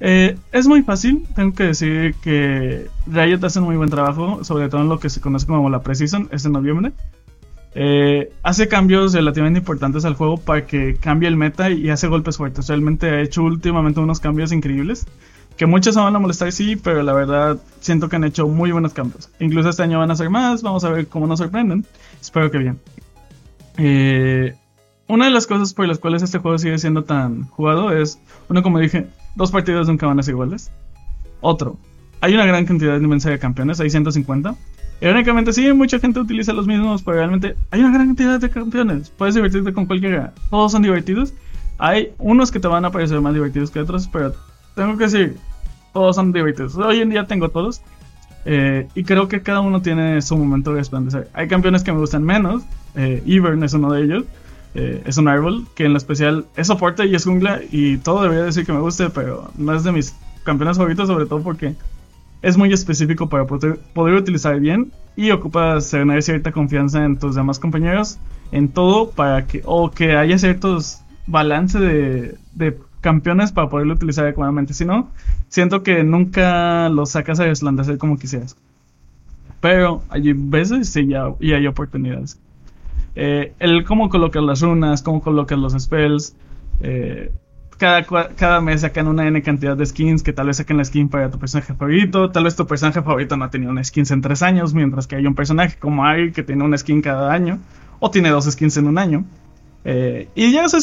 Eh, 0.00 0.38
es 0.52 0.66
muy 0.66 0.82
fácil, 0.82 1.26
tengo 1.34 1.52
que 1.52 1.64
decir 1.64 2.14
que 2.22 2.88
Riot 3.06 3.44
hace 3.44 3.58
un 3.58 3.66
muy 3.66 3.76
buen 3.76 3.90
trabajo, 3.90 4.42
sobre 4.44 4.68
todo 4.68 4.80
en 4.80 4.88
lo 4.88 4.98
que 4.98 5.10
se 5.10 5.20
conoce 5.20 5.46
como 5.46 5.68
la 5.68 5.82
Precision, 5.82 6.28
es 6.32 6.48
noviembre. 6.48 6.92
Eh, 7.74 8.32
hace 8.42 8.66
cambios 8.66 9.12
relativamente 9.12 9.60
importantes 9.60 10.04
al 10.04 10.14
juego 10.14 10.38
para 10.38 10.66
que 10.66 10.96
cambie 10.96 11.28
el 11.28 11.36
meta 11.36 11.70
y 11.70 11.90
hace 11.90 12.08
golpes 12.08 12.36
fuertes. 12.38 12.66
Realmente 12.68 13.10
ha 13.10 13.20
hecho 13.20 13.42
últimamente 13.42 14.00
unos 14.00 14.20
cambios 14.20 14.52
increíbles. 14.52 15.06
Que 15.56 15.66
muchos 15.66 15.94
se 15.94 16.00
van 16.00 16.16
a 16.16 16.18
molestar, 16.18 16.52
sí, 16.52 16.76
pero 16.76 17.02
la 17.02 17.12
verdad 17.12 17.58
siento 17.80 18.08
que 18.08 18.16
han 18.16 18.24
hecho 18.24 18.48
muy 18.48 18.72
buenos 18.72 18.94
cambios. 18.94 19.28
Incluso 19.40 19.68
este 19.68 19.82
año 19.82 19.98
van 19.98 20.10
a 20.10 20.14
hacer 20.14 20.30
más, 20.30 20.62
vamos 20.62 20.84
a 20.84 20.90
ver 20.90 21.06
cómo 21.06 21.26
nos 21.26 21.38
sorprenden. 21.38 21.84
Espero 22.20 22.50
que 22.50 22.58
bien. 22.58 22.80
Eh, 23.76 24.54
una 25.06 25.24
de 25.24 25.30
las 25.32 25.46
cosas 25.46 25.74
por 25.74 25.88
las 25.88 25.98
cuales 25.98 26.22
este 26.22 26.38
juego 26.38 26.56
sigue 26.58 26.78
siendo 26.78 27.04
tan 27.04 27.48
jugado 27.48 27.92
es, 27.92 28.20
uno 28.48 28.62
como 28.62 28.78
dije, 28.78 29.08
dos 29.34 29.50
partidos 29.50 29.88
nunca 29.88 30.06
van 30.06 30.18
a 30.18 30.22
ser 30.22 30.32
iguales. 30.32 30.70
Otro, 31.40 31.78
hay 32.20 32.34
una 32.34 32.46
gran 32.46 32.66
cantidad 32.66 33.00
inmensa 33.00 33.30
de 33.30 33.38
campeones, 33.38 33.80
hay 33.80 33.90
150. 33.90 34.54
Irónicamente 35.00 35.52
sí, 35.52 35.72
mucha 35.72 35.98
gente 35.98 36.20
utiliza 36.20 36.52
los 36.52 36.66
mismos, 36.66 37.02
pero 37.02 37.16
realmente 37.16 37.56
hay 37.70 37.80
una 37.80 37.92
gran 37.92 38.08
cantidad 38.08 38.38
de 38.38 38.50
campeones. 38.50 39.10
Puedes 39.10 39.34
divertirte 39.34 39.72
con 39.72 39.86
cualquiera. 39.86 40.34
Todos 40.50 40.72
son 40.72 40.82
divertidos. 40.82 41.32
Hay 41.78 42.12
unos 42.18 42.50
que 42.50 42.60
te 42.60 42.68
van 42.68 42.84
a 42.84 42.92
parecer 42.92 43.20
más 43.22 43.32
divertidos 43.32 43.70
que 43.70 43.80
otros, 43.80 44.06
pero 44.06 44.34
tengo 44.74 44.96
que 44.96 45.04
decir, 45.04 45.36
todos 45.92 46.16
son 46.16 46.32
divertidos. 46.32 46.76
Hoy 46.76 47.00
en 47.00 47.10
día 47.10 47.26
tengo 47.26 47.48
todos. 47.48 47.82
Eh, 48.44 48.88
y 48.94 49.04
creo 49.04 49.28
que 49.28 49.42
cada 49.42 49.60
uno 49.60 49.82
tiene 49.82 50.22
su 50.22 50.36
momento 50.36 50.70
de 50.70 50.78
resplandecer. 50.78 51.28
Hay 51.34 51.48
campeones 51.48 51.82
que 51.82 51.92
me 51.92 51.98
gustan 51.98 52.22
menos. 52.22 52.62
Eh, 52.94 53.22
Ivern 53.26 53.62
es 53.62 53.74
uno 53.74 53.92
de 53.92 54.02
ellos. 54.02 54.24
Eh, 54.74 55.02
es 55.04 55.16
un 55.18 55.28
árbol 55.28 55.66
que 55.74 55.84
en 55.84 55.92
lo 55.92 55.98
especial 55.98 56.46
es 56.56 56.68
soporte 56.68 57.04
y 57.04 57.14
es 57.14 57.24
jungla 57.24 57.60
y 57.72 57.96
todo 57.98 58.22
debería 58.22 58.44
decir 58.44 58.64
que 58.64 58.72
me 58.72 58.78
guste, 58.78 59.10
pero 59.10 59.50
no 59.56 59.74
es 59.74 59.82
de 59.82 59.90
mis 59.90 60.14
campeones 60.44 60.76
favoritos, 60.76 61.08
sobre 61.08 61.26
todo 61.26 61.42
porque 61.42 61.74
es 62.40 62.56
muy 62.56 62.72
específico 62.72 63.28
para 63.28 63.46
poder, 63.46 63.80
utilizar 63.96 64.60
bien 64.60 64.92
y 65.16 65.32
ocupas 65.32 65.90
tener 65.90 66.22
cierta 66.22 66.52
confianza 66.52 67.04
en 67.04 67.18
tus 67.18 67.34
demás 67.34 67.58
compañeros 67.58 68.18
en 68.52 68.68
todo 68.68 69.10
para 69.10 69.46
que 69.46 69.62
o 69.64 69.90
que 69.90 70.16
haya 70.16 70.38
ciertos 70.38 71.00
balance 71.26 71.78
de, 71.78 72.36
de 72.54 72.78
campeones 73.00 73.52
para 73.52 73.68
poderlo 73.68 73.94
utilizar 73.94 74.24
adecuadamente. 74.24 74.74
Si 74.74 74.84
no, 74.84 75.10
siento 75.48 75.82
que 75.82 76.02
nunca 76.04 76.88
lo 76.88 77.06
sacas 77.06 77.40
a 77.40 77.44
resplandecer 77.44 77.98
como 77.98 78.18
quisieras. 78.18 78.56
Pero 79.60 80.02
hay 80.08 80.32
veces 80.32 80.88
sí 80.88 81.06
ya, 81.06 81.32
y 81.38 81.52
hay 81.52 81.66
oportunidades. 81.66 82.38
Eh, 83.14 83.52
el 83.58 83.84
cómo 83.84 84.08
colocas 84.08 84.42
las 84.42 84.60
runas, 84.62 85.02
cómo 85.02 85.20
colocas 85.20 85.58
los 85.58 85.72
spells. 85.72 86.34
Eh, 86.80 87.30
cada, 87.76 88.04
cada 88.04 88.60
mes 88.60 88.82
sacan 88.82 89.08
una 89.08 89.26
N 89.26 89.42
cantidad 89.42 89.76
de 89.76 89.86
skins 89.86 90.22
que 90.22 90.32
tal 90.32 90.46
vez 90.46 90.58
saquen 90.58 90.76
la 90.76 90.84
skin 90.84 91.08
para 91.08 91.30
tu 91.30 91.38
personaje 91.38 91.74
favorito. 91.74 92.30
Tal 92.30 92.44
vez 92.44 92.56
tu 92.56 92.66
personaje 92.66 93.02
favorito 93.02 93.36
no 93.36 93.44
ha 93.44 93.50
tenido 93.50 93.72
una 93.72 93.82
skin 93.82 94.04
en 94.10 94.20
tres 94.20 94.42
años, 94.42 94.74
mientras 94.74 95.06
que 95.06 95.16
hay 95.16 95.26
un 95.26 95.34
personaje 95.34 95.78
como 95.78 96.04
Ari 96.04 96.32
que 96.32 96.42
tiene 96.42 96.64
una 96.64 96.76
skin 96.78 97.02
cada 97.02 97.32
año. 97.32 97.58
O 97.98 98.10
tiene 98.10 98.30
dos 98.30 98.44
skins 98.50 98.76
en 98.76 98.86
un 98.86 98.98
año. 98.98 99.24
Eh, 99.84 100.28
y 100.34 100.52
ya 100.52 100.68
se. 100.68 100.78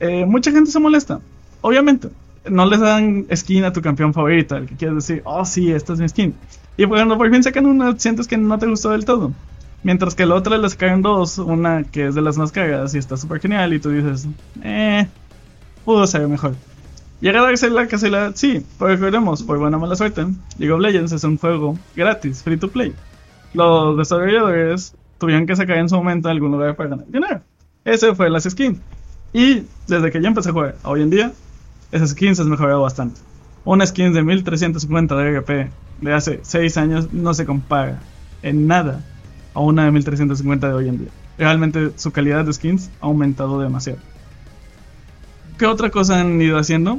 Eh, 0.00 0.26
mucha 0.26 0.50
gente 0.50 0.70
se 0.70 0.80
molesta. 0.80 1.20
Obviamente. 1.62 2.08
No 2.48 2.66
les 2.66 2.80
dan 2.80 3.26
skin 3.34 3.64
a 3.64 3.72
tu 3.72 3.80
campeón 3.80 4.12
favorito. 4.12 4.56
El 4.56 4.66
que 4.66 4.76
quieres 4.76 4.96
decir, 4.96 5.22
oh 5.24 5.44
sí, 5.44 5.72
esta 5.72 5.94
es 5.94 6.00
mi 6.00 6.08
skin. 6.08 6.34
Y 6.76 6.86
cuando 6.86 7.16
por 7.16 7.30
fin 7.30 7.42
sacan 7.42 7.66
una, 7.66 7.98
sientes 7.98 8.26
que 8.28 8.36
no 8.36 8.58
te 8.58 8.66
gustó 8.66 8.90
del 8.90 9.04
todo. 9.04 9.32
Mientras 9.82 10.14
que 10.14 10.26
la 10.26 10.34
otra 10.34 10.58
le 10.58 10.68
sacaron 10.68 11.02
dos. 11.02 11.38
Una 11.38 11.84
que 11.84 12.08
es 12.08 12.14
de 12.14 12.20
las 12.20 12.36
más 12.36 12.52
cagadas 12.52 12.94
y 12.94 12.98
está 12.98 13.16
súper 13.16 13.40
genial. 13.40 13.72
Y 13.72 13.78
tú 13.78 13.90
dices, 13.90 14.28
eh, 14.62 15.06
pudo 15.84 16.06
ser 16.06 16.28
mejor. 16.28 16.54
Llega 17.22 17.38
a 17.38 17.44
darse 17.44 17.70
la 17.70 17.86
casualidad, 17.86 18.32
sí, 18.34 18.66
pero 18.80 18.90
recordemos, 18.90 19.44
por 19.44 19.56
buena 19.56 19.78
mala 19.78 19.94
suerte, 19.94 20.26
League 20.58 20.72
of 20.72 20.80
Legends 20.80 21.12
es 21.12 21.22
un 21.22 21.38
juego 21.38 21.78
gratis, 21.94 22.42
free 22.42 22.56
to 22.56 22.66
play. 22.66 22.92
Los 23.54 23.96
desarrolladores 23.96 24.96
tuvieron 25.18 25.46
que 25.46 25.54
sacar 25.54 25.78
en 25.78 25.88
su 25.88 25.94
momento 25.94 26.28
algún 26.28 26.50
lugar 26.50 26.74
para 26.74 26.88
ganar 26.88 27.06
dinero. 27.06 27.40
Ese 27.84 28.12
fue 28.16 28.28
las 28.28 28.42
skins. 28.42 28.80
Y 29.32 29.62
desde 29.86 30.10
que 30.10 30.20
yo 30.20 30.26
empecé 30.26 30.48
a 30.48 30.52
jugar 30.52 30.74
hoy 30.82 31.02
en 31.02 31.10
día, 31.10 31.32
esas 31.92 32.10
skins 32.10 32.40
han 32.40 32.48
mejorado 32.48 32.82
bastante. 32.82 33.20
Una 33.64 33.86
skin 33.86 34.12
de 34.12 34.22
1350 34.22 35.14
de 35.14 35.38
RP 35.38 35.70
de 36.00 36.12
hace 36.12 36.40
6 36.42 36.76
años 36.78 37.12
no 37.12 37.32
se 37.34 37.46
compara 37.46 38.00
en 38.42 38.66
nada 38.66 39.04
a 39.54 39.60
una 39.60 39.84
de 39.84 39.92
1350 39.92 40.68
de 40.68 40.74
hoy 40.74 40.88
en 40.88 40.98
día. 40.98 41.08
Realmente 41.38 41.92
su 41.96 42.10
calidad 42.10 42.44
de 42.44 42.52
skins 42.52 42.90
ha 43.00 43.06
aumentado 43.06 43.60
demasiado. 43.60 44.00
¿Qué 45.58 45.66
otra 45.66 45.90
cosa 45.90 46.20
han 46.20 46.40
ido 46.40 46.58
haciendo? 46.58 46.98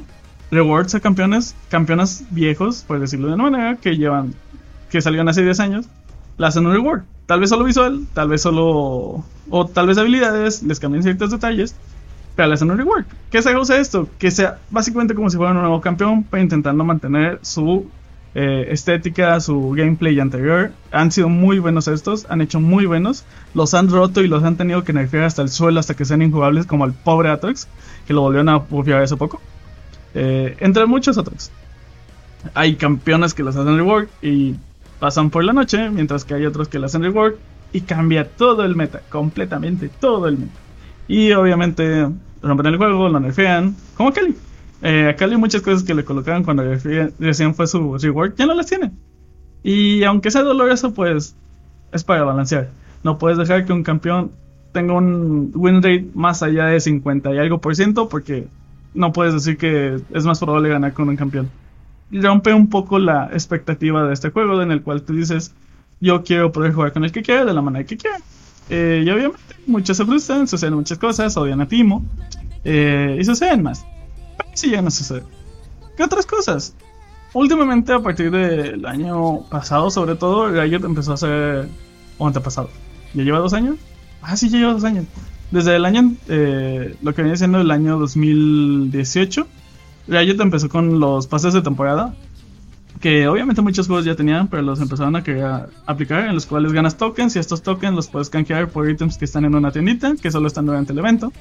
Rewards 0.52 0.96
a 0.96 1.00
campeones, 1.00 1.56
campeonas 1.70 2.24
viejos, 2.30 2.84
por 2.88 3.00
decirlo 3.00 3.28
de 3.28 3.34
una 3.34 3.50
manera, 3.50 3.76
que 3.78 3.98
llevan, 3.98 4.36
que 4.91 5.02
salieron 5.02 5.28
hace 5.28 5.44
10 5.44 5.60
años, 5.60 5.86
le 6.38 6.48
hacen 6.48 6.66
un 6.66 6.74
reward. 6.74 7.02
Tal 7.26 7.39
vez 7.39 7.50
solo 7.50 7.66
visual, 7.66 8.06
tal 8.14 8.30
vez 8.30 8.41
solo, 8.41 9.26
o 9.50 9.66
tal 9.66 9.88
vez 9.88 9.98
habilidades, 9.98 10.62
les 10.62 10.80
cambian 10.80 11.04
ciertos 11.04 11.32
detalles, 11.32 11.76
pero 12.36 12.54
hacen 12.54 12.72
un 12.72 12.78
reward. 12.78 13.06
¿Qué 13.32 13.42
se 13.42 13.56
usa 13.56 13.78
esto? 13.78 14.08
Que 14.18 14.32
sea 14.32 14.60
básicamente 14.70 15.14
como 15.14 15.30
si 15.30 15.38
fuera 15.38 15.52
un 15.52 15.60
nuevo 15.60 15.82
campeón, 15.82 16.24
para 16.24 16.42
intentando 16.42 16.84
mantener 16.84 17.40
su 17.42 17.90
eh, 18.36 18.68
estética, 18.72 19.40
su 19.40 19.72
gameplay 19.72 20.20
anterior. 20.20 20.72
Han 20.92 21.12
sido 21.12 21.30
muy 21.30 21.60
buenos 21.60 21.88
estos, 21.88 22.26
han 22.30 22.42
hecho 22.42 22.60
muy 22.60 22.86
buenos. 22.86 23.26
Los 23.54 23.74
han 23.74 23.90
roto 23.90 24.22
y 24.22 24.28
los 24.28 24.44
han 24.44 24.58
tenido 24.58 24.84
que 24.84 24.94
nerfear 24.94 25.26
hasta 25.26 25.42
el 25.42 25.50
suelo 25.50 25.80
hasta 25.80 25.94
que 25.94 26.06
sean 26.06 26.22
injugables, 26.22 26.66
como 26.66 26.86
el 26.86 26.94
pobre 26.94 27.30
Atrox, 27.30 27.68
que 28.08 28.14
lo 28.14 28.22
volvieron 28.22 28.50
a 28.50 28.58
bufear 28.58 29.04
hace 29.04 29.18
poco. 29.18 29.40
Eh, 30.16 30.58
entre 30.60 30.86
muchos 30.86 31.18
otros. 31.18 31.52
Hay 32.56 32.76
campeones 32.76 33.34
que 33.34 33.44
los 33.44 33.56
hacen 33.56 33.78
rework 33.78 34.10
y 34.22 34.56
pasan 35.00 35.30
por 35.30 35.44
la 35.44 35.54
noche, 35.54 35.90
mientras 35.90 36.26
que 36.26 36.34
hay 36.34 36.46
otros 36.46 36.68
que 36.68 36.80
los 36.80 36.92
hacen 36.92 37.04
rework 37.04 37.38
y 37.72 37.82
cambia 37.82 38.28
todo 38.28 38.64
el 38.64 38.76
meta, 38.76 39.02
completamente 39.10 39.90
todo 39.90 40.28
el 40.28 40.38
meta. 40.38 40.62
Y 41.08 41.32
obviamente 41.34 42.08
rompen 42.41 42.66
el 42.68 42.78
juego, 42.78 43.10
lo 43.10 43.20
nerfean, 43.20 43.76
como 43.95 44.14
Kelly. 44.14 44.36
Eh, 44.82 45.10
a 45.10 45.16
Cali 45.16 45.38
muchas 45.38 45.62
cosas 45.62 45.84
que 45.84 45.93
le 45.93 46.04
colocaban 46.04 46.43
cuando 46.43 46.64
recién 46.64 47.56
fue 47.56 47.68
su 47.68 47.97
reward 47.97 48.36
ya 48.36 48.45
no 48.45 48.54
las 48.54 48.66
tiene. 48.66 48.91
Y 49.64 50.04
aunque 50.04 50.30
sea 50.30 50.41
doloroso, 50.41 50.93
pues 50.93 51.36
es 51.93 52.04
para 52.04 52.24
balancear. 52.24 52.70
No 53.04 53.18
puedes 53.18 53.38
dejar 53.38 53.66
que 53.66 53.72
un 53.72 53.84
campeón 53.84 54.32
tenga 54.74 54.93
un 54.93 55.51
win 55.56 55.82
rate 55.82 56.08
más 56.14 56.43
allá 56.43 56.66
de 56.66 56.80
50 56.80 57.34
y 57.34 57.38
algo 57.38 57.60
por 57.60 57.76
ciento 57.76 58.10
porque 58.10 58.47
no 58.93 59.14
puedes 59.14 59.34
decir 59.34 59.58
que 59.58 60.01
es 60.14 60.26
más 60.26 60.39
probable 60.39 60.70
ganar 60.70 60.93
con 60.93 61.08
un 61.08 61.16
campeón. 61.16 61.49
Rompe 62.12 62.54
un 62.54 62.70
poco 62.70 62.99
la 62.99 63.30
expectativa 63.32 64.06
de 64.06 64.14
este 64.14 64.32
juego 64.32 64.62
en 64.62 64.72
el 64.72 64.82
cual 64.82 65.04
tú 65.04 65.14
dices, 65.14 65.54
yo 66.01 66.24
quiero 66.24 66.51
poder 66.51 66.74
jugar 66.74 66.91
con 66.91 67.06
el 67.06 67.12
que 67.12 67.24
quiera, 67.24 67.45
de 67.45 67.54
la 67.54 67.62
manera 67.62 67.86
que 67.86 67.97
quiera. 67.97 68.18
Eh, 68.70 69.03
y 69.05 69.09
obviamente 69.09 69.39
muchos 69.68 69.97
se 69.97 70.05
frustran, 70.05 70.47
suceden 70.47 70.76
muchas 70.76 70.97
cosas, 70.97 71.36
odian 71.38 71.61
a 71.61 71.68
Timo 71.68 72.03
eh, 72.64 73.18
y 73.20 73.24
suceden 73.24 73.64
más. 73.64 73.86
Sí, 74.53 74.72
ya 74.72 74.82
no 74.82 74.91
sucede. 74.91 75.24
¿Qué 75.97 76.03
otras 76.03 76.26
cosas? 76.26 76.76
Últimamente, 77.34 77.91
a 77.93 77.99
partir 77.99 78.30
del 78.30 78.86
año 78.86 79.41
pasado, 79.49 79.89
sobre 79.89 80.16
todo, 80.16 80.49
Riot 80.49 80.86
empezó 80.86 81.11
a 81.11 81.14
hacer. 81.16 81.68
O 82.20 82.28
antepasado. 82.28 82.70
¿Ya 83.16 83.24
lleva 83.24 83.39
dos 83.39 83.53
años? 83.53 83.78
Ah, 84.22 84.38
sí, 84.38 84.49
ya 84.49 84.59
lleva 84.59 84.74
dos 84.74 84.84
años. 84.84 85.05
Desde 85.49 85.76
el 85.76 85.86
año. 85.86 86.14
Eh, 86.30 86.95
lo 87.01 87.14
que 87.16 87.24
viene 87.24 87.38
siendo 87.38 87.59
el 87.59 87.72
año 87.72 87.97
2018, 87.97 89.47
Riot 90.07 90.41
empezó 90.41 90.70
con 90.70 90.99
los 90.99 91.26
pases 91.26 91.53
de 91.53 91.64
temporada. 91.64 92.14
Que 93.04 93.28
obviamente 93.28 93.62
muchos 93.62 93.88
juegos 93.88 94.06
ya 94.06 94.16
tenían, 94.16 94.47
pero 94.47 94.62
los 94.62 94.80
empezaron 94.80 95.14
a 95.18 95.24
querer 95.26 95.68
aplicar, 95.86 96.26
en 96.26 96.36
los 96.36 96.45
cuales 96.45 96.72
ganas 96.72 96.95
tokens 96.95 97.36
y 97.36 97.39
estos 97.39 97.62
tokens 97.62 97.93
los 97.93 98.08
puedes 98.08 98.30
canjear 98.30 98.70
por 98.70 98.89
ítems 98.89 99.18
que 99.18 99.26
están 99.26 99.43
en 99.43 99.56
una 99.56 99.74
tiendita, 99.74 100.16
que 100.16 100.32
solo 100.32 100.47
están 100.47 100.66
durante 100.66 100.93
el 100.93 100.99
evento. 100.99 101.34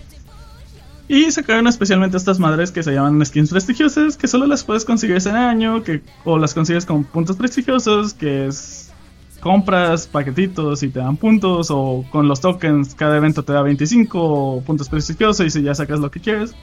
Y 1.07 1.31
sacaron 1.31 1.69
especialmente 1.69 2.17
estas 2.17 2.41
madres 2.41 2.73
que 2.73 2.83
se 2.83 2.91
llaman 2.91 3.25
skins 3.25 3.51
prestigiosas, 3.51 4.17
que 4.17 4.27
solo 4.27 4.49
las 4.49 4.65
puedes 4.65 4.85
conseguir 4.85 5.15
ese 5.15 5.31
año, 5.31 5.85
que, 5.85 6.03
o 6.25 6.37
las 6.37 6.53
consigues 6.53 6.85
con 6.85 7.05
puntos 7.05 7.37
prestigiosos, 7.37 8.13
que 8.13 8.49
es 8.49 8.93
compras 9.39 10.09
paquetitos 10.09 10.83
y 10.83 10.89
te 10.89 10.99
dan 10.99 11.17
puntos, 11.17 11.69
o 11.71 12.05
con 12.11 12.27
los 12.27 12.41
tokens 12.41 12.97
cada 12.97 13.19
evento 13.19 13.45
te 13.45 13.53
da 13.53 13.63
25 13.63 14.65
puntos 14.67 14.89
prestigiosos 14.89 15.47
y 15.47 15.51
si 15.51 15.63
ya 15.63 15.77
sacas 15.77 16.01
lo 16.01 16.11
que 16.11 16.19
quieres. 16.19 16.57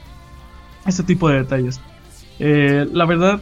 Ese 0.84 1.02
tipo 1.04 1.30
de 1.30 1.36
detalles. 1.36 1.80
Eh, 2.38 2.86
la 2.92 3.06
verdad, 3.06 3.40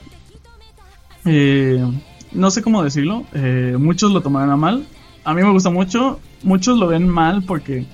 eh, 1.29 1.85
no 2.33 2.51
sé 2.51 2.63
cómo 2.63 2.83
decirlo, 2.83 3.25
eh, 3.35 3.77
muchos 3.79 4.13
lo 4.13 4.21
tomarán 4.21 4.51
a 4.51 4.57
mal. 4.57 4.87
A 5.25 5.35
mí 5.35 5.43
me 5.43 5.51
gusta 5.51 5.71
mucho, 5.71 6.21
muchos 6.43 6.79
lo 6.79 6.87
ven 6.87 7.07
mal 7.09 7.43
porque 7.43 7.87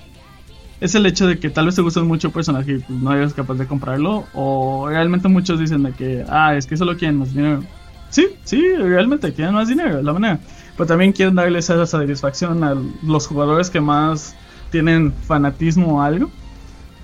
es 0.79 0.95
el 0.95 1.05
hecho 1.05 1.27
de 1.27 1.39
que 1.39 1.49
tal 1.49 1.65
vez 1.65 1.75
te 1.75 1.81
guste 1.81 1.99
mucho 2.01 2.27
el 2.27 2.33
personaje 2.33 2.73
y 2.73 2.79
pues, 2.79 2.99
no 2.99 3.13
eres 3.13 3.33
capaz 3.33 3.55
de 3.55 3.67
comprarlo. 3.67 4.25
O 4.33 4.87
realmente 4.87 5.27
muchos 5.27 5.59
dicen 5.59 5.83
de 5.83 5.91
que, 5.91 6.25
ah, 6.29 6.55
es 6.55 6.65
que 6.65 6.77
solo 6.77 6.95
quieren 6.97 7.17
más 7.17 7.33
dinero. 7.33 7.63
Sí, 8.09 8.27
sí, 8.43 8.61
realmente 8.77 9.33
quieren 9.33 9.55
más 9.55 9.67
dinero, 9.67 10.01
la 10.01 10.13
manera. 10.13 10.39
Pero 10.77 10.87
también 10.87 11.11
quieren 11.11 11.35
darle 11.35 11.59
esa 11.59 11.85
satisfacción 11.85 12.63
a 12.63 12.75
los 13.03 13.27
jugadores 13.27 13.69
que 13.69 13.81
más 13.81 14.35
tienen 14.71 15.11
fanatismo 15.11 15.97
o 15.97 16.01
algo. 16.01 16.29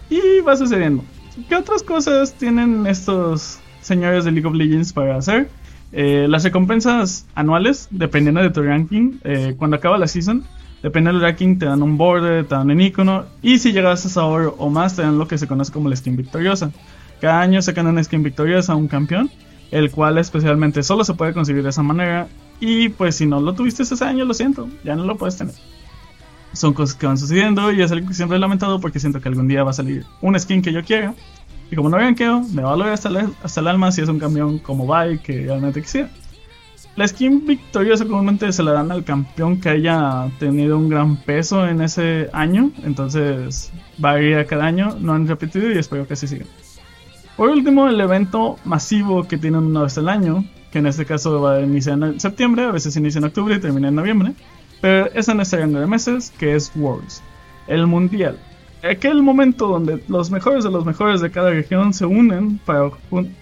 Y 0.10 0.42
va 0.42 0.56
sucediendo. 0.56 1.04
¿Qué 1.48 1.56
otras 1.56 1.84
cosas 1.84 2.34
tienen 2.34 2.86
estos 2.86 3.60
señores 3.82 4.26
de 4.26 4.32
League 4.32 4.48
of 4.48 4.54
Legends 4.54 4.94
para 4.94 5.18
hacer? 5.18 5.50
Eh, 5.94 6.28
las 6.30 6.44
recompensas 6.44 7.28
anuales, 7.36 7.88
dependiendo 7.92 8.42
de 8.42 8.50
tu 8.50 8.62
ranking, 8.64 9.20
eh, 9.24 9.56
cuando 9.58 9.78
acaba 9.78 9.98
la 9.98 10.08
season, 10.08 10.46
Depende 10.82 11.12
del 11.12 11.22
ranking, 11.22 11.60
te 11.60 11.66
dan 11.66 11.84
un 11.84 11.98
border, 11.98 12.46
te 12.46 12.56
dan 12.56 12.72
un 12.72 12.82
icono. 12.82 13.26
Y 13.42 13.60
si 13.60 13.72
llegas 13.72 14.18
a 14.18 14.26
oro 14.26 14.56
o 14.58 14.70
más, 14.70 14.96
te 14.96 15.04
dan 15.04 15.18
lo 15.18 15.28
que 15.28 15.38
se 15.38 15.48
conoce 15.48 15.72
como 15.72 15.90
la 15.90 15.96
skin 15.96 16.16
victoriosa. 16.16 16.72
Cada 17.20 17.42
año 17.42 17.62
sacan 17.62 17.86
una 17.86 18.04
skin 18.04 18.24
victoriosa 18.24 18.74
a 18.74 18.76
un 18.76 18.88
campeón, 18.88 19.30
el 19.70 19.92
cual 19.92 20.18
especialmente 20.18 20.82
solo 20.82 21.04
se 21.04 21.14
puede 21.14 21.34
conseguir 21.34 21.62
de 21.62 21.70
esa 21.70 21.84
manera. 21.84 22.28
Y 22.60 22.90
pues 22.90 23.16
si 23.16 23.28
no 23.28 23.40
lo 23.40 23.54
tuviste 23.54 23.84
ese 23.84 24.04
año, 24.04 24.26
lo 24.26 24.34
siento, 24.34 24.68
ya 24.84 24.96
no 24.96 25.06
lo 25.06 25.18
puedes 25.18 25.38
tener. 25.38 25.54
Son 26.54 26.74
cosas 26.74 26.96
que 26.96 27.06
van 27.06 27.18
sucediendo 27.18 27.72
y 27.72 27.82
es 27.82 27.92
algo 27.92 28.08
que 28.08 28.14
siempre 28.14 28.38
he 28.38 28.40
lamentado 28.40 28.82
porque 28.82 29.00
siento 29.00 29.22
que 29.22 29.30
algún 29.30 29.48
día 29.48 29.64
va 29.64 29.70
a 29.70 29.74
salir 29.74 30.06
una 30.20 30.40
skin 30.40 30.64
que 30.64 30.74
yo 30.74 30.84
quiera. 30.84 31.14
Y 31.72 31.76
como 31.76 31.90
no 31.90 32.16
quedado, 32.16 32.42
me 32.54 32.62
va 32.62 32.74
a 32.74 32.76
lograr 32.76 32.94
hasta, 32.94 33.10
hasta 33.42 33.62
el 33.62 33.68
alma 33.68 33.94
si 33.94 34.02
es 34.02 34.10
un 34.10 34.20
campeón 34.20 34.60
como 34.60 34.86
Vi 34.86 35.20
que 35.20 35.46
realmente 35.46 35.82
quisiera. 35.82 36.10
La 36.98 37.08
skin 37.08 37.48
victoriosa 37.48 38.04
comúnmente 38.04 38.52
se 38.52 38.62
la 38.62 38.74
dan 38.74 38.92
al 38.92 39.06
campeón 39.06 39.62
que 39.62 39.70
haya 39.70 40.30
tenido 40.38 40.78
un 40.78 40.90
gran 40.90 41.16
peso 41.16 41.66
en 41.66 41.82
ese 41.82 42.30
año. 42.34 42.72
Entonces 42.84 43.72
varía 43.98 44.46
cada 44.46 44.66
año, 44.66 44.98
no 45.00 45.14
han 45.14 45.26
repetido 45.28 45.72
y 45.72 45.78
espero 45.78 46.06
que 46.06 46.14
así 46.14 46.28
siga. 46.28 46.46
Por 47.38 47.50
último, 47.50 47.88
el 47.88 48.00
evento 48.02 48.58
masivo 48.66 49.26
que 49.26 49.38
tienen 49.38 49.64
una 49.64 49.84
vez 49.84 49.98
al 49.98 50.10
año, 50.10 50.44
que 50.72 50.80
en 50.80 50.88
este 50.88 51.06
caso 51.06 51.40
va 51.42 51.56
a 51.56 51.62
iniciar 51.62 52.04
en 52.04 52.20
septiembre, 52.20 52.66
a 52.66 52.72
veces 52.72 52.98
inicia 52.98 53.20
en 53.20 53.26
octubre 53.26 53.56
y 53.56 53.60
termina 53.62 53.88
en 53.88 53.96
noviembre. 53.96 54.34
Pero 54.82 55.10
es 55.14 55.30
en 55.30 55.40
este 55.40 55.58
rango 55.58 55.80
de 55.80 55.88
meses, 55.88 56.34
que 56.38 56.56
es 56.56 56.72
Worlds, 56.76 57.24
el 57.68 57.88
mundial. 57.88 58.38
Aquel 58.84 59.22
momento 59.22 59.68
donde 59.68 60.04
los 60.08 60.32
mejores 60.32 60.64
de 60.64 60.72
los 60.72 60.86
mejores 60.86 61.22
de 61.22 61.30
cada 61.30 61.52
región 61.52 61.94
se 61.94 62.06
unen 62.06 62.60
para 62.66 62.90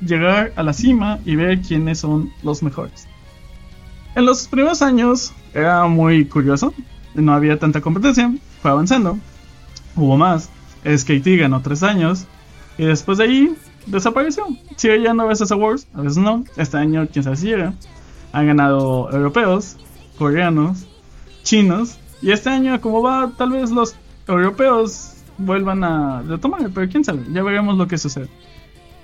llegar 0.01 0.51
a 0.55 0.63
la 0.63 0.73
cima 0.73 1.19
y 1.25 1.35
ver 1.35 1.61
quiénes 1.61 1.99
son 1.99 2.31
los 2.43 2.61
mejores. 2.61 3.07
En 4.15 4.25
los 4.25 4.47
primeros 4.47 4.81
años 4.81 5.31
era 5.53 5.85
muy 5.87 6.25
curioso, 6.25 6.73
no 7.15 7.33
había 7.33 7.57
tanta 7.57 7.79
competencia, 7.79 8.33
fue 8.61 8.71
avanzando, 8.71 9.17
hubo 9.95 10.17
más, 10.17 10.49
SKT 10.83 11.27
ganó 11.39 11.61
tres 11.61 11.83
años 11.83 12.25
y 12.77 12.85
después 12.85 13.17
de 13.17 13.23
ahí 13.25 13.55
desapareció. 13.85 14.45
Sigue 14.75 14.97
llegando 14.97 15.23
a 15.23 15.27
veces 15.27 15.51
Awards, 15.51 15.87
a 15.93 16.01
veces 16.01 16.17
no. 16.17 16.43
Este 16.57 16.77
año, 16.77 17.07
quién 17.11 17.23
sabe 17.23 17.35
si 17.35 17.47
llega. 17.47 17.73
Han 18.31 18.47
ganado 18.47 19.11
europeos, 19.11 19.77
coreanos, 20.17 20.87
chinos. 21.43 21.97
Y 22.21 22.31
este 22.31 22.49
año, 22.49 22.79
como 22.81 23.01
va, 23.01 23.31
tal 23.37 23.51
vez 23.51 23.71
los 23.71 23.95
europeos 24.27 25.15
vuelvan 25.39 25.83
a 25.83 26.21
retomar, 26.21 26.69
pero 26.73 26.89
quién 26.89 27.03
sabe, 27.03 27.21
ya 27.31 27.41
veremos 27.43 27.77
lo 27.77 27.87
que 27.87 27.97
sucede. 27.97 28.27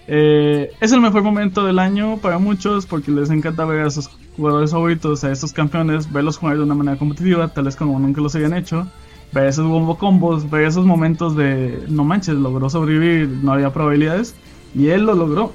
Eh, 0.07 0.71
es 0.81 0.91
el 0.91 1.01
mejor 1.01 1.23
momento 1.23 1.65
del 1.65 1.79
año 1.79 2.17
para 2.17 2.37
muchos 2.37 2.85
porque 2.85 3.09
les 3.09 3.31
encanta 3.31 3.65
ver 3.65 3.87
a 3.87 3.89
sus 3.89 4.07
jugadores 4.37 4.71
favoritos, 4.71 5.23
a 5.23 5.31
estos 5.31 5.51
campeones, 5.51 6.11
verlos 6.11 6.37
jugar 6.37 6.57
de 6.57 6.63
una 6.63 6.75
manera 6.75 6.97
competitiva, 6.97 7.47
tal 7.47 7.63
vez 7.63 7.75
como 7.75 7.97
nunca 7.99 8.21
los 8.21 8.35
hayan 8.35 8.53
hecho, 8.53 8.87
ver 9.33 9.47
esos 9.47 9.67
bombo 9.67 9.97
combos, 9.97 10.49
ver 10.49 10.65
esos 10.65 10.85
momentos 10.85 11.35
de 11.35 11.83
no 11.87 12.03
manches, 12.03 12.35
logró 12.35 12.69
sobrevivir, 12.69 13.27
no 13.27 13.53
había 13.53 13.73
probabilidades 13.73 14.35
y 14.75 14.87
él 14.89 15.05
lo 15.05 15.15
logró. 15.15 15.53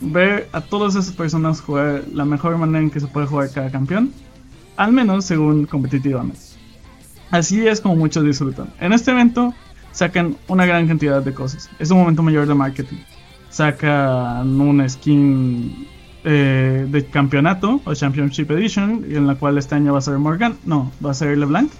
Ver 0.00 0.48
a 0.52 0.60
todas 0.60 0.94
esas 0.94 1.12
personas 1.12 1.60
jugar 1.60 2.04
la 2.12 2.24
mejor 2.24 2.56
manera 2.56 2.84
en 2.84 2.90
que 2.90 3.00
se 3.00 3.08
puede 3.08 3.26
jugar 3.26 3.50
cada 3.52 3.68
campeón, 3.68 4.12
al 4.76 4.92
menos 4.92 5.24
según 5.24 5.66
competitivamente. 5.66 6.38
Así 7.32 7.66
es 7.66 7.80
como 7.80 7.96
muchos 7.96 8.24
disfrutan. 8.24 8.72
En 8.80 8.92
este 8.92 9.10
evento 9.10 9.54
sacan 9.92 10.36
una 10.48 10.66
gran 10.66 10.86
cantidad 10.86 11.22
de 11.22 11.34
cosas. 11.34 11.70
Es 11.78 11.90
un 11.90 11.98
momento 11.98 12.22
mayor 12.22 12.46
de 12.46 12.54
marketing. 12.54 12.98
Sacan 13.50 14.60
una 14.60 14.88
skin 14.88 15.86
eh, 16.24 16.86
de 16.88 17.06
campeonato 17.06 17.80
o 17.84 17.94
Championship 17.94 18.50
Edition, 18.50 19.04
en 19.08 19.26
la 19.26 19.34
cual 19.34 19.58
este 19.58 19.74
año 19.74 19.92
va 19.92 19.98
a 19.98 20.02
ser 20.02 20.18
Morgan, 20.18 20.56
no, 20.64 20.92
va 21.04 21.12
a 21.12 21.14
ser 21.14 21.36
LeBlanc. 21.36 21.70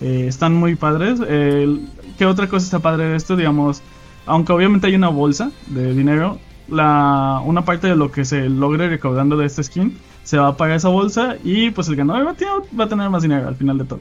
Eh, 0.00 0.26
están 0.28 0.54
muy 0.54 0.76
padres. 0.76 1.20
¿Qué 1.20 2.26
otra 2.26 2.48
cosa 2.48 2.64
está 2.64 2.78
padre 2.78 3.04
de 3.04 3.16
esto? 3.16 3.36
Digamos, 3.36 3.82
aunque 4.26 4.52
obviamente 4.52 4.86
hay 4.86 4.94
una 4.94 5.08
bolsa 5.08 5.50
de 5.66 5.94
dinero, 5.94 6.38
la, 6.68 7.42
una 7.44 7.64
parte 7.64 7.88
de 7.88 7.96
lo 7.96 8.10
que 8.12 8.24
se 8.24 8.48
logre 8.48 8.88
recaudando 8.88 9.36
de 9.36 9.46
esta 9.46 9.62
skin 9.62 9.96
se 10.22 10.38
va 10.38 10.48
a 10.48 10.56
pagar 10.56 10.76
esa 10.76 10.88
bolsa 10.88 11.36
y 11.42 11.70
pues 11.70 11.88
el 11.88 11.96
ganador 11.96 12.26
va 12.26 12.30
a, 12.30 12.76
va 12.78 12.84
a 12.84 12.88
tener 12.88 13.10
más 13.10 13.22
dinero 13.22 13.48
al 13.48 13.56
final 13.56 13.78
de 13.78 13.84
todo. 13.84 14.00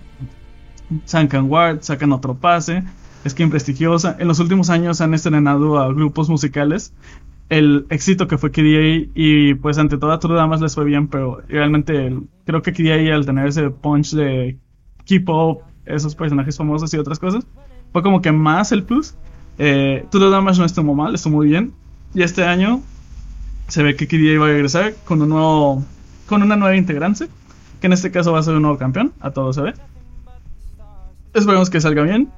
Sacan 1.05 1.49
Ward, 1.49 1.79
sacan 1.81 2.11
otro 2.11 2.35
pase, 2.35 2.83
skin 3.27 3.49
prestigiosa. 3.49 4.15
En 4.19 4.27
los 4.27 4.39
últimos 4.39 4.69
años 4.69 5.01
han 5.01 5.13
estrenado 5.13 5.79
a 5.79 5.91
grupos 5.93 6.29
musicales. 6.29 6.93
El 7.49 7.87
éxito 7.89 8.27
que 8.27 8.37
fue 8.37 8.51
KDA 8.51 9.09
y 9.15 9.55
pues 9.55 9.77
ante 9.77 9.97
toda 9.97 10.19
True 10.19 10.35
Damas 10.35 10.61
les 10.61 10.75
fue 10.75 10.85
bien, 10.85 11.07
pero 11.07 11.41
realmente 11.47 12.15
creo 12.45 12.61
que 12.61 12.73
KDA 12.73 13.15
al 13.15 13.25
tener 13.25 13.47
ese 13.47 13.71
punch 13.71 14.13
de 14.13 14.57
K-pop, 15.07 15.63
esos 15.85 16.15
personajes 16.15 16.55
famosos 16.55 16.93
y 16.93 16.97
otras 16.97 17.17
cosas, 17.17 17.47
fue 17.91 18.03
como 18.03 18.21
que 18.21 18.31
más 18.31 18.71
el 18.71 18.83
plus. 18.83 19.15
Eh, 19.57 20.05
True 20.11 20.29
Damas 20.29 20.59
no 20.59 20.65
estuvo 20.65 20.93
mal, 20.93 21.15
estuvo 21.15 21.37
muy 21.37 21.47
bien. 21.47 21.73
Y 22.13 22.21
este 22.21 22.43
año 22.43 22.81
se 23.67 23.83
ve 23.83 23.95
que 23.95 24.07
KDA 24.07 24.33
iba 24.33 24.45
a 24.45 24.49
regresar 24.49 24.93
con 25.05 25.21
un 25.21 25.29
nuevo, 25.29 25.83
con 26.27 26.43
una 26.43 26.55
nueva 26.55 26.75
integrante, 26.75 27.27
que 27.81 27.87
en 27.87 27.93
este 27.93 28.11
caso 28.11 28.31
va 28.31 28.39
a 28.39 28.43
ser 28.43 28.55
un 28.55 28.61
nuevo 28.61 28.77
campeón, 28.77 29.11
a 29.19 29.31
todo 29.31 29.53
se 29.53 29.61
ve. 29.61 29.73
Esperemos 31.33 31.69
que 31.69 31.81
salga 31.81 32.03
bien. 32.03 32.29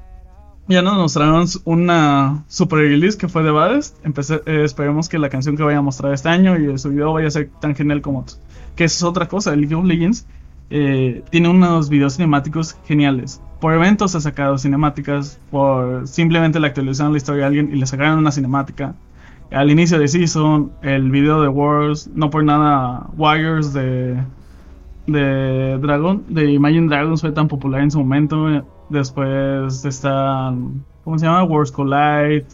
Ya 0.71 0.81
nos 0.81 0.95
mostraron 0.95 1.45
una 1.65 2.45
super 2.47 2.79
release 2.79 3.17
que 3.17 3.27
fue 3.27 3.43
de 3.43 3.51
Bades. 3.51 3.93
Eh, 4.05 4.63
esperemos 4.63 5.09
que 5.09 5.19
la 5.19 5.27
canción 5.27 5.57
que 5.57 5.63
vaya 5.63 5.79
a 5.79 5.81
mostrar 5.81 6.13
este 6.13 6.29
año 6.29 6.57
y 6.57 6.77
su 6.77 6.91
video 6.91 7.11
vaya 7.11 7.27
a 7.27 7.31
ser 7.31 7.49
tan 7.59 7.75
genial 7.75 8.01
como 8.01 8.19
otros. 8.19 8.39
Que 8.77 8.85
es 8.85 9.03
otra 9.03 9.27
cosa, 9.27 9.51
el 9.51 9.59
League 9.59 9.75
of 9.75 9.83
Legends 9.83 10.25
eh, 10.69 11.25
tiene 11.29 11.49
unos 11.49 11.89
videos 11.89 12.15
cinemáticos 12.15 12.77
geniales. 12.85 13.41
Por 13.59 13.73
eventos 13.73 14.15
ha 14.15 14.21
sacado 14.21 14.57
cinemáticas, 14.57 15.41
por 15.51 16.07
simplemente 16.07 16.57
le 16.57 16.67
actualizaron 16.67 17.11
la 17.11 17.17
historia 17.17 17.41
de 17.41 17.47
alguien 17.47 17.69
y 17.73 17.77
le 17.77 17.85
sacaron 17.85 18.19
una 18.19 18.31
cinemática. 18.31 18.95
Al 19.51 19.69
inicio 19.71 19.99
de 19.99 20.07
Season, 20.07 20.71
el 20.83 21.11
video 21.11 21.41
de 21.41 21.49
Wars, 21.49 22.09
no 22.15 22.29
por 22.29 22.45
nada 22.45 23.09
Wires 23.17 23.73
de, 23.73 24.23
de 25.07 25.77
Dragon, 25.79 26.23
de 26.27 26.51
Imagine 26.51 26.87
Dragons 26.87 27.21
fue 27.21 27.31
tan 27.31 27.47
popular 27.47 27.81
en 27.81 27.91
su 27.91 27.99
momento 27.99 28.63
Después 28.89 29.85
está, 29.85 30.53
¿cómo 31.05 31.17
se 31.17 31.25
llama? 31.25 31.43
Wars 31.43 31.71
Collide. 31.71 32.45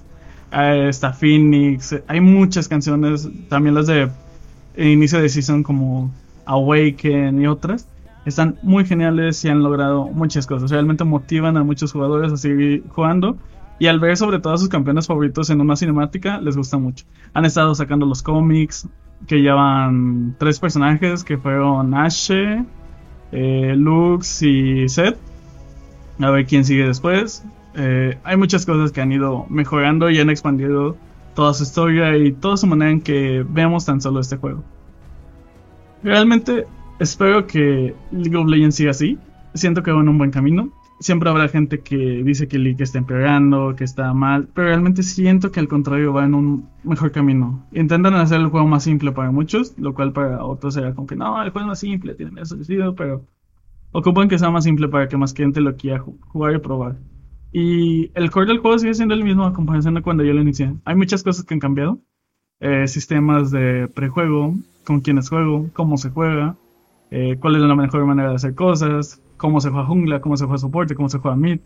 Está 0.52 1.12
Phoenix. 1.12 1.96
Hay 2.08 2.22
muchas 2.22 2.68
canciones, 2.68 3.28
también 3.50 3.74
las 3.74 3.88
de 3.88 4.10
inicio 4.78 5.20
de 5.20 5.30
season 5.30 5.64
como 5.64 6.12
Awaken 6.46 7.42
y 7.42 7.48
otras. 7.48 7.88
Están 8.26 8.58
muy 8.62 8.86
geniales 8.86 9.44
y 9.46 9.50
han 9.50 9.64
logrado 9.64 10.06
muchas 10.06 10.46
cosas. 10.46 10.70
Realmente 10.70 11.04
motivan 11.04 11.58
a 11.58 11.64
muchos 11.64 11.92
jugadores 11.92 12.32
a 12.32 12.38
seguir 12.38 12.84
jugando. 12.90 13.36
Y 13.80 13.88
al 13.88 14.00
ver 14.00 14.18
sobre 14.18 14.40
todo 14.40 14.54
a 14.54 14.58
sus 14.58 14.70
campeones 14.70 15.08
favoritos 15.08 15.50
en 15.50 15.62
una 15.62 15.76
cinemática, 15.76 16.40
les 16.42 16.58
gusta 16.58 16.78
mucho. 16.78 17.06
Han 17.34 17.46
estado 17.46 17.76
sacando 17.76 18.06
los 18.06 18.24
cómics, 18.24 18.88
que 19.28 19.42
llevan 19.42 20.36
tres 20.40 20.60
personajes, 20.60 21.24
que 21.24 21.38
fueron 21.38 21.94
Ashe, 21.94 22.64
eh, 23.32 23.74
Lux 23.76 24.42
y 24.42 24.90
Seth 24.90 25.18
a 26.26 26.32
ver 26.32 26.46
quién 26.46 26.66
sigue 26.66 26.86
después. 26.86 27.44
Eh, 27.76 28.18
hay 28.24 28.38
muchas 28.38 28.66
cosas 28.66 28.92
que 28.92 29.02
han 29.02 29.12
ido 29.12 29.46
mejorando 29.50 30.10
y 30.10 30.20
han 30.20 30.30
expandido 30.30 30.98
toda 31.36 31.54
su 31.54 31.64
historia 31.64 32.18
y 32.18 32.32
toda 32.32 32.58
su 32.58 32.68
manera 32.68 32.92
en 32.92 33.02
que 33.02 33.46
vemos 33.48 33.86
tan 33.86 34.02
solo 34.02 34.20
este 34.20 34.38
juego. 34.38 34.64
Realmente 36.04 36.66
espero 37.00 37.46
que 37.46 37.94
League 38.12 38.36
of 38.36 38.48
Legends 38.48 38.76
siga 38.76 38.92
así. 38.92 39.18
Siento 39.54 39.84
que 39.84 39.92
va 39.92 40.02
en 40.02 40.10
un 40.10 40.18
buen 40.18 40.32
camino. 40.32 40.70
Siempre 41.00 41.30
habrá 41.30 41.48
gente 41.48 41.82
que 41.82 41.96
dice 42.24 42.48
que 42.48 42.58
League 42.58 42.84
está 42.84 42.98
empeorando, 42.98 43.76
que 43.76 43.84
está 43.84 44.14
mal, 44.14 44.48
pero 44.54 44.68
realmente 44.68 45.04
siento 45.04 45.52
que 45.52 45.60
al 45.60 45.68
contrario 45.68 46.12
va 46.12 46.26
en 46.26 46.34
un 46.34 46.70
mejor 46.84 47.12
camino. 47.12 47.66
Intentan 47.72 48.16
hacer 48.16 48.40
el 48.40 48.48
juego 48.48 48.68
más 48.68 48.84
simple 48.84 49.12
para 49.12 49.30
muchos, 49.30 49.78
lo 49.78 49.94
cual 49.94 50.12
para 50.12 50.44
otros 50.44 50.74
será 50.74 50.96
como 50.96 51.08
que 51.08 51.16
no, 51.16 51.42
el 51.42 51.52
juego 51.52 51.66
es 51.66 51.70
más 51.70 51.80
simple, 51.80 52.16
tiene 52.16 52.42
eso 52.42 52.56
sentido, 52.56 52.96
pero 52.96 53.24
ocupan 53.92 54.28
que 54.28 54.40
sea 54.40 54.50
más 54.50 54.64
simple 54.64 54.88
para 54.88 55.08
que 55.08 55.18
más 55.18 55.34
gente 55.34 55.62
lo 55.62 55.76
quiera 55.76 56.00
jugar 56.00 56.56
y 56.56 56.60
probar. 56.60 56.96
Y 57.52 58.12
el 58.16 58.32
core 58.32 58.48
del 58.48 58.60
juego 58.60 58.80
sigue 58.80 58.94
siendo 58.94 59.14
el 59.14 59.24
mismo 59.24 59.46
a 59.46 59.54
comparación 59.54 59.94
de 59.94 60.02
cuando 60.02 60.24
yo 60.24 60.34
lo 60.34 60.42
inicié. 60.42 60.74
Hay 60.86 60.96
muchas 60.96 61.24
cosas 61.24 61.46
que 61.46 61.54
han 61.54 61.60
cambiado. 61.60 62.00
Eh, 62.60 62.88
sistemas 62.88 63.52
de 63.52 63.88
prejuego, 63.88 64.56
con 64.84 65.02
quiénes 65.02 65.30
juego, 65.30 65.70
cómo 65.74 65.98
se 65.98 66.10
juega, 66.10 66.56
eh, 67.12 67.38
cuál 67.40 67.56
es 67.56 67.62
la 67.62 67.76
mejor 67.76 68.06
manera 68.06 68.30
de 68.30 68.36
hacer 68.36 68.56
cosas, 68.56 69.22
cómo 69.38 69.62
se 69.62 69.70
juega 69.70 69.86
jungla, 69.86 70.22
cómo 70.22 70.36
se 70.38 70.46
juega 70.46 70.58
soporte, 70.58 70.96
cómo 70.96 71.10
se 71.10 71.20
juega 71.20 71.38
mid, 71.38 71.60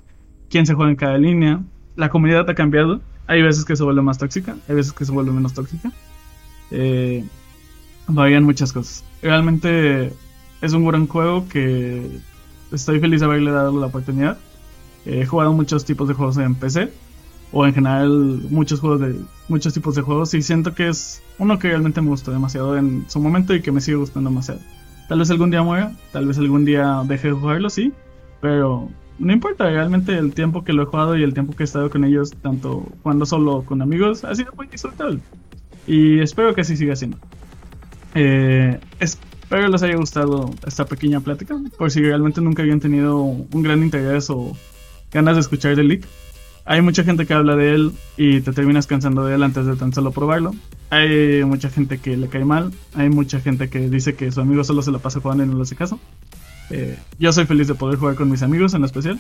quién 0.50 0.66
se 0.66 0.74
juega 0.74 0.92
en 0.92 0.98
cada 0.98 1.18
línea. 1.18 1.62
La 1.96 2.10
comunidad 2.10 2.50
ha 2.50 2.56
cambiado. 2.56 3.02
Hay 3.28 3.42
veces 3.42 3.66
que 3.66 3.76
se 3.76 3.84
vuelve 3.84 4.02
más 4.02 4.18
tóxica, 4.18 4.56
hay 4.68 4.76
veces 4.76 4.94
que 4.94 5.06
se 5.06 5.12
vuelve 5.12 5.32
menos 5.32 5.54
tóxica. 5.54 5.92
Eh, 6.72 7.24
varían 8.08 8.44
muchas 8.44 8.74
cosas. 8.74 9.04
Realmente 9.22 10.14
es 10.62 10.74
un 10.74 10.86
gran 10.86 11.08
juego 11.08 11.48
que 11.48 12.20
estoy 12.72 13.00
feliz 13.00 13.20
de 13.22 13.26
haberle 13.26 13.52
dado 13.52 13.80
la 13.80 13.88
oportunidad. 13.88 14.38
He 15.06 15.26
jugado 15.26 15.54
muchos 15.54 15.86
tipos 15.86 16.08
de 16.08 16.14
juegos 16.14 16.38
en 16.38 16.56
PC 16.56 16.92
o 17.52 17.66
en 17.66 17.74
general 17.74 18.10
muchos 18.50 18.80
juegos 18.80 19.02
de 19.02 19.16
muchos 19.48 19.74
tipos 19.74 19.96
de 19.96 20.02
juegos 20.02 20.34
y 20.34 20.42
siento 20.42 20.74
que 20.74 20.88
es 20.88 21.22
uno 21.38 21.60
que 21.60 21.68
realmente 21.68 22.02
me 22.02 22.10
gustó 22.10 22.32
demasiado 22.32 22.78
en 22.78 23.06
su 23.10 23.20
momento 23.20 23.54
y 23.54 23.62
que 23.62 23.72
me 23.72 23.82
sigue 23.82 23.98
gustando 23.98 24.30
demasiado. 24.30 24.62
Tal 25.12 25.20
vez 25.20 25.30
algún 25.30 25.52
día 25.52 25.62
muera, 25.62 25.92
tal 26.14 26.26
vez 26.26 26.38
algún 26.38 26.64
día 26.64 27.04
deje 27.06 27.28
de 27.28 27.34
jugarlo, 27.34 27.70
sí, 27.70 27.92
pero 28.40 28.88
no 29.20 29.34
importa, 29.34 29.70
realmente 29.70 30.18
el 30.18 30.34
tiempo 30.34 30.64
que 30.64 30.72
lo 30.72 30.84
he 30.84 30.86
jugado 30.86 31.18
y 31.18 31.24
el 31.24 31.34
tiempo 31.34 31.54
que 31.54 31.64
he 31.64 31.66
estado 31.66 31.90
con 31.90 32.06
ellos, 32.06 32.32
tanto 32.42 32.88
jugando 33.04 33.26
solo 33.26 33.66
con 33.66 33.82
amigos, 33.82 34.24
ha 34.24 34.34
sido 34.34 34.54
muy 34.54 34.68
disfrutable. 34.68 35.20
Y 35.86 36.22
espero 36.22 36.56
que 36.56 36.62
así 36.62 36.78
siga 36.78 36.96
siendo. 36.96 37.18
Eh, 38.16 38.80
es, 39.02 39.20
Espero 39.42 39.68
les 39.68 39.84
haya 39.84 39.98
gustado 39.98 40.50
esta 40.66 40.86
pequeña 40.86 41.20
plática, 41.20 41.58
por 41.78 41.92
si 41.92 42.00
realmente 42.00 42.40
nunca 42.40 42.62
habían 42.62 42.80
tenido 42.80 43.18
un 43.18 43.62
gran 43.62 43.84
interés 43.84 44.30
o 44.30 44.56
ganas 45.12 45.36
de 45.36 45.42
escuchar 45.42 45.76
de 45.76 45.84
League. 45.84 46.06
Hay 46.66 46.82
mucha 46.82 47.04
gente 47.04 47.26
que 47.26 47.34
habla 47.34 47.56
de 47.56 47.74
él 47.74 47.92
y 48.18 48.42
te 48.42 48.54
terminas 48.54 48.88
cansando 48.88 49.26
de 49.26 49.36
él 49.36 49.44
antes 49.44 49.66
de 49.66 49.76
tan 49.76 49.94
solo 49.94 50.12
probarlo. 50.12 50.54
Hay 50.90 51.44
mucha 51.46 51.70
gente 51.70 51.98
que 51.98 52.18
le 52.18 52.28
cae 52.28 52.46
mal, 52.46 52.72
hay 52.94 53.10
mucha 53.10 53.40
gente 53.40 53.70
que 53.70 53.90
dice 53.90 54.16
que 54.16 54.32
su 54.32 54.42
amigo 54.42 54.64
solo 54.64 54.82
se 54.82 54.92
la 54.92 55.00
pasa 55.00 55.20
jugando 55.20 55.44
y 55.44 55.48
no 55.48 55.56
le 55.56 55.64
hace 55.64 55.76
caso. 55.76 56.00
Eh, 56.70 56.98
yo 57.20 57.34
soy 57.34 57.46
feliz 57.46 57.68
de 57.68 57.76
poder 57.76 57.98
jugar 57.98 58.16
con 58.16 58.30
mis 58.30 58.44
amigos 58.44 58.74
en 58.74 58.84
especial, 58.84 59.20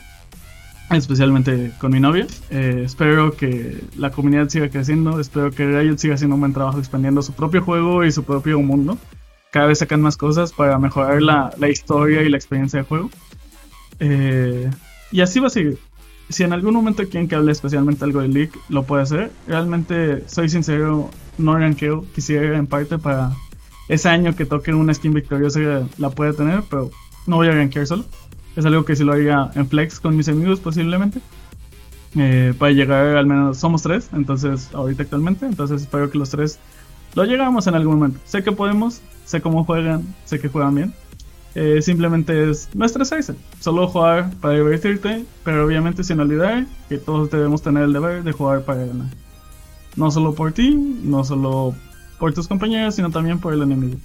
especialmente 0.91 1.71
con 1.79 1.91
mi 1.91 1.99
novia. 1.99 2.27
Eh, 2.49 2.83
espero 2.85 3.33
que 3.35 3.83
la 3.97 4.11
comunidad 4.11 4.49
siga 4.49 4.69
creciendo, 4.69 5.19
espero 5.19 5.51
que 5.51 5.65
Riot 5.65 5.97
siga 5.97 6.15
haciendo 6.15 6.35
un 6.35 6.41
buen 6.41 6.53
trabajo 6.53 6.79
expandiendo 6.79 7.21
su 7.21 7.33
propio 7.33 7.61
juego 7.61 8.05
y 8.05 8.11
su 8.11 8.23
propio 8.23 8.59
mundo 8.61 8.97
cada 9.51 9.67
vez 9.67 9.79
sacan 9.79 10.01
más 10.01 10.17
cosas 10.17 10.53
para 10.53 10.79
mejorar 10.79 11.21
la, 11.21 11.51
historia 11.69 12.23
y 12.23 12.29
la 12.29 12.37
experiencia 12.37 12.79
de 12.79 12.85
juego. 12.85 13.09
Eh, 13.99 14.71
y 15.11 15.21
así 15.21 15.39
va 15.39 15.47
a 15.47 15.49
seguir. 15.49 15.77
Si 16.31 16.43
en 16.43 16.53
algún 16.53 16.73
momento 16.73 17.03
quieren 17.03 17.27
que 17.27 17.35
hable 17.35 17.51
especialmente 17.51 18.05
algo 18.05 18.21
de 18.21 18.29
League, 18.29 18.51
lo 18.69 18.83
puede 18.83 19.03
hacer. 19.03 19.31
Realmente, 19.47 20.27
soy 20.27 20.49
sincero, 20.49 21.09
no 21.37 21.57
ranqueo. 21.57 22.05
Quisiera 22.15 22.57
en 22.57 22.67
parte 22.67 22.97
para 22.97 23.33
ese 23.89 24.07
año 24.07 24.35
que 24.35 24.45
toque 24.45 24.73
una 24.73 24.93
skin 24.93 25.13
victoriosa 25.13 25.59
la 25.97 26.09
puede 26.09 26.33
tener, 26.33 26.63
pero 26.69 26.89
no 27.27 27.35
voy 27.37 27.49
a 27.49 27.51
rankear 27.51 27.85
solo. 27.85 28.05
Es 28.55 28.65
algo 28.65 28.85
que 28.85 28.95
si 28.95 29.03
lo 29.03 29.13
haría 29.13 29.51
en 29.55 29.67
flex 29.67 29.99
con 29.99 30.15
mis 30.15 30.29
amigos 30.29 30.59
posiblemente. 30.59 31.19
Eh, 32.15 32.53
para 32.57 32.71
llegar 32.71 33.17
al 33.17 33.25
menos, 33.25 33.57
somos 33.57 33.81
tres, 33.81 34.09
entonces 34.13 34.69
ahorita 34.73 35.03
actualmente, 35.03 35.45
entonces 35.45 35.81
espero 35.81 36.11
que 36.11 36.17
los 36.17 36.29
tres 36.29 36.59
lo 37.15 37.23
llegamos 37.23 37.67
en 37.67 37.75
algún 37.75 37.95
momento. 37.95 38.19
Sé 38.25 38.43
que 38.43 38.51
podemos, 38.51 39.01
sé 39.25 39.41
cómo 39.41 39.63
juegan, 39.63 40.03
sé 40.25 40.39
que 40.39 40.49
juegan 40.49 40.75
bien. 40.75 40.93
Eh, 41.53 41.81
simplemente 41.81 42.49
es 42.49 42.69
no 42.73 42.85
estresarse, 42.85 43.35
solo 43.59 43.87
jugar 43.87 44.31
para 44.39 44.55
divertirte, 44.55 45.25
pero 45.43 45.65
obviamente 45.65 46.03
sin 46.03 46.19
olvidar 46.19 46.65
que 46.87 46.97
todos 46.97 47.29
debemos 47.29 47.61
tener 47.61 47.83
el 47.83 47.93
deber 47.93 48.23
de 48.23 48.31
jugar 48.31 48.63
para 48.63 48.85
ganar. 48.85 49.07
No 49.95 50.09
solo 50.11 50.33
por 50.33 50.53
ti, 50.53 50.73
no 51.03 51.23
solo 51.23 51.75
por 52.19 52.33
tus 52.33 52.47
compañeros, 52.47 52.95
sino 52.95 53.09
también 53.09 53.39
por 53.39 53.53
el 53.53 53.61
enemigo. 53.61 53.97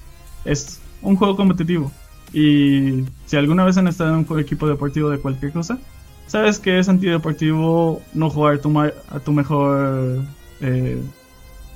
Es 0.44 0.80
un 1.02 1.16
juego 1.16 1.36
competitivo 1.36 1.92
y 2.32 3.04
si 3.26 3.36
alguna 3.36 3.64
vez 3.64 3.76
han 3.76 3.88
estado 3.88 4.10
en 4.18 4.26
un 4.28 4.40
equipo 4.40 4.66
deportivo 4.66 5.10
de 5.10 5.18
cualquier 5.18 5.52
cosa, 5.52 5.78
sabes 6.26 6.58
que 6.58 6.78
es 6.78 6.88
antideportivo 6.88 8.02
no 8.14 8.30
jugar 8.30 8.60
a 9.10 9.20
tu 9.20 9.32
mejor 9.32 10.24
eh, 10.60 11.00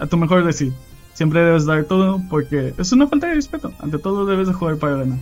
a 0.00 0.06
tu 0.06 0.16
mejor 0.16 0.44
decir. 0.44 0.72
Siempre 1.14 1.44
debes 1.44 1.66
dar 1.66 1.84
todo 1.84 2.20
porque 2.30 2.74
es 2.76 2.92
una 2.92 3.06
falta 3.06 3.28
de 3.28 3.34
respeto. 3.34 3.72
Ante 3.78 3.98
todo 3.98 4.26
debes 4.26 4.48
de 4.48 4.54
jugar 4.54 4.76
para 4.76 4.96
ganar. 4.96 5.18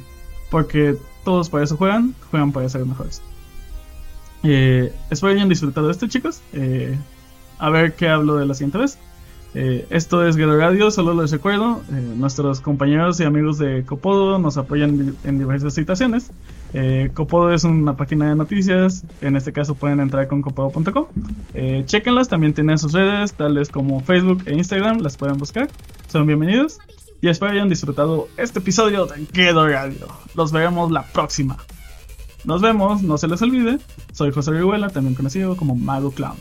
Porque 0.51 0.97
todos 1.25 1.49
para 1.51 1.65
eso 1.65 1.77
juegan, 1.77 2.15
juegan 2.31 2.53
para 2.53 2.69
ser 2.69 2.85
mejores. 2.87 3.23
Eh, 4.45 4.93
espero 5.11 5.33
hayan 5.33 5.49
disfrutado 5.49 5.87
de 5.87 5.93
esto, 5.93 6.07
chicos. 6.07 6.41
Eh, 6.53 6.97
a 7.59 7.71
ver 7.71 7.95
qué 7.95 8.09
hablo 8.09 8.37
de 8.37 8.47
la 8.47 8.55
siguiente 8.55 8.79
vez. 8.79 8.99
Eh, 9.55 9.87
esto 9.91 10.27
es 10.27 10.37
Guedo 10.37 10.57
Radio, 10.59 10.91
solo 10.91 11.21
les 11.21 11.31
recuerdo, 11.31 11.81
eh, 11.91 12.15
nuestros 12.17 12.61
compañeros 12.61 13.19
y 13.19 13.25
amigos 13.25 13.59
de 13.59 13.83
Copodo 13.85 14.39
nos 14.39 14.59
apoyan 14.59 15.17
en 15.25 15.39
diversas 15.39 15.73
situaciones. 15.75 16.31
Eh, 16.75 17.11
Copodo 17.15 17.53
es 17.53 17.65
una 17.65 17.97
página 17.97 18.29
de 18.29 18.37
noticias, 18.37 19.05
en 19.23 19.37
este 19.37 19.53
caso 19.53 19.75
pueden 19.75 20.01
entrar 20.01 20.29
con 20.29 20.43
copodo.com. 20.43 21.07
Eh, 21.55 21.83
chequenlas, 21.87 22.29
también 22.29 22.53
tienen 22.53 22.79
sus 22.79 22.93
redes, 22.93 23.33
tales 23.33 23.71
como 23.71 24.01
Facebook 24.01 24.43
e 24.45 24.55
Instagram, 24.55 25.01
las 25.01 25.17
pueden 25.17 25.39
buscar. 25.39 25.69
Son 26.09 26.27
bienvenidos 26.27 26.79
y 27.21 27.29
espero 27.29 27.53
hayan 27.53 27.69
disfrutado 27.69 28.29
este 28.37 28.61
episodio 28.61 29.07
de 29.07 29.27
Guedo 29.33 29.69
Radio. 29.69 30.07
Los 30.35 30.53
veremos 30.53 30.91
la 30.91 31.05
próxima. 31.05 31.57
Nos 32.45 32.63
vemos, 32.63 33.03
no 33.03 33.19
se 33.19 33.27
les 33.27 33.43
olvide. 33.43 33.79
Soy 34.13 34.31
José 34.31 34.53
Riguela, 34.53 34.89
también 34.91 35.15
conocido 35.15 35.57
como 35.57 35.75
Mago 35.75 36.13
Clown. 36.13 36.37